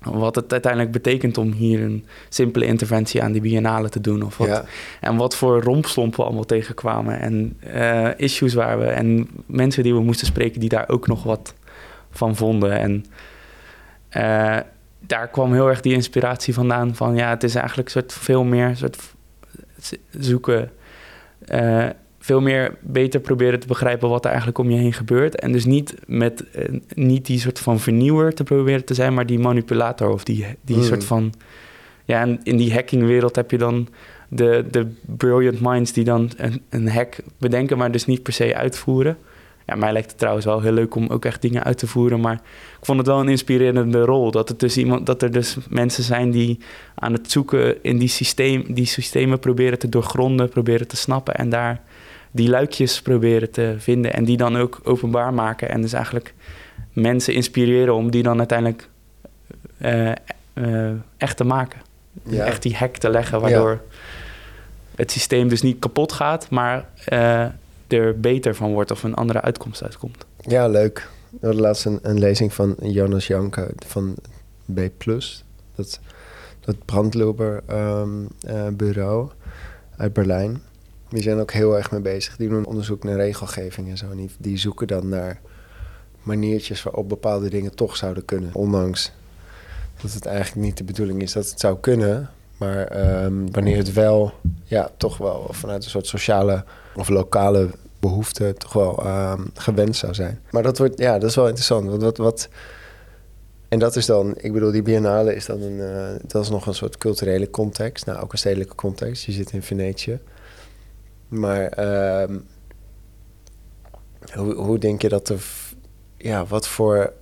wat 0.03 0.35
het 0.35 0.51
uiteindelijk 0.51 0.91
betekent 0.91 1.37
om 1.37 1.51
hier 1.51 1.81
een 1.81 2.05
simpele 2.29 2.65
interventie 2.65 3.23
aan 3.23 3.31
die 3.31 3.41
biennale 3.41 3.89
te 3.89 4.01
doen. 4.01 4.21
Of 4.21 4.37
wat, 4.37 4.47
ja. 4.47 4.63
En 5.01 5.15
wat 5.15 5.35
voor 5.35 5.63
rompslompen 5.63 6.19
we 6.19 6.25
allemaal 6.25 6.45
tegenkwamen. 6.45 7.19
En 7.19 7.57
uh, 7.75 8.07
issues 8.17 8.53
waar 8.53 8.79
we. 8.79 8.85
En 8.85 9.27
mensen 9.45 9.83
die 9.83 9.93
we 9.93 10.01
moesten 10.01 10.27
spreken 10.27 10.59
die 10.59 10.69
daar 10.69 10.89
ook 10.89 11.07
nog 11.07 11.23
wat 11.23 11.53
van 12.11 12.35
vonden. 12.35 12.71
En 12.71 13.05
uh, 14.17 14.57
daar 15.09 15.27
kwam 15.27 15.53
heel 15.53 15.69
erg 15.69 15.81
die 15.81 15.93
inspiratie 15.93 16.53
vandaan. 16.53 16.95
Van 16.95 17.15
ja, 17.15 17.29
het 17.29 17.43
is 17.43 17.55
eigenlijk 17.55 17.89
soort 17.89 18.13
veel 18.13 18.43
meer 18.43 18.75
soort 18.75 18.97
zoeken. 20.09 20.71
Uh, 21.53 21.87
veel 22.19 22.41
meer 22.41 22.77
beter 22.81 23.19
proberen 23.19 23.59
te 23.59 23.67
begrijpen 23.67 24.09
wat 24.09 24.23
er 24.23 24.29
eigenlijk 24.29 24.57
om 24.57 24.69
je 24.69 24.77
heen 24.77 24.93
gebeurt. 24.93 25.35
En 25.35 25.51
dus 25.51 25.65
niet 25.65 25.95
met 26.05 26.43
uh, 26.55 26.79
niet 26.93 27.25
die 27.25 27.39
soort 27.39 27.59
van 27.59 27.79
vernieuwer 27.79 28.33
te 28.33 28.43
proberen 28.43 28.85
te 28.85 28.93
zijn, 28.93 29.13
maar 29.13 29.25
die 29.25 29.39
manipulator 29.39 30.09
of 30.09 30.23
die, 30.23 30.45
die 30.61 30.75
mm. 30.75 30.83
soort 30.83 31.03
van. 31.03 31.33
Ja, 32.05 32.21
en 32.21 32.39
in 32.43 32.57
die 32.57 32.73
hackingwereld 32.73 33.35
heb 33.35 33.51
je 33.51 33.57
dan 33.57 33.87
de, 34.27 34.65
de 34.71 34.87
brilliant 35.05 35.59
minds 35.61 35.93
die 35.93 36.03
dan 36.03 36.31
een, 36.37 36.61
een 36.69 36.89
hack 36.89 37.15
bedenken, 37.37 37.77
maar 37.77 37.91
dus 37.91 38.05
niet 38.05 38.23
per 38.23 38.33
se 38.33 38.55
uitvoeren. 38.55 39.17
Ja, 39.69 39.75
mij 39.75 39.91
lijkt 39.91 40.09
het 40.09 40.17
trouwens 40.17 40.45
wel 40.45 40.61
heel 40.61 40.71
leuk 40.71 40.95
om 40.95 41.07
ook 41.07 41.25
echt 41.25 41.41
dingen 41.41 41.63
uit 41.63 41.77
te 41.77 41.87
voeren. 41.87 42.19
Maar 42.19 42.33
ik 42.79 42.85
vond 42.85 42.97
het 42.97 43.07
wel 43.07 43.19
een 43.19 43.29
inspirerende 43.29 44.01
rol. 44.01 44.31
Dat, 44.31 44.49
het 44.49 44.59
dus 44.59 44.77
iemand, 44.77 45.05
dat 45.05 45.21
er 45.21 45.31
dus 45.31 45.57
mensen 45.69 46.03
zijn 46.03 46.31
die 46.31 46.59
aan 46.95 47.13
het 47.13 47.31
zoeken 47.31 47.83
in 47.83 47.97
die, 47.97 48.07
systeem, 48.07 48.73
die 48.73 48.85
systemen 48.85 49.39
proberen 49.39 49.79
te 49.79 49.89
doorgronden, 49.89 50.49
proberen 50.49 50.87
te 50.87 50.95
snappen. 50.95 51.35
En 51.35 51.49
daar 51.49 51.81
die 52.31 52.49
luikjes 52.49 53.01
proberen 53.01 53.51
te 53.51 53.75
vinden. 53.77 54.13
En 54.13 54.23
die 54.23 54.37
dan 54.37 54.57
ook 54.57 54.79
openbaar 54.83 55.33
maken. 55.33 55.69
En 55.69 55.81
dus 55.81 55.93
eigenlijk 55.93 56.33
mensen 56.93 57.33
inspireren 57.33 57.93
om 57.93 58.11
die 58.11 58.23
dan 58.23 58.37
uiteindelijk 58.37 58.89
uh, 59.77 60.11
uh, 60.53 60.91
echt 61.17 61.37
te 61.37 61.43
maken. 61.43 61.81
Ja. 62.23 62.45
Echt 62.45 62.61
die 62.61 62.75
hack 62.75 62.97
te 62.97 63.09
leggen, 63.09 63.41
waardoor 63.41 63.71
ja. 63.71 63.97
het 64.95 65.11
systeem 65.11 65.47
dus 65.47 65.61
niet 65.61 65.79
kapot 65.79 66.11
gaat, 66.11 66.49
maar 66.49 66.85
uh, 67.13 67.45
er 67.93 68.19
beter 68.19 68.55
van 68.55 68.73
wordt 68.73 68.91
of 68.91 69.03
een 69.03 69.13
andere 69.13 69.41
uitkomst 69.41 69.83
uitkomt. 69.83 70.25
Ja, 70.37 70.67
leuk. 70.67 71.09
We 71.29 71.37
hadden 71.41 71.61
laatst 71.61 71.85
een, 71.85 72.19
lezing 72.19 72.53
van 72.53 72.75
Jonas 72.81 73.27
Janke 73.27 73.71
van 73.85 74.15
B+. 74.73 74.79
Dat, 75.75 75.99
dat 76.59 76.85
brandloper 76.85 77.63
um, 77.69 78.27
uh, 78.47 78.67
bureau. 78.67 79.29
uit 79.97 80.13
Berlijn. 80.13 80.61
Die 81.09 81.21
zijn 81.21 81.39
ook 81.39 81.51
heel 81.51 81.77
erg 81.77 81.91
mee 81.91 82.01
bezig. 82.01 82.35
Die 82.35 82.49
doen 82.49 82.65
onderzoek 82.65 83.03
naar 83.03 83.15
regelgeving 83.15 83.89
en 83.89 83.97
zo. 83.97 84.09
En 84.11 84.17
die, 84.17 84.29
die 84.37 84.57
zoeken 84.57 84.87
dan 84.87 85.09
naar 85.09 85.41
maniertjes 86.23 86.83
waarop 86.83 87.09
bepaalde 87.09 87.49
dingen 87.49 87.75
toch 87.75 87.95
zouden 87.95 88.25
kunnen. 88.25 88.53
Ondanks 88.53 89.11
dat 90.01 90.13
het 90.13 90.25
eigenlijk 90.25 90.65
niet 90.65 90.77
de 90.77 90.83
bedoeling 90.83 91.21
is 91.21 91.31
dat 91.31 91.49
het 91.49 91.59
zou 91.59 91.77
kunnen. 91.79 92.29
Maar 92.57 92.83
ehm, 92.83 93.51
wanneer 93.51 93.77
het 93.77 93.93
wel, 93.93 94.33
ja, 94.63 94.91
toch 94.97 95.17
wel 95.17 95.47
vanuit 95.51 95.83
een 95.83 95.89
soort 95.89 96.07
sociale 96.07 96.63
of 96.99 97.09
lokale 97.09 97.69
behoefte 97.99 98.53
toch 98.57 98.73
wel 98.73 99.03
ehm, 99.05 99.41
gewenst 99.53 99.99
zou 99.99 100.13
zijn. 100.13 100.39
Maar 100.51 100.63
dat 100.63 100.77
wordt, 100.77 100.99
ja, 100.99 101.19
dat 101.19 101.29
is 101.29 101.35
wel 101.35 101.45
interessant. 101.45 101.89
Want 101.89 102.01
wat, 102.01 102.17
wat, 102.17 102.49
en 103.67 103.79
dat 103.79 103.95
is 103.95 104.05
dan, 104.05 104.33
ik 104.37 104.53
bedoel, 104.53 104.71
die 104.71 104.81
biennale 104.81 105.35
is 105.35 105.45
dan 105.45 105.61
een, 105.61 105.77
uh, 105.77 106.19
dat 106.27 106.43
is 106.43 106.49
nog 106.49 106.65
een 106.65 106.73
soort 106.73 106.97
culturele 106.97 107.49
context. 107.49 108.05
Nou, 108.05 108.19
ook 108.19 108.31
een 108.31 108.37
stedelijke 108.37 108.75
context. 108.75 109.23
Je 109.23 109.31
zit 109.31 109.51
in 109.51 109.63
Venetië. 109.63 110.19
Maar 111.27 111.67
ehm, 111.67 112.37
hoe, 114.33 114.53
hoe 114.53 114.77
denk 114.77 115.01
je 115.01 115.09
dat 115.09 115.27
de, 115.27 115.37
ja, 116.17 116.45
wat 116.45 116.67
voor, 116.67 117.13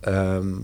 ehm, 0.00 0.54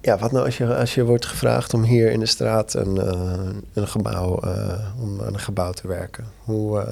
ja, 0.00 0.18
wat 0.18 0.32
nou 0.32 0.44
als 0.44 0.56
je, 0.58 0.76
als 0.76 0.94
je 0.94 1.04
wordt 1.04 1.26
gevraagd 1.26 1.74
om 1.74 1.82
hier 1.82 2.10
in 2.10 2.20
de 2.20 2.26
straat 2.26 2.74
een, 2.74 2.96
uh, 2.96 3.48
een 3.72 3.88
gebouw, 3.88 4.44
uh, 4.44 5.02
om 5.02 5.20
aan 5.20 5.32
een 5.32 5.38
gebouw 5.38 5.72
te 5.72 5.88
werken? 5.88 6.24
Hoe, 6.44 6.84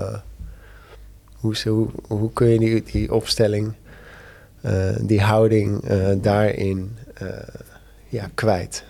hoe, 1.40 1.56
hoe, 1.64 1.88
hoe 2.08 2.32
kun 2.32 2.48
je 2.48 2.58
die, 2.58 2.82
die 2.82 3.14
opstelling, 3.14 3.72
die 5.00 5.20
houding 5.20 5.80
daarin 6.20 6.96
ja, 8.08 8.30
kwijt? 8.34 8.84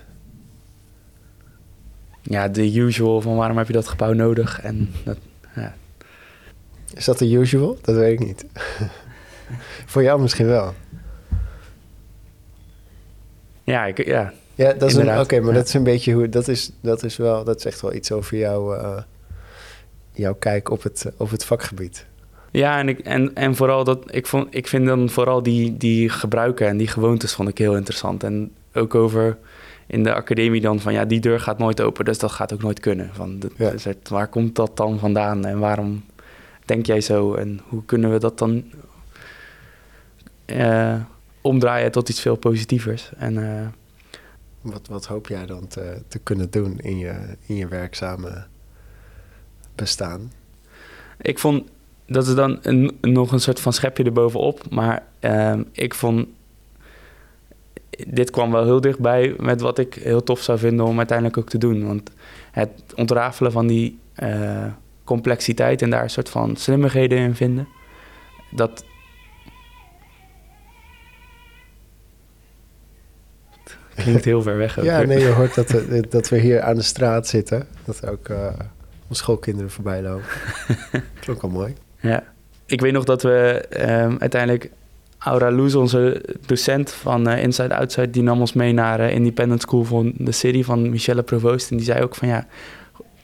Ja, 2.21 2.47
de 2.47 2.75
usual 2.75 3.21
van 3.21 3.35
waarom 3.35 3.57
heb 3.57 3.67
je 3.67 3.73
dat 3.73 3.87
gebouw 3.87 4.13
nodig 4.13 4.61
en 4.61 4.89
dat, 5.03 5.17
ja, 5.55 5.75
is 6.93 7.05
dat 7.05 7.17
de 7.17 7.31
usual? 7.31 7.77
Dat 7.81 7.95
weet 7.95 8.19
ik 8.19 8.27
niet. 8.27 8.45
Voor 9.91 10.03
jou 10.03 10.21
misschien 10.21 10.47
wel. 10.47 10.73
Ja, 13.63 13.85
ik, 13.85 14.05
ja. 14.05 14.33
Ja, 14.55 14.73
dat 14.73 14.89
is 14.89 14.97
oké, 14.97 15.39
maar 15.39 15.53
dat 15.53 15.67
is 15.67 15.73
een 15.73 15.83
beetje 15.83 16.13
hoe 16.13 16.29
dat 16.29 16.47
is. 16.47 16.71
Dat 16.81 17.03
is 17.03 17.17
wel, 17.17 17.43
dat 17.43 17.61
zegt 17.61 17.81
wel 17.81 17.93
iets 17.93 18.11
over 18.11 18.37
jouw, 18.37 18.75
uh, 18.75 19.01
jouw 20.11 20.33
kijk 20.33 20.69
op 20.69 20.83
het, 20.83 21.05
op 21.17 21.29
het 21.29 21.45
vakgebied. 21.45 22.05
Ja, 22.51 22.79
en, 22.79 22.89
ik, 22.89 22.99
en, 22.99 23.35
en 23.35 23.55
vooral 23.55 23.83
dat 23.83 24.15
ik 24.15 24.27
vond, 24.27 24.47
ik 24.55 24.67
vind 24.67 24.85
dan 24.85 25.09
vooral 25.09 25.43
die, 25.43 25.77
die 25.77 26.09
gebruiken 26.09 26.67
en 26.67 26.77
die 26.77 26.87
gewoontes 26.87 27.33
vond 27.33 27.49
ik 27.49 27.57
heel 27.57 27.75
interessant. 27.75 28.23
En 28.23 28.51
ook 28.73 28.95
over 28.95 29.37
in 29.87 30.03
de 30.03 30.13
academie 30.13 30.61
dan 30.61 30.79
van 30.79 30.93
ja, 30.93 31.05
die 31.05 31.19
deur 31.19 31.39
gaat 31.39 31.57
nooit 31.57 31.81
open, 31.81 32.05
dus 32.05 32.17
dat 32.17 32.31
gaat 32.31 32.53
ook 32.53 32.61
nooit 32.61 32.79
kunnen. 32.79 33.09
Van, 33.13 33.39
de, 33.39 33.49
ja. 33.57 33.93
waar 34.09 34.27
komt 34.27 34.55
dat 34.55 34.77
dan 34.77 34.99
vandaan 34.99 35.45
en 35.45 35.59
waarom 35.59 36.03
denk 36.65 36.85
jij 36.85 37.01
zo? 37.01 37.33
En 37.33 37.59
hoe 37.67 37.85
kunnen 37.85 38.11
we 38.11 38.19
dat 38.19 38.37
dan 38.37 38.63
uh, 40.45 40.95
omdraaien 41.41 41.91
tot 41.91 42.09
iets 42.09 42.21
veel 42.21 42.35
positievers? 42.35 43.09
En, 43.17 43.33
uh, 43.33 43.67
wat, 44.61 44.87
wat 44.87 45.05
hoop 45.05 45.27
jij 45.27 45.45
dan 45.45 45.67
te, 45.67 46.01
te 46.07 46.19
kunnen 46.19 46.51
doen 46.51 46.79
in 46.79 46.97
je, 46.97 47.37
in 47.45 47.55
je 47.55 47.67
werkzame 47.67 48.45
bestaan? 49.75 50.31
Ik 51.21 51.39
vond 51.39 51.69
dat 52.09 52.27
is 52.27 52.35
dan 52.35 52.59
een, 52.61 52.97
nog 53.01 53.31
een 53.31 53.39
soort 53.39 53.59
van 53.59 53.73
schepje 53.73 54.03
erbovenop. 54.03 54.69
Maar 54.69 55.03
uh, 55.21 55.59
ik 55.71 55.93
vond. 55.93 56.27
Dit 58.07 58.29
kwam 58.29 58.51
wel 58.51 58.63
heel 58.63 58.81
dichtbij 58.81 59.33
met 59.37 59.61
wat 59.61 59.77
ik 59.77 59.93
heel 59.93 60.23
tof 60.23 60.41
zou 60.41 60.59
vinden 60.59 60.85
om 60.85 60.97
uiteindelijk 60.97 61.37
ook 61.37 61.49
te 61.49 61.57
doen. 61.57 61.87
Want 61.87 62.11
het 62.51 62.69
ontrafelen 62.95 63.51
van 63.51 63.67
die 63.67 63.99
uh, 64.23 64.65
complexiteit 65.03 65.81
en 65.81 65.89
daar 65.89 66.03
een 66.03 66.09
soort 66.09 66.29
van 66.29 66.55
slimmigheden 66.55 67.17
in 67.17 67.35
vinden. 67.35 67.67
Dat. 68.51 68.83
Klinkt 73.95 74.25
heel 74.25 74.41
ver 74.41 74.57
weg. 74.57 74.83
ja, 74.83 75.01
nee, 75.01 75.19
je 75.19 75.27
hoort 75.27 75.55
dat, 75.55 75.69
we, 75.69 76.05
dat 76.09 76.29
we 76.29 76.39
hier 76.39 76.61
aan 76.61 76.75
de 76.75 76.81
straat 76.81 77.27
zitten. 77.27 77.67
Dat 77.85 78.07
ook 78.07 78.29
uh, 78.29 78.47
onze 79.07 79.21
schoolkinderen 79.21 79.71
voorbij 79.71 80.01
lopen. 80.01 80.25
Klonk 81.21 81.41
al 81.41 81.49
mooi. 81.49 81.75
Ja, 81.99 82.23
ik 82.65 82.81
weet 82.81 82.93
nog 82.93 83.03
dat 83.03 83.21
we 83.21 83.65
um, 83.79 84.17
uiteindelijk 84.19 84.71
Aura 85.17 85.51
Loes, 85.51 85.75
onze 85.75 86.21
docent 86.45 86.91
van 86.91 87.29
uh, 87.29 87.43
Inside 87.43 87.75
Outside, 87.75 88.09
die 88.09 88.23
nam 88.23 88.39
ons 88.39 88.53
mee 88.53 88.73
naar 88.73 88.99
uh, 88.99 89.13
Independent 89.13 89.61
School 89.61 89.83
van 89.83 90.13
de 90.17 90.31
City 90.31 90.63
van 90.63 90.89
Michelle 90.89 91.23
Provoost. 91.23 91.71
En 91.71 91.77
die 91.77 91.85
zei 91.85 92.03
ook 92.03 92.15
van 92.15 92.27
ja, 92.27 92.47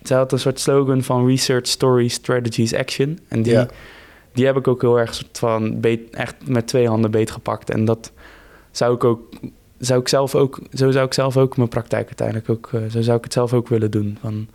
zij 0.04 0.18
had 0.18 0.32
een 0.32 0.40
soort 0.40 0.60
slogan 0.60 1.04
van 1.04 1.28
Research, 1.28 1.68
Story, 1.68 2.08
Strategies, 2.08 2.74
Action. 2.74 3.20
En 3.28 3.42
die, 3.42 3.66
die 4.34 4.46
heb 4.46 4.58
ik 4.58 4.68
ook 4.68 4.82
heel 4.82 5.00
erg 5.00 5.24
van 5.32 5.80
beet, 5.80 6.16
echt 6.16 6.36
met 6.48 6.68
twee 6.68 6.88
handen 6.88 7.12
beetgepakt. 7.12 7.70
En 7.70 7.86
dat 7.86 8.12
zou 8.72 8.96
ik 8.96 9.04
ook, 9.04 9.34
zou 9.80 10.00
ik 10.00 10.08
zelf 10.08 10.36
ook, 10.36 10.60
zo 10.74 10.92
zou 10.92 11.06
ik 11.06 11.14
zelf 11.14 11.38
ook 11.38 11.58
mijn 11.58 11.70
praktijk 11.70 12.06
uiteindelijk 12.06 12.50
ook, 12.50 12.70
uh, 12.76 12.82
zo 12.90 13.02
zou 13.02 13.18
ik 13.18 13.24
het 13.24 13.34
zelf 13.34 13.54
ook 13.54 13.68
willen 13.68 13.92
doen. 13.92 14.18
Van, 14.22 14.48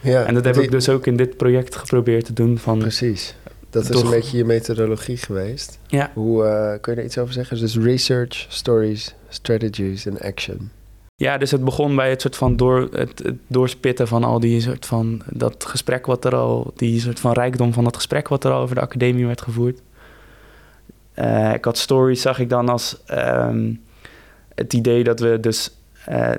ja, 0.00 0.24
en 0.24 0.34
dat 0.34 0.44
heb 0.44 0.56
ik 0.56 0.70
dus 0.70 0.88
ook 0.88 1.06
in 1.06 1.16
dit 1.16 1.36
project 1.36 1.76
geprobeerd 1.76 2.24
te 2.24 2.32
doen. 2.32 2.58
Van, 2.58 2.78
Precies. 2.78 3.34
Dat 3.70 3.90
is 3.90 4.00
een 4.00 4.10
beetje 4.10 4.36
je 4.36 4.44
methodologie 4.44 5.16
geweest. 5.16 5.78
Ja. 5.86 6.10
Hoe 6.14 6.44
uh, 6.44 6.80
kun 6.80 6.92
je 6.92 6.98
daar 6.98 7.04
iets 7.06 7.18
over 7.18 7.32
zeggen? 7.32 7.58
Dus 7.58 7.76
research, 7.76 8.46
stories, 8.48 9.14
strategies 9.28 10.06
en 10.06 10.20
action. 10.20 10.70
Ja, 11.14 11.38
dus 11.38 11.50
het 11.50 11.64
begon 11.64 11.96
bij 11.96 12.10
het 12.10 12.20
soort 12.20 12.36
van 12.36 12.56
door, 12.56 12.88
het, 12.92 13.22
doorspitten 13.46 14.08
van 14.08 14.24
al 14.24 14.40
die 14.40 14.60
soort 14.60 14.86
van 14.86 15.22
dat 15.30 15.64
gesprek 15.64 16.06
wat 16.06 16.24
er 16.24 16.34
al, 16.34 16.72
die 16.76 17.00
soort 17.00 17.20
van 17.20 17.32
rijkdom 17.32 17.72
van 17.72 17.84
dat 17.84 17.96
gesprek 17.96 18.28
wat 18.28 18.44
er 18.44 18.52
al 18.52 18.60
over 18.62 18.74
de 18.74 18.80
academie 18.80 19.26
werd 19.26 19.40
gevoerd. 19.40 19.80
Uh, 21.14 21.54
ik 21.54 21.64
had 21.64 21.78
stories, 21.78 22.22
zag 22.22 22.38
ik 22.38 22.48
dan 22.48 22.68
als 22.68 22.96
um, 23.10 23.80
het 24.54 24.72
idee 24.72 25.04
dat 25.04 25.20
we 25.20 25.40
dus 25.40 25.70
uh, 26.08 26.30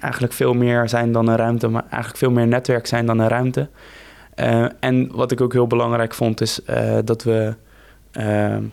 eigenlijk 0.00 0.32
veel 0.32 0.54
meer 0.54 0.88
zijn 0.88 1.12
dan 1.12 1.28
een 1.28 1.36
ruimte, 1.36 1.68
maar 1.68 1.82
eigenlijk 1.82 2.16
veel 2.16 2.30
meer 2.30 2.46
netwerk 2.46 2.86
zijn 2.86 3.06
dan 3.06 3.18
een 3.18 3.28
ruimte. 3.28 3.68
Uh, 4.40 4.66
en 4.80 5.12
wat 5.12 5.32
ik 5.32 5.40
ook 5.40 5.52
heel 5.52 5.66
belangrijk 5.66 6.14
vond, 6.14 6.40
is 6.40 6.60
dat 7.04 7.22
we 7.22 7.54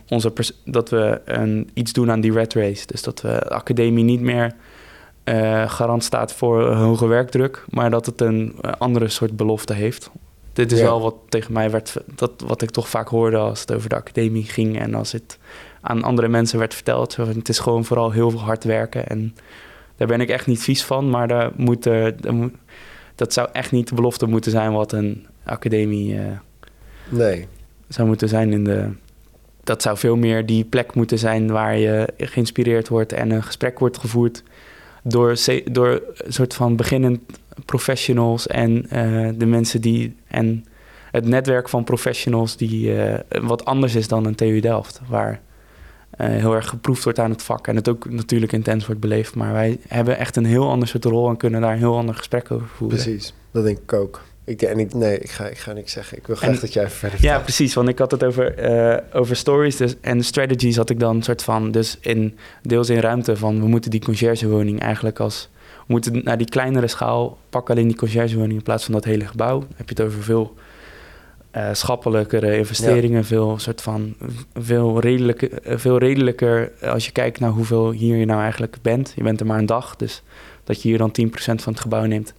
onze 0.10 0.34
dat 0.66 0.90
we 0.90 1.22
een, 1.26 1.70
iets 1.74 1.94
doen 1.94 2.12
aan 2.12 2.22
die 2.22 2.32
red 2.32 2.54
race. 2.54 2.86
Dus 2.86 3.02
dat 3.02 3.22
we 3.22 3.28
de 3.28 3.50
academie 3.50 4.04
niet 4.04 4.22
meer 4.22 4.54
garant 5.68 6.04
staat 6.04 6.34
voor 6.34 6.74
hoge 6.74 7.08
werkdruk, 7.08 7.66
maar 7.70 7.90
dat 7.90 8.06
het 8.06 8.22
een 8.22 8.56
andere 8.78 9.08
soort 9.08 9.36
belofte 9.36 9.74
heeft. 9.74 10.12
Dit 10.54 10.72
is 10.72 10.80
ja. 10.80 10.86
wel 10.86 11.02
wat 11.02 11.16
tegen 11.30 11.54
mij 11.54 11.72
werd, 11.72 11.98
dat, 12.16 12.32
wat 12.48 12.62
ik 12.62 12.70
toch 12.70 12.90
vaak 12.90 13.08
hoorde 13.08 13.38
als 13.38 13.60
het 13.60 13.74
over 13.74 13.90
de 13.90 13.96
academie 13.96 14.44
ging 14.44 14.80
en 14.80 14.94
als 14.94 15.12
het 15.12 15.38
aan 15.82 16.04
andere 16.04 16.28
mensen 16.28 16.60
werd 16.60 16.74
verteld. 16.74 17.16
Het 17.16 17.50
is 17.50 17.60
gewoon 17.60 17.86
vooral 17.86 18.12
heel 18.12 18.40
hard 18.40 18.64
werken 18.64 19.08
en 19.08 19.36
daar 19.96 20.08
ben 20.08 20.22
ik 20.22 20.30
echt 20.30 20.48
niet 20.48 20.64
vies 20.64 20.84
van, 20.84 21.10
maar 21.10 21.28
daar 21.28 21.52
moet, 21.56 21.86
er, 21.86 22.34
moet, 22.34 22.54
dat 23.18 23.34
zou 23.34 23.50
echt 23.52 23.72
niet 23.72 23.88
de 23.88 23.96
belofte 23.96 24.26
moeten 24.26 24.52
zijn 24.52 24.72
wat 24.72 24.92
een 24.92 25.26
academie 25.44 26.14
uh, 26.14 26.22
nee. 27.10 27.48
zou 27.88 28.08
moeten 28.08 28.30
zijn 28.30 28.52
in 28.52 28.64
de. 28.64 28.90
Dat 29.64 29.82
zou 29.82 29.98
veel 29.98 30.16
meer 30.16 30.46
die 30.46 30.64
plek 30.64 30.96
moeten 30.96 31.20
zijn 31.20 31.52
waar 31.52 31.78
je 31.78 32.08
geïnspireerd 32.18 32.88
wordt 32.88 33.14
en 33.14 33.32
een 33.32 33.44
gesprek 33.44 33.80
wordt 33.80 33.98
gevoerd 33.98 34.44
door, 35.04 35.36
door 35.72 36.02
een 36.18 36.34
soort 36.34 36.54
van 36.54 36.76
beginnend 36.76 37.20
professionals 37.66 38.48
en 38.48 38.86
uh, 38.94 39.30
de 39.38 39.46
mensen 39.46 39.82
die. 39.82 40.16
en 40.28 40.66
het 41.12 41.26
netwerk 41.26 41.70
van 41.70 41.84
professionals 41.84 42.58
die 42.58 42.96
uh, 42.96 43.14
wat 43.42 43.66
anders 43.66 43.96
is 43.96 44.08
dan 44.08 44.26
een 44.26 44.36
TU 44.36 44.60
Delft. 44.60 45.02
Waar 45.08 45.42
heel 46.18 46.56
erg 46.56 46.68
geproefd 46.70 47.04
wordt 47.04 47.20
aan 47.20 47.32
het 47.32 47.42
vak 47.42 47.68
en 47.68 47.76
het 47.76 47.90
ook 47.90 48.10
natuurlijk 48.10 48.52
intens 48.52 48.86
wordt 48.86 49.02
beleefd. 49.02 49.36
Maar 49.36 49.54
wij 49.54 49.80
hebben 49.88 50.18
echt 50.18 50.36
een 50.36 50.46
heel 50.46 50.70
ander 50.70 50.88
soort 50.88 51.06
rol 51.06 51.30
en 51.30 51.38
kunnen 51.38 51.62
daar 51.62 51.72
een 51.72 51.78
heel 51.78 51.98
ander 51.98 52.16
gesprek 52.16 52.52
over 52.52 52.68
voeren. 52.68 52.98
Precies, 52.98 53.34
dat 53.52 53.64
denk 53.64 53.78
ik 53.78 53.94
ook. 53.94 54.22
Ik, 54.48 54.62
en 54.62 54.80
ik, 54.80 54.94
nee, 54.94 55.20
ik 55.20 55.30
ga, 55.30 55.46
ik 55.46 55.58
ga 55.58 55.74
niks 55.74 55.92
zeggen. 55.92 56.18
Ik 56.18 56.28
wil 56.28 56.36
graag 56.36 56.60
dat 56.60 56.74
jij 56.74 56.84
even 56.84 56.98
verder 56.98 57.22
Ja, 57.22 57.40
precies. 57.40 57.74
Want 57.74 57.90
ik 57.90 58.00
had 58.00 58.12
het 58.12 58.24
over, 58.24 58.72
uh, 58.72 58.98
over 59.14 59.36
stories 59.36 59.76
dus, 59.76 59.96
en 60.02 60.24
strategies 60.24 60.76
had 60.76 60.90
ik 60.90 61.00
dan 61.00 61.16
een 61.16 61.24
soort 61.24 61.44
van... 61.44 61.72
dus 61.72 61.98
in, 62.02 62.38
deels 62.62 62.90
in 62.90 63.00
ruimte 63.00 63.38
van... 63.38 63.60
we 63.60 63.68
moeten 63.68 63.92
die 63.92 64.02
conciërgewoning 64.02 64.80
eigenlijk 64.80 65.20
als... 65.20 65.50
we 65.78 65.84
moeten 65.88 66.24
naar 66.24 66.38
die 66.38 66.50
kleinere 66.50 66.88
schaal 66.88 67.38
pakken 67.50 67.76
alleen 67.76 67.88
die 67.88 67.98
conciërgewoning... 67.98 68.58
in 68.58 68.64
plaats 68.64 68.84
van 68.84 68.94
dat 68.94 69.04
hele 69.04 69.26
gebouw. 69.26 69.60
Dan 69.60 69.74
heb 69.76 69.90
je 69.90 69.96
het 69.96 70.12
over 70.12 70.24
veel 70.24 70.56
uh, 71.58 71.70
schappelijkere 71.72 72.58
investeringen... 72.58 73.18
Ja. 73.18 73.24
veel 73.24 73.60
soort 73.60 73.82
van... 73.82 74.16
Veel 74.54 75.00
redelijker, 75.00 75.50
veel 75.64 75.98
redelijker 75.98 76.72
als 76.84 77.06
je 77.06 77.12
kijkt 77.12 77.40
naar 77.40 77.50
hoeveel 77.50 77.92
hier 77.92 78.16
je 78.16 78.26
nou 78.26 78.42
eigenlijk 78.42 78.78
bent. 78.82 79.14
Je 79.16 79.24
bent 79.24 79.40
er 79.40 79.46
maar 79.46 79.60
een 79.60 79.66
dag, 79.66 79.96
dus 79.96 80.24
dat 80.64 80.82
je 80.82 80.88
hier 80.88 80.98
dan 80.98 81.16
10% 81.22 81.30
van 81.36 81.74
het 81.74 81.80
gebouw 81.80 82.06
neemt... 82.06 82.34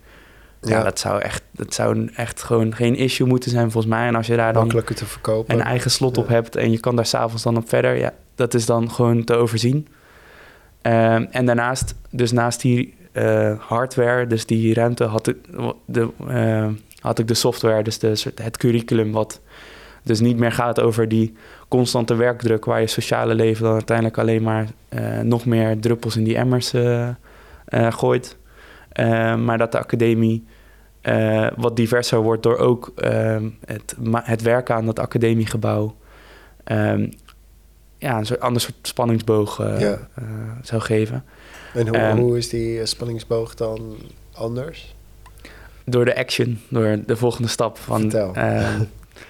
Ja, 0.61 0.77
ja, 0.77 0.83
dat 0.83 0.99
zou 0.99 1.21
echt, 1.21 1.43
dat 1.51 1.75
zou 1.75 2.11
echt 2.15 2.43
gewoon 2.43 2.75
geen 2.75 2.97
issue 2.97 3.27
moeten 3.27 3.51
zijn 3.51 3.71
volgens 3.71 3.93
mij. 3.95 4.07
En 4.07 4.15
als 4.15 4.27
je 4.27 4.37
daar 4.37 4.53
dan 4.53 4.69
te 4.69 5.07
verkopen. 5.07 5.55
een 5.55 5.63
eigen 5.63 5.91
slot 5.91 6.17
ja. 6.17 6.23
op 6.23 6.29
hebt 6.29 6.57
en 6.57 6.71
je 6.71 6.81
kan 6.81 6.97
daar 6.97 7.07
s'avonds 7.07 7.43
dan 7.43 7.57
op 7.57 7.69
verder, 7.69 7.97
ja, 7.97 8.15
dat 8.35 8.55
is 8.55 8.67
dan 8.67 8.91
gewoon 8.91 9.25
te 9.25 9.35
overzien. 9.35 9.89
Um, 10.83 11.29
en 11.31 11.47
daarnaast, 11.47 11.95
dus 12.11 12.33
naast 12.33 12.61
die 12.61 12.95
uh, 13.13 13.53
hardware, 13.59 14.27
dus 14.27 14.47
die 14.47 14.75
ruimte, 14.75 15.05
had 15.05 15.25
de, 15.25 15.37
de 15.85 16.09
had 16.99 17.19
ik 17.19 17.27
de 17.29 17.35
software, 17.35 17.83
dus 17.83 17.99
de, 17.99 18.23
het 18.43 18.57
curriculum, 18.57 19.13
wat 19.13 19.41
dus 20.03 20.21
niet 20.21 20.39
meer 20.39 20.53
gaat 20.53 20.81
over 20.81 21.09
die 21.09 21.35
constante 21.69 22.15
werkdruk, 22.15 22.65
waar 22.65 22.81
je 22.81 22.87
sociale 22.87 23.35
leven 23.35 23.65
dan 23.65 23.73
uiteindelijk 23.73 24.19
alleen 24.19 24.43
maar 24.43 24.67
eh, 24.89 25.21
nog 25.21 25.45
meer 25.47 25.79
druppels 25.81 26.17
in 26.17 26.25
die 26.25 26.37
emmers 26.37 26.73
eh, 26.73 27.09
eh, 27.65 27.93
gooit. 27.93 28.37
Maar 29.39 29.59
dat 29.59 29.73
de 29.73 29.79
academie 29.79 30.45
wat 31.57 31.77
diverser 31.77 32.19
wordt 32.19 32.43
door 32.43 32.57
ook 32.57 32.93
ehm, 32.97 33.49
het, 33.65 33.97
het 34.23 34.43
werken 34.43 34.75
aan 34.75 34.87
dat 34.87 34.99
academiegebouw. 34.99 35.97
ehm, 36.65 37.11
ja, 37.99 38.19
een 38.19 38.27
soort 38.27 38.41
ander 38.41 38.63
soort 38.63 38.75
spanningsboog 38.83 39.59
Ja. 39.79 40.09
zou 40.63 40.81
geven. 40.83 41.25
En 41.75 41.89
hoe, 41.89 41.97
Ehm, 41.97 42.17
hoe 42.17 42.37
is 42.37 42.49
die 42.49 42.87
spanningsboog 42.87 43.55
dan 43.55 43.97
anders? 44.33 44.95
Door 45.91 46.05
de 46.05 46.17
action, 46.17 46.59
door 46.69 46.99
de 47.07 47.17
volgende 47.17 47.49
stap. 47.49 47.79
Van, 47.79 48.01
Vertel. 48.01 48.35
ehm, 48.35 48.83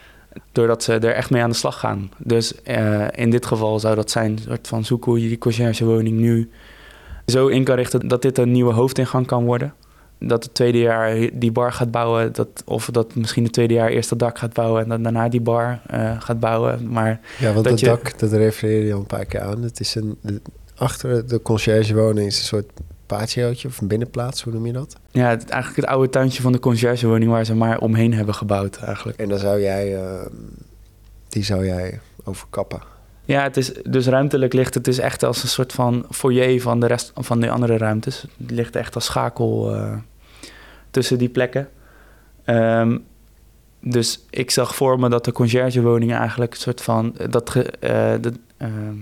doordat 0.52 0.82
ze 0.82 0.92
er 0.92 1.12
echt 1.14 1.30
mee 1.30 1.42
aan 1.42 1.50
de 1.50 1.56
slag 1.56 1.78
gaan. 1.80 2.10
Dus 2.18 2.62
eh, 2.62 3.06
in 3.14 3.30
dit 3.30 3.46
geval 3.46 3.80
zou 3.80 3.94
dat 3.94 4.10
zijn, 4.10 4.30
een 4.32 4.38
soort 4.38 4.68
van 4.68 4.84
zoeken 4.84 5.10
hoe 5.10 5.22
je 5.22 5.28
die 5.28 5.38
conciërgewoning 5.38 6.18
nu 6.18 6.50
zo 7.26 7.46
in 7.46 7.64
kan 7.64 7.76
richten 7.76 8.08
dat 8.08 8.22
dit 8.22 8.38
een 8.38 8.52
nieuwe 8.52 8.72
hoofdingang 8.72 9.26
kan 9.26 9.44
worden. 9.44 9.74
Dat 10.20 10.44
het 10.44 10.54
tweede 10.54 10.78
jaar 10.78 11.16
die 11.32 11.52
bar 11.52 11.72
gaat 11.72 11.90
bouwen, 11.90 12.32
dat, 12.32 12.48
of 12.64 12.88
dat 12.92 13.14
misschien 13.14 13.42
het 13.44 13.52
tweede 13.52 13.74
jaar 13.74 13.88
eerst 13.88 14.10
het 14.10 14.18
dak 14.18 14.38
gaat 14.38 14.52
bouwen 14.52 14.82
en 14.82 14.88
dan 14.88 15.02
daarna 15.02 15.28
die 15.28 15.40
bar 15.40 15.80
eh, 15.86 16.20
gaat 16.20 16.40
bouwen. 16.40 16.88
Maar 16.92 17.20
Ja, 17.38 17.44
want 17.52 17.54
dat 17.54 17.64
dat 17.64 17.80
je- 17.80 17.86
dak, 17.86 18.18
dat 18.18 18.32
refereer 18.32 18.84
je 18.84 18.92
al 18.92 18.98
een 19.00 19.06
paar 19.06 19.24
keer 19.24 19.40
aan. 19.40 19.62
Het 19.62 19.80
is 19.80 19.94
een, 19.94 20.18
achter 20.76 21.28
de 21.28 21.42
conciërgewoning 21.42 22.26
is 22.26 22.38
een 22.38 22.44
soort 22.44 22.70
patiootje 23.08 23.68
of 23.68 23.80
een 23.80 23.88
binnenplaats, 23.88 24.42
hoe 24.42 24.52
noem 24.52 24.66
je 24.66 24.72
dat? 24.72 24.96
ja, 25.10 25.28
het, 25.28 25.48
eigenlijk 25.50 25.80
het 25.86 25.90
oude 25.94 26.08
tuintje 26.10 26.42
van 26.42 26.52
de 26.52 26.58
conciërgewoning 26.58 27.30
waar 27.30 27.44
ze 27.44 27.54
maar 27.54 27.78
omheen 27.78 28.14
hebben 28.14 28.34
gebouwd 28.34 28.76
eigenlijk. 28.76 29.18
En 29.18 29.28
dan 29.28 29.38
zou 29.38 29.60
jij, 29.60 29.96
eh, 29.96 30.26
die 31.28 31.44
zou 31.44 31.66
jij 31.66 32.00
overkappen. 32.24 32.80
Ja, 33.24 33.42
het 33.42 33.56
is 33.56 33.72
dus 33.72 34.06
ruimtelijk 34.06 34.52
ligt 34.52 34.74
het 34.74 34.88
is 34.88 34.98
echt 34.98 35.22
als 35.22 35.42
een 35.42 35.48
soort 35.48 35.72
van 35.72 36.06
foyer 36.10 36.60
van 36.60 36.80
de 36.80 36.86
rest 36.86 37.12
van 37.14 37.40
de 37.40 37.50
andere 37.50 37.76
ruimtes. 37.76 38.24
Het 38.38 38.50
ligt 38.50 38.76
echt 38.76 38.94
als 38.94 39.04
schakel 39.04 39.74
eh, 39.74 39.96
tussen 40.90 41.18
die 41.18 41.28
plekken. 41.28 41.68
Ehm, 42.44 42.98
dus 43.80 44.24
ik 44.30 44.50
zag 44.50 44.74
voor 44.74 44.98
me 45.00 45.08
dat 45.08 45.24
de 45.24 45.32
conciërgewoning 45.32 46.14
eigenlijk 46.14 46.52
een 46.54 46.60
soort 46.60 46.80
van 46.82 47.14
dat, 47.30 47.50
ge- 47.50 47.70
eh, 47.80 48.12
dat, 48.20 48.34
ehm, 48.56 48.94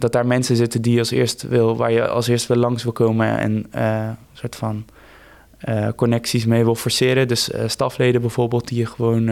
dat 0.00 0.12
daar 0.12 0.26
mensen 0.26 0.56
zitten 0.56 0.82
die 0.82 0.98
als 0.98 1.10
eerst 1.10 1.42
wil, 1.42 1.76
waar 1.76 1.92
je 1.92 2.08
als 2.08 2.28
eerst 2.28 2.46
wil 2.46 2.56
langs 2.56 2.82
wil 2.82 2.92
komen 2.92 3.38
en 3.38 3.66
een 3.70 4.16
soort 4.32 4.56
van 4.56 4.84
eh, 5.58 5.88
connecties 5.96 6.46
mee 6.46 6.64
wil 6.64 6.74
forceren. 6.74 7.28
Dus 7.28 7.50
eh, 7.50 7.68
stafleden 7.68 8.20
bijvoorbeeld 8.20 8.68
die 8.68 8.78
je 8.78 8.86
gewoon 8.86 9.30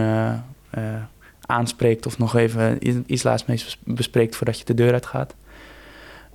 aanspreekt 1.47 2.07
of 2.07 2.19
nog 2.19 2.37
even 2.37 2.79
iets 3.07 3.23
laatst 3.23 3.47
mee 3.47 3.57
bes- 3.57 3.79
bespreekt 3.85 4.37
voordat 4.37 4.59
je 4.59 4.65
de 4.65 4.75
deur 4.75 4.93
uit 4.93 5.07
gaat. 5.07 5.35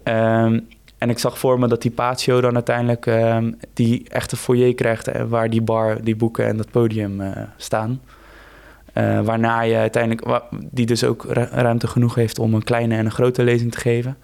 Ehm, 0.03 0.59
en 0.97 1.09
ik 1.09 1.19
zag 1.19 1.39
voor 1.39 1.59
me 1.59 1.67
dat 1.67 1.81
die 1.81 1.91
patio 1.91 2.41
dan 2.41 2.53
uiteindelijk 2.53 3.05
ehm, 3.05 3.51
die 3.73 4.05
echte 4.09 4.37
foyer 4.37 4.73
krijgt 4.73 5.27
waar 5.27 5.49
die 5.49 5.61
bar, 5.61 6.03
die 6.03 6.15
boeken 6.15 6.45
en 6.45 6.57
dat 6.57 6.71
podium 6.71 7.21
staan. 7.57 8.01
Eh, 8.93 9.21
waarna 9.21 9.61
je 9.61 9.75
uiteindelijk, 9.75 10.41
die 10.71 10.85
dus 10.85 11.03
ook 11.03 11.25
ru- 11.29 11.47
ruimte 11.51 11.87
genoeg 11.87 12.15
heeft 12.15 12.39
om 12.39 12.53
een 12.53 12.63
kleine 12.63 12.95
en 12.95 13.05
een 13.05 13.11
grote 13.11 13.43
lezing 13.43 13.71
te 13.71 13.79
geven. 13.79 14.17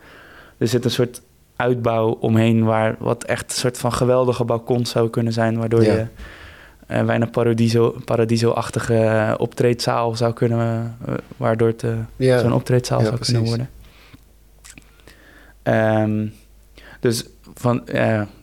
Er 0.57 0.67
zit 0.67 0.85
een 0.85 0.91
soort 0.91 1.21
uitbouw 1.55 2.09
omheen 2.09 2.63
waar 2.63 2.95
wat 2.99 3.23
echt 3.23 3.51
een 3.51 3.57
soort 3.57 3.77
van 3.77 3.93
geweldige 3.93 4.43
balkon 4.43 4.85
zou 4.85 5.09
kunnen 5.09 5.33
zijn, 5.33 5.57
waardoor 5.57 5.83
Ja. 5.83 5.93
je 5.93 6.05
eh 6.87 7.05
bijna 7.05 7.25
paradiso, 7.25 7.95
paradiso-achtige 8.05 8.95
eh, 8.95 9.33
optreedzaal 9.37 10.15
zou 10.15 10.33
kunnen, 10.33 10.97
waardoor 11.37 11.67
het 11.67 11.83
Ja, 12.15 12.39
zo'n 12.39 12.53
optreedzaal 12.53 12.99
ja, 12.99 13.05
zou 13.05 13.19
kunnen 13.19 13.43
worden. 13.43 13.69
Ehm, 15.63 16.27
dus 16.99 17.25
van, 17.53 17.87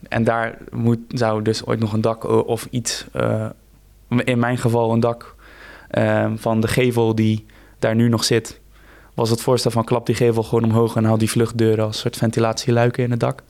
en 0.09 0.23
daar 0.23 0.57
moet, 0.71 0.99
zou 1.07 1.41
dus 1.41 1.65
ooit 1.65 1.79
nog 1.79 1.93
een 1.93 2.01
dak 2.01 2.23
of 2.47 2.67
iets, 2.69 3.05
in 4.23 4.39
mijn 4.39 4.57
geval 4.57 4.91
een 4.93 4.99
dak 4.99 5.35
ehm, 5.89 6.35
van 6.35 6.61
de 6.61 6.67
gevel 6.67 7.15
die 7.15 7.45
daar 7.79 7.95
nu 7.95 8.09
nog 8.09 8.23
zit, 8.23 8.59
was 9.13 9.29
het 9.29 9.41
voorstel 9.41 9.71
van 9.71 9.83
klap 9.83 10.05
die 10.05 10.15
gevel 10.15 10.43
gewoon 10.43 10.63
omhoog 10.63 10.95
en 10.95 11.03
haal 11.03 11.17
die 11.17 11.29
vluchtdeuren 11.29 11.85
als 11.85 11.99
soort 11.99 12.17
ventilatieluiken 12.17 13.03
in 13.03 13.11
het 13.11 13.19
dak. 13.19 13.43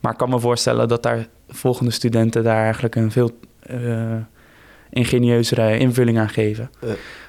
Maar 0.00 0.12
ik 0.12 0.18
kan 0.18 0.30
me 0.30 0.40
voorstellen 0.40 0.88
dat 0.88 1.02
daar 1.02 1.26
volgende 1.48 1.90
studenten 1.90 2.42
daar 2.44 2.62
eigenlijk 2.62 2.94
een 2.94 3.10
veel 3.12 3.30
eh 3.60 4.16
ingenieuzere 4.90 5.78
invulling 5.78 6.18
aan 6.18 6.28
geven. 6.28 6.70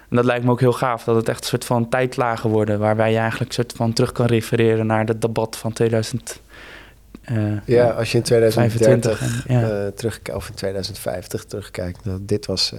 En 0.09 0.15
dat 0.15 0.25
lijkt 0.25 0.45
me 0.45 0.51
ook 0.51 0.59
heel 0.59 0.73
gaaf, 0.73 1.03
dat 1.03 1.15
het 1.15 1.29
echt 1.29 1.39
een 1.41 1.47
soort 1.47 1.65
van 1.65 1.89
tijdlagen 1.89 2.49
worden, 2.49 2.79
waarbij 2.79 3.11
je 3.11 3.17
eigenlijk 3.17 3.49
een 3.49 3.55
soort 3.55 3.73
van 3.75 3.93
terug 3.93 4.11
kan 4.11 4.25
refereren 4.25 4.85
naar 4.85 5.05
het 5.05 5.21
debat 5.21 5.55
van 5.57 5.73
2000. 5.73 6.41
eh, 7.21 7.35
ja, 7.65 7.89
als 7.89 8.11
je 8.11 8.17
in 8.17 8.23
2030 8.23 9.13
25 9.13 9.45
en- 9.47 9.55
ja. 9.55 9.69
eh, 9.85 9.87
terug, 9.87 10.19
of 10.33 10.47
in 10.49 10.55
2050 10.55 11.43
terugkijkt, 11.45 12.05
nou, 12.05 12.19
dit 12.21 12.45
was... 12.45 12.73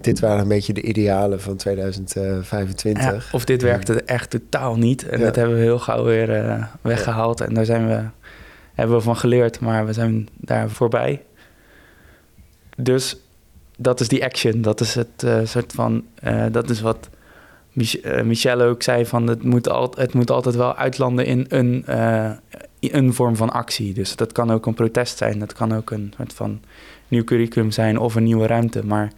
dit 0.00 0.20
waren 0.20 0.38
een 0.40 0.48
beetje 0.48 0.72
de 0.72 0.82
idealen 0.82 1.40
van 1.40 1.56
2025. 1.56 3.04
Ja, 3.30 3.36
of 3.36 3.44
dit 3.44 3.62
werkte 3.62 4.02
echt 4.02 4.30
totaal 4.30 4.76
niet. 4.76 5.08
En 5.08 5.18
Ja. 5.18 5.24
dat 5.24 5.36
hebben 5.36 5.56
we 5.56 5.62
heel 5.62 5.78
gauw 5.78 6.04
weer 6.04 6.30
eh, 6.46 6.64
weggehaald. 6.80 7.40
En 7.40 7.54
daar 7.54 7.64
zijn 7.64 7.86
we, 7.86 8.02
hebben 8.74 8.96
we 8.96 9.02
van 9.02 9.16
geleerd, 9.16 9.60
maar 9.60 9.86
we 9.86 9.92
zijn 9.92 10.28
daar 10.36 10.70
voorbij. 10.70 11.22
Dus 12.76 13.16
dat 13.76 14.00
is 14.00 14.08
die 14.08 14.24
action. 14.24 14.62
Dat 14.62 14.80
is 14.80 14.94
het 14.94 15.22
eh, 15.24 15.38
soort 15.44 15.72
van. 15.72 16.04
eh, 16.14 16.44
dat 16.52 16.70
is 16.70 16.80
wat 16.80 17.08
Mich 17.72 17.96
Michelle 18.24 18.64
ook 18.64 18.82
zei: 18.82 19.06
van 19.06 19.26
het 19.26 19.42
moet, 19.42 19.68
al, 19.68 19.92
het 19.96 20.14
moet 20.14 20.30
altijd 20.30 20.54
wel 20.54 20.76
uitlanden 20.76 21.24
in 21.26 21.44
een, 21.48 21.84
een 22.80 23.14
vorm 23.14 23.36
van 23.36 23.50
actie. 23.50 23.94
Dus 23.94 24.16
dat 24.16 24.32
kan 24.32 24.50
ook 24.52 24.66
een 24.66 24.74
protest 24.74 25.18
zijn. 25.18 25.38
Dat 25.38 25.52
kan 25.52 25.74
ook 25.74 25.90
een 25.90 26.12
soort 26.16 26.32
van 26.32 26.60
nieuw 27.08 27.24
curriculum 27.24 27.70
zijn 27.70 27.98
of 27.98 28.14
een 28.14 28.22
nieuwe 28.24 28.46
ruimte. 28.46 28.84
Maar 28.84 29.12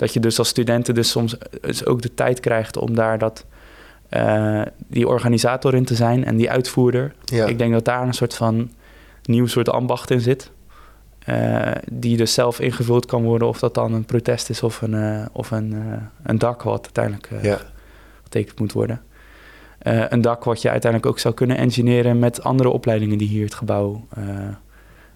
dat 0.00 0.12
je 0.12 0.20
dus 0.20 0.38
als 0.38 0.48
studenten 0.48 0.94
dus 0.94 1.10
soms 1.10 1.36
dus 1.60 1.86
ook 1.86 2.02
de 2.02 2.14
tijd 2.14 2.40
krijgt 2.40 2.76
om 2.76 2.94
daar 2.94 3.18
dat, 3.18 3.44
eh, 4.08 4.62
die 4.88 5.08
organisator 5.08 5.74
in 5.74 5.84
te 5.84 5.94
zijn 5.94 6.24
en 6.24 6.36
die 6.36 6.50
uitvoerder. 6.50 7.14
Ja. 7.24 7.46
Ik 7.46 7.58
denk 7.58 7.72
dat 7.72 7.84
daar 7.84 8.06
een 8.06 8.12
soort 8.12 8.34
van 8.34 8.70
nieuw 9.22 9.46
soort 9.46 9.68
ambacht 9.68 10.10
in 10.10 10.20
zit. 10.20 10.50
eh, 11.20 11.72
die 11.92 12.16
dus 12.16 12.34
zelf 12.34 12.60
ingevuld 12.60 13.06
kan 13.06 13.22
worden 13.22 13.48
of 13.48 13.58
dat 13.58 13.74
dan 13.74 13.92
een 13.92 14.04
protest 14.04 14.50
is 14.50 14.62
of 14.62 14.82
een, 14.82 14.94
eh, 14.94 15.26
of 15.32 15.50
een, 15.50 15.72
eh, 15.72 16.02
een 16.22 16.38
dak 16.38 16.62
wat 16.62 16.82
uiteindelijk 16.82 17.26
eh, 17.30 17.42
ja. 17.44 17.58
getekend 18.22 18.58
moet 18.60 18.72
worden. 18.72 19.00
Eh, 19.78 20.04
een 20.08 20.20
dak 20.20 20.44
wat 20.44 20.62
je 20.62 20.70
uiteindelijk 20.70 21.12
ook 21.12 21.18
zou 21.18 21.34
kunnen 21.34 21.56
engineeren 21.56 22.18
met 22.18 22.42
andere 22.42 22.68
opleidingen 22.68 23.18
die 23.18 23.28
hier 23.28 23.44
het 23.44 23.54
gebouw, 23.54 24.06
eh, 24.16 24.24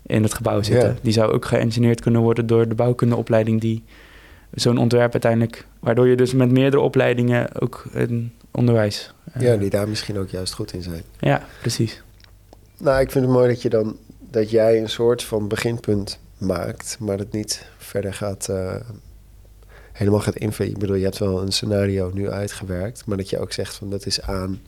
in 0.06 0.22
het 0.22 0.34
gebouw 0.34 0.62
zitten. 0.62 0.88
Ja. 0.88 0.94
Die 1.02 1.12
zou 1.12 1.32
ook 1.32 1.44
geëngineerd 1.44 2.00
kunnen 2.00 2.20
worden 2.20 2.46
door 2.46 2.68
de 2.68 2.74
bouwkundeopleiding 2.74 3.60
die 3.60 3.84
zo'n 4.54 4.78
ontwerp 4.78 5.12
uiteindelijk, 5.12 5.66
waardoor 5.80 6.08
je 6.08 6.16
dus 6.16 6.32
met 6.32 6.50
meerdere 6.50 6.82
opleidingen 6.82 7.60
ook 7.60 7.84
een 7.92 8.32
onderwijs. 8.50 9.14
eh, 9.32 9.42
ja, 9.42 9.56
die 9.56 9.70
daar 9.70 9.88
misschien 9.88 10.18
ook 10.18 10.28
juist 10.28 10.52
goed 10.52 10.72
in 10.72 10.82
zijn. 10.82 11.02
ja, 11.18 11.46
precies. 11.60 12.02
Nou, 12.78 13.00
ik 13.00 13.10
vind 13.10 13.24
het 13.24 13.34
mooi 13.34 13.48
dat 13.48 13.62
je 13.62 13.68
dan 13.68 13.96
dat 14.30 14.50
jij 14.50 14.80
een 14.80 14.88
soort 14.88 15.22
van 15.22 15.48
beginpunt 15.48 16.18
maakt, 16.38 16.96
maar 17.00 17.18
het 17.18 17.32
niet 17.32 17.66
verder 17.78 18.14
gaat 18.14 18.48
eh, 18.48 18.74
helemaal 19.92 20.20
gaat 20.20 20.36
invullen. 20.36 20.72
Ik 20.72 20.78
bedoel, 20.78 20.96
je 20.96 21.04
hebt 21.04 21.18
wel 21.18 21.42
een 21.42 21.52
scenario 21.52 22.10
nu 22.14 22.30
uitgewerkt, 22.30 23.06
maar 23.06 23.16
dat 23.16 23.30
je 23.30 23.38
ook 23.38 23.52
zegt 23.52 23.74
van 23.74 23.90
dat 23.90 24.06
is 24.06 24.20
aan 24.20 24.60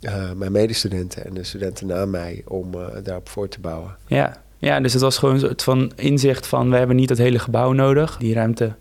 eh, 0.00 0.32
mijn 0.32 0.52
medestudenten 0.52 1.24
en 1.24 1.34
de 1.34 1.44
studenten 1.44 1.86
na 1.86 2.06
mij 2.06 2.42
om 2.46 2.70
daarop 3.02 3.28
voor 3.28 3.48
te 3.48 3.60
bouwen. 3.60 3.96
Ja. 4.06 4.42
Ja, 4.64 4.80
dus 4.80 4.92
het 4.92 5.02
was 5.02 5.18
gewoon 5.18 5.34
een 5.34 5.40
soort 5.40 5.62
van 5.62 5.92
inzicht 5.96 6.46
van 6.46 6.70
we 6.70 6.76
hebben 6.76 6.96
niet 6.96 7.08
het 7.08 7.18
hele 7.18 7.38
gebouw 7.38 7.72
nodig. 7.72 8.16
Die 8.16 8.34
ruimte 8.34 8.72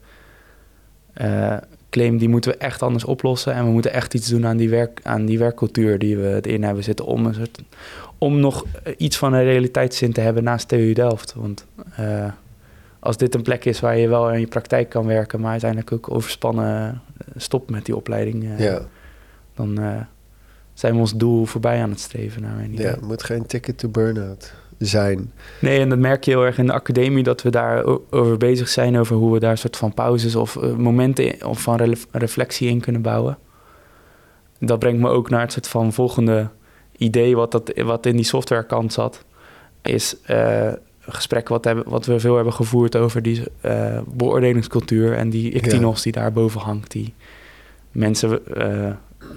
eh, 1.13 1.57
claim 1.89 2.17
die 2.17 2.29
moeten 2.29 2.51
we 2.51 2.57
echt 2.57 2.81
anders 2.81 3.03
oplossen. 3.03 3.53
En 3.53 3.65
we 3.65 3.71
moeten 3.71 3.93
echt 3.93 4.13
iets 4.13 4.27
doen 4.27 4.45
aan 4.45 4.57
die, 4.57 4.69
werk, 4.69 4.99
aan 5.03 5.25
die 5.25 5.39
werkcultuur 5.39 5.99
die 5.99 6.17
we 6.17 6.39
erin 6.41 6.63
hebben 6.63 6.83
zitten. 6.83 7.05
Om, 7.05 7.25
een 7.25 7.33
soort, 7.33 7.63
om 8.17 8.39
nog 8.39 8.65
eh, 8.83 8.93
iets 8.97 9.17
van 9.17 9.33
een 9.33 9.43
realiteitszin 9.43 10.13
te 10.13 10.21
hebben 10.21 10.43
naast 10.43 10.67
TU 10.67 10.93
Delft. 10.93 11.33
Want 11.33 11.65
eh, 11.95 12.31
als 12.99 13.17
dit 13.17 13.35
een 13.35 13.41
plek 13.41 13.65
is 13.65 13.79
waar 13.79 13.97
je 13.97 14.07
wel 14.07 14.31
in 14.31 14.39
je 14.39 14.47
praktijk 14.47 14.89
kan 14.89 15.05
werken, 15.05 15.39
maar 15.39 15.51
uiteindelijk 15.51 15.91
ook 15.91 16.11
overspannen 16.11 17.01
stopt 17.35 17.69
met 17.69 17.85
die 17.85 17.95
opleiding, 17.95 18.45
ja, 18.57 18.81
dan 19.55 19.79
zijn 20.73 20.93
we 20.93 20.99
ons 20.99 21.15
doel 21.15 21.45
voorbij 21.45 21.81
aan 21.81 21.89
het 21.89 21.99
streven. 21.99 22.41
Naar 22.41 22.55
mijn 22.55 22.71
idee. 22.71 22.85
ja, 22.85 22.91
het 22.91 23.01
moet 23.01 23.23
geen 23.23 23.45
ticket 23.45 23.77
to 23.77 23.89
burn-out 23.89 24.53
zijn. 24.85 25.31
Nee, 25.59 25.79
en 25.79 25.89
dat 25.89 25.97
merk 25.97 26.23
je 26.23 26.31
heel 26.31 26.45
erg 26.45 26.57
in 26.57 26.65
de 26.65 26.73
academie 26.73 27.23
dat 27.23 27.41
we 27.41 27.49
daar 27.49 27.83
over 28.09 28.37
bezig 28.37 28.67
zijn, 28.69 28.97
over 28.97 29.15
hoe 29.15 29.33
we 29.33 29.39
daar 29.39 29.51
een 29.51 29.57
soort 29.57 29.77
van 29.77 29.93
pauzes 29.93 30.35
of 30.35 30.55
eh, 30.55 30.73
momenten 30.73 31.25
in- 31.25 31.45
of 31.45 31.61
van 31.61 31.95
reflectie 32.11 32.69
in 32.69 32.79
kunnen 32.79 33.01
bouwen. 33.01 33.37
Dat 34.59 34.79
brengt 34.79 35.01
me 35.01 35.09
ook 35.09 35.29
naar 35.29 35.41
het 35.41 35.51
soort 35.51 35.67
van 35.67 35.93
volgende 35.93 36.49
idee 36.97 37.35
wat, 37.35 37.51
dat, 37.51 37.71
wat 37.75 38.05
in 38.05 38.15
die 38.15 38.25
softwarekant 38.25 38.93
zat. 38.93 39.23
Is 39.81 40.15
eh, 40.21 40.71
gesprek 40.99 41.47
wat, 41.49 41.65
hebben, 41.65 41.89
wat 41.89 42.05
we 42.05 42.19
veel 42.19 42.35
hebben 42.35 42.53
gevoerd 42.53 42.95
over 42.95 43.21
die 43.21 43.43
uh, 43.65 43.99
beoordelingscultuur 44.07 45.13
en 45.13 45.29
die 45.29 45.51
ictinos 45.51 46.01
die 46.01 46.11
daar 46.11 46.31
boven 46.31 46.61
hangt, 46.61 46.91
die 46.91 47.13
mensen 47.91 48.39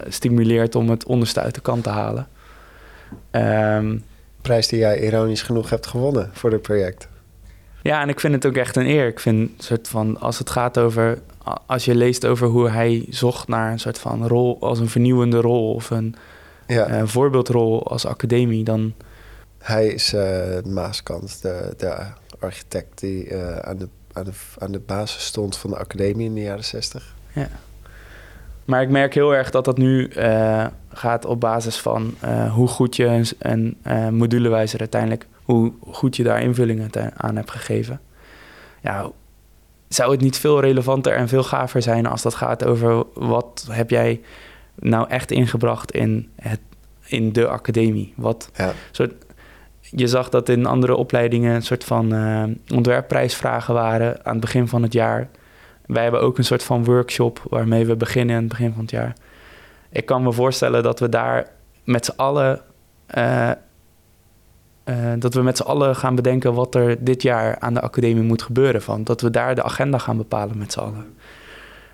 stimuleert 0.08 0.74
om 0.74 0.90
het 0.90 1.04
onderste 1.06 1.40
uit 1.40 1.54
de 1.54 1.60
kant 1.60 1.82
te 1.82 1.90
halen. 1.90 2.28
Um, 3.30 4.02
Prijs 4.46 4.68
die 4.68 4.78
jij 4.78 5.00
ironisch 5.00 5.42
genoeg 5.42 5.70
hebt 5.70 5.86
gewonnen 5.86 6.30
voor 6.32 6.50
dit 6.50 6.62
project. 6.62 7.08
Ja, 7.82 8.00
en 8.00 8.08
ik 8.08 8.20
vind 8.20 8.34
het 8.34 8.46
ook 8.46 8.56
echt 8.56 8.76
een 8.76 8.86
eer. 8.86 9.06
Ik 9.06 9.20
vind 9.20 9.50
soort 9.58 9.88
van, 9.88 10.20
als 10.20 10.38
het 10.38 10.50
gaat 10.50 10.78
over, 10.78 11.18
als 11.66 11.84
je 11.84 11.94
leest 11.94 12.26
over 12.26 12.46
hoe 12.46 12.68
hij 12.70 13.06
zocht 13.08 13.48
naar 13.48 13.72
een 13.72 13.78
soort 13.78 13.98
van 13.98 14.26
rol 14.26 14.56
als 14.60 14.78
een 14.78 14.88
vernieuwende 14.88 15.40
rol 15.40 15.74
of 15.74 15.90
een 15.90 16.14
ja. 16.66 17.06
voorbeeldrol 17.06 17.86
als 17.86 18.06
academie, 18.06 18.64
dan 18.64 18.94
hij 19.58 19.86
is 19.86 20.14
uh, 20.14 20.60
Maaskant, 20.64 21.42
de, 21.42 21.74
de 21.76 21.96
architect 22.38 23.00
die 23.00 23.28
uh, 23.28 23.56
aan, 23.56 23.76
de, 23.78 23.88
aan, 24.12 24.24
de, 24.24 24.32
aan 24.58 24.72
de 24.72 24.80
basis 24.80 25.24
stond 25.24 25.56
van 25.56 25.70
de 25.70 25.76
academie 25.76 26.26
in 26.26 26.34
de 26.34 26.40
jaren 26.40 26.64
60. 26.64 27.14
Ja. 27.32 27.48
Maar 28.66 28.82
ik 28.82 28.88
merk 28.88 29.14
heel 29.14 29.34
erg 29.34 29.50
dat 29.50 29.64
dat 29.64 29.78
nu 29.78 30.10
uh, 30.16 30.66
gaat 30.88 31.24
op 31.24 31.40
basis 31.40 31.76
van 31.76 32.14
hoe 32.52 32.68
goed 32.68 32.96
je 32.96 33.22
een, 33.38 33.76
een 33.82 34.14
modulewijzer 34.14 34.80
uiteindelijk, 34.80 35.26
hoe 35.42 35.72
goed 35.90 36.16
je 36.16 36.22
daar 36.22 36.42
invullingen 36.42 36.90
aan 37.16 37.36
hebt 37.36 37.50
gegeven. 37.50 38.00
Ja, 38.82 39.10
zou 39.88 40.10
het 40.10 40.20
niet 40.20 40.38
veel 40.38 40.60
relevanter 40.60 41.12
en 41.12 41.28
veel 41.28 41.42
gaver 41.42 41.82
zijn 41.82 42.06
als 42.06 42.22
dat 42.22 42.34
gaat 42.34 42.64
over 42.64 43.04
wat 43.14 43.66
heb 43.70 43.90
jij 43.90 44.20
nou 44.74 45.08
echt 45.08 45.30
ingebracht 45.30 45.92
in, 45.92 46.28
het, 46.36 46.60
in 47.06 47.32
de 47.32 47.48
academie? 47.48 48.12
Wat 48.16 48.50
ja. 48.54 48.72
soort 48.90 49.12
je 49.80 50.06
zag 50.06 50.28
dat 50.28 50.48
in 50.48 50.66
andere 50.66 50.96
opleidingen 50.96 51.54
een 51.54 51.62
soort 51.62 51.84
van 51.84 52.14
ontwerpprijsvragen 52.74 53.74
waren 53.74 54.24
aan 54.24 54.32
het 54.32 54.40
begin 54.40 54.68
van 54.68 54.82
het 54.82 54.92
jaar. 54.92 55.28
Wij 55.86 56.02
hebben 56.02 56.20
ook 56.20 56.38
een 56.38 56.44
soort 56.44 56.62
van 56.62 56.84
workshop 56.84 57.42
waarmee 57.48 57.86
we 57.86 57.96
beginnen 57.96 58.34
aan 58.36 58.42
het 58.42 58.50
begin 58.50 58.72
van 58.72 58.80
het 58.80 58.90
jaar. 58.90 59.16
Ik 59.90 60.06
kan 60.06 60.22
me 60.22 60.32
voorstellen 60.32 60.82
dat 60.82 61.00
we 61.00 61.08
daar 61.08 61.50
met 61.84 62.04
z'n 62.04 62.16
allen. 62.16 62.60
Uh, 63.16 63.50
uh, 64.84 65.12
dat 65.18 65.34
we 65.34 65.42
met 65.42 65.56
z'n 65.56 65.62
allen 65.62 65.96
gaan 65.96 66.14
bedenken 66.14 66.54
wat 66.54 66.74
er 66.74 67.04
dit 67.04 67.22
jaar 67.22 67.58
aan 67.58 67.74
de 67.74 67.80
academie 67.80 68.22
moet 68.22 68.42
gebeuren. 68.42 68.82
Van. 68.82 69.04
Dat 69.04 69.20
we 69.20 69.30
daar 69.30 69.54
de 69.54 69.62
agenda 69.62 69.98
gaan 69.98 70.16
bepalen 70.16 70.58
met 70.58 70.72
z'n 70.72 70.78
allen. 70.80 71.14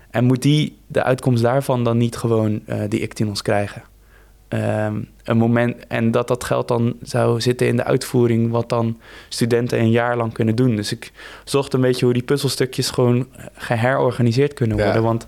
En 0.09 0.25
moet 0.25 0.41
die, 0.41 0.77
de 0.87 1.03
uitkomst 1.03 1.43
daarvan 1.43 1.83
dan 1.83 1.97
niet 1.97 2.15
gewoon 2.15 2.61
die 2.87 2.99
Ictinos 2.99 3.41
krijgen? 3.41 3.83
Ehm, 4.53 5.01
een 5.23 5.37
moment. 5.37 5.87
En 5.87 6.11
dat 6.11 6.27
dat 6.27 6.43
geld 6.43 6.67
dan 6.67 6.95
zou 7.01 7.41
zitten 7.41 7.67
in 7.67 7.75
de 7.75 7.83
uitvoering, 7.83 8.51
wat 8.51 8.69
dan 8.69 8.99
studenten 9.29 9.79
een 9.79 9.91
jaar 9.91 10.17
lang 10.17 10.33
kunnen 10.33 10.55
doen. 10.55 10.75
Dus 10.75 10.91
ik 10.91 11.11
zocht 11.43 11.73
een 11.73 11.81
beetje 11.81 12.05
hoe 12.05 12.13
die 12.13 12.23
puzzelstukjes 12.23 12.89
gewoon 12.89 13.27
geherorganiseerd 13.55 14.53
kunnen 14.53 14.77
worden. 14.77 15.03
Want 15.03 15.27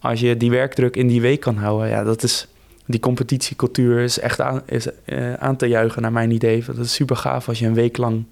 als 0.00 0.20
je 0.20 0.36
die 0.36 0.50
werkdruk 0.50 0.96
in 0.96 1.06
die 1.06 1.20
week 1.20 1.40
kan 1.40 1.56
houden, 1.56 1.88
ja, 1.88 2.04
dat 2.04 2.22
is. 2.22 2.48
Die 2.86 3.00
competitiecultuur 3.00 3.98
is 3.98 4.18
echt 4.18 4.40
aan, 4.40 4.62
is, 4.66 4.86
uh, 5.06 5.34
aan 5.34 5.56
te 5.56 5.66
juichen, 5.66 6.02
naar 6.02 6.12
mijn 6.12 6.30
idee. 6.30 6.64
Dat 6.66 6.78
is 6.78 6.94
super 6.94 7.16
gaaf 7.16 7.48
als 7.48 7.58
je 7.58 7.66
een 7.66 7.74
week 7.74 7.96
lang 7.96 8.24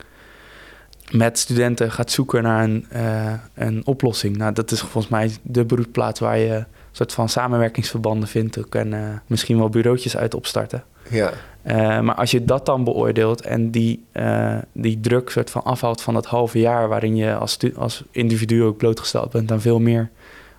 met 1.10 1.38
studenten 1.38 1.90
gaat 1.92 2.10
zoeken 2.10 2.42
naar 2.42 2.64
een, 2.64 2.86
uh, 2.92 3.32
een 3.54 3.86
oplossing. 3.86 4.36
Nou, 4.36 4.52
dat 4.52 4.70
is 4.70 4.80
volgens 4.80 5.08
mij 5.08 5.30
de 5.42 5.64
broedplaats 5.64 6.20
waar 6.20 6.38
je 6.38 6.64
soort 6.92 7.12
van 7.12 7.28
samenwerkingsverbanden 7.28 8.28
vindt 8.28 8.58
ook 8.58 8.74
en 8.74 8.92
uh, 8.92 9.08
misschien 9.26 9.58
wel 9.58 9.68
bureautjes 9.68 10.16
uit 10.16 10.34
opstarten. 10.34 10.84
Ja. 11.10 11.32
Uh, 11.64 12.00
maar 12.00 12.14
als 12.14 12.30
je 12.30 12.44
dat 12.44 12.66
dan 12.66 12.84
beoordeelt 12.84 13.40
en 13.40 13.70
die, 13.70 14.04
uh, 14.12 14.58
die 14.72 15.00
druk 15.00 15.30
soort 15.30 15.50
van 15.50 15.62
afhaalt 15.62 16.02
van 16.02 16.14
dat 16.14 16.26
halve 16.26 16.58
jaar 16.58 16.88
waarin 16.88 17.16
je 17.16 17.34
als, 17.34 17.58
als 17.76 18.04
individu 18.10 18.64
ook 18.64 18.76
blootgesteld 18.76 19.30
bent 19.30 19.52
aan 19.52 19.60
veel 19.60 19.80
meer 19.80 20.10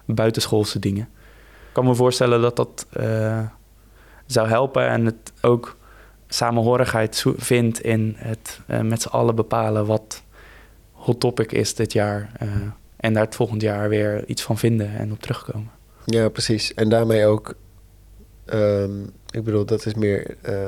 buitenschoolse 0.06 0.80
dingen. 0.80 1.08
Ik 1.68 1.76
kan 1.76 1.86
me 1.86 1.96
voorstellen 1.96 2.42
dat 2.42 2.56
dat 2.56 2.86
zou 4.26 4.48
helpen 4.48 4.88
en 4.88 5.06
het 5.06 5.32
ook 5.42 5.78
samenhorigheid 6.28 7.26
vindt 7.38 7.82
in 7.82 8.16
het 8.18 8.60
met 8.82 9.02
z'n 9.02 9.08
allen 9.08 9.36
bepalen 9.36 9.86
wat 9.86 10.24
hot 10.92 11.20
topic 11.20 11.52
is 11.52 11.76
dit 11.76 11.94
jaar. 11.94 12.32
en 12.98 13.14
daar 13.14 13.24
het 13.24 13.36
volgend 13.36 13.62
jaar 13.62 13.90
weer 13.90 14.26
iets 14.26 14.42
van 14.42 14.58
vinden 14.58 14.98
en 14.98 15.12
op 15.12 15.22
terugkomen. 15.22 15.79
Ja, 16.10 16.30
precies. 16.30 16.74
En 16.74 16.90
daarmee 16.90 17.26
ook, 17.26 17.56
um, 18.54 19.12
ik 19.30 19.44
bedoel, 19.44 19.66
dat 19.66 19.86
is 19.86 19.94
meer 19.94 20.36
uh, 20.50 20.66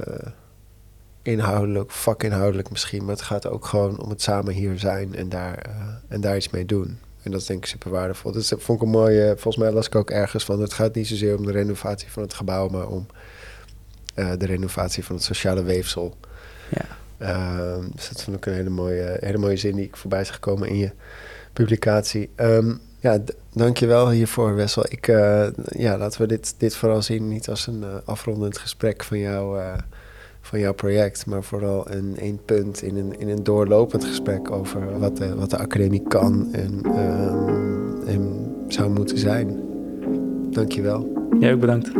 inhoudelijk, 1.21 1.91
vakinhoudelijk 1.91 2.69
misschien, 2.69 3.05
maar 3.05 3.15
het 3.15 3.23
gaat 3.23 3.47
ook 3.47 3.65
gewoon 3.65 4.01
om 4.01 4.09
het 4.09 4.21
samen 4.21 4.53
hier 4.53 4.79
zijn 4.79 5.15
en 5.15 5.29
daar, 5.29 5.65
uh, 5.69 5.73
en 6.07 6.21
daar 6.21 6.35
iets 6.35 6.49
mee 6.49 6.65
doen. 6.65 6.99
En 7.23 7.31
dat 7.31 7.41
is 7.41 7.47
denk 7.47 7.63
ik 7.63 7.69
super 7.69 7.91
waardevol. 7.91 8.31
Dat 8.31 8.47
vond 8.47 8.81
ik 8.81 8.81
een 8.81 8.91
mooie, 8.91 9.27
volgens 9.27 9.63
mij 9.63 9.71
las 9.71 9.85
ik 9.85 9.95
ook 9.95 10.09
ergens 10.09 10.43
van, 10.43 10.61
het 10.61 10.73
gaat 10.73 10.95
niet 10.95 11.07
zozeer 11.07 11.37
om 11.37 11.45
de 11.45 11.51
renovatie 11.51 12.11
van 12.11 12.23
het 12.23 12.33
gebouw, 12.33 12.67
maar 12.67 12.87
om 12.87 13.05
uh, 14.15 14.31
de 14.37 14.45
renovatie 14.45 15.05
van 15.05 15.15
het 15.15 15.23
sociale 15.23 15.63
weefsel. 15.63 16.17
Ja. 16.69 16.85
Uh, 17.19 17.85
dus 17.93 18.09
dat 18.09 18.23
vond 18.23 18.37
ik 18.37 18.45
een 18.45 18.53
hele 18.53 18.69
mooie, 18.69 19.17
hele 19.19 19.37
mooie 19.37 19.57
zin 19.57 19.75
die 19.75 19.85
ik 19.85 19.97
voorbij 19.97 20.21
is 20.21 20.29
gekomen 20.29 20.67
in 20.67 20.77
je 20.77 20.91
publicatie. 21.53 22.29
Um, 22.35 22.79
ja, 22.99 23.19
dankjewel 23.53 24.09
hiervoor, 24.09 24.55
Wessel. 24.55 24.85
Ik, 24.89 25.07
uh, 25.07 25.47
ja, 25.65 25.97
laten 25.97 26.21
we 26.21 26.27
dit, 26.27 26.55
dit 26.57 26.75
vooral 26.75 27.01
zien 27.01 27.27
niet 27.27 27.49
als 27.49 27.67
een 27.67 27.81
uh, 27.81 27.87
afrondend 28.05 28.57
gesprek 28.57 29.03
van, 29.03 29.19
jou, 29.19 29.59
uh, 29.59 29.73
van 30.41 30.59
jouw 30.59 30.73
project, 30.73 31.25
maar 31.25 31.43
vooral 31.43 31.91
een 31.91 32.17
één 32.19 32.39
punt 32.45 32.81
in 32.81 32.97
een, 32.97 33.19
in 33.19 33.29
een 33.29 33.43
doorlopend 33.43 34.05
gesprek 34.05 34.51
over 34.51 34.99
wat 34.99 35.17
de, 35.17 35.35
wat 35.35 35.49
de 35.49 35.57
academie 35.57 36.03
kan 36.07 36.53
en, 36.53 36.99
um, 36.99 38.07
en 38.07 38.53
zou 38.67 38.89
moeten 38.89 39.17
zijn. 39.17 39.59
Dankjewel. 40.49 41.27
Jij 41.39 41.53
ook 41.53 41.59
bedankt. 41.59 41.91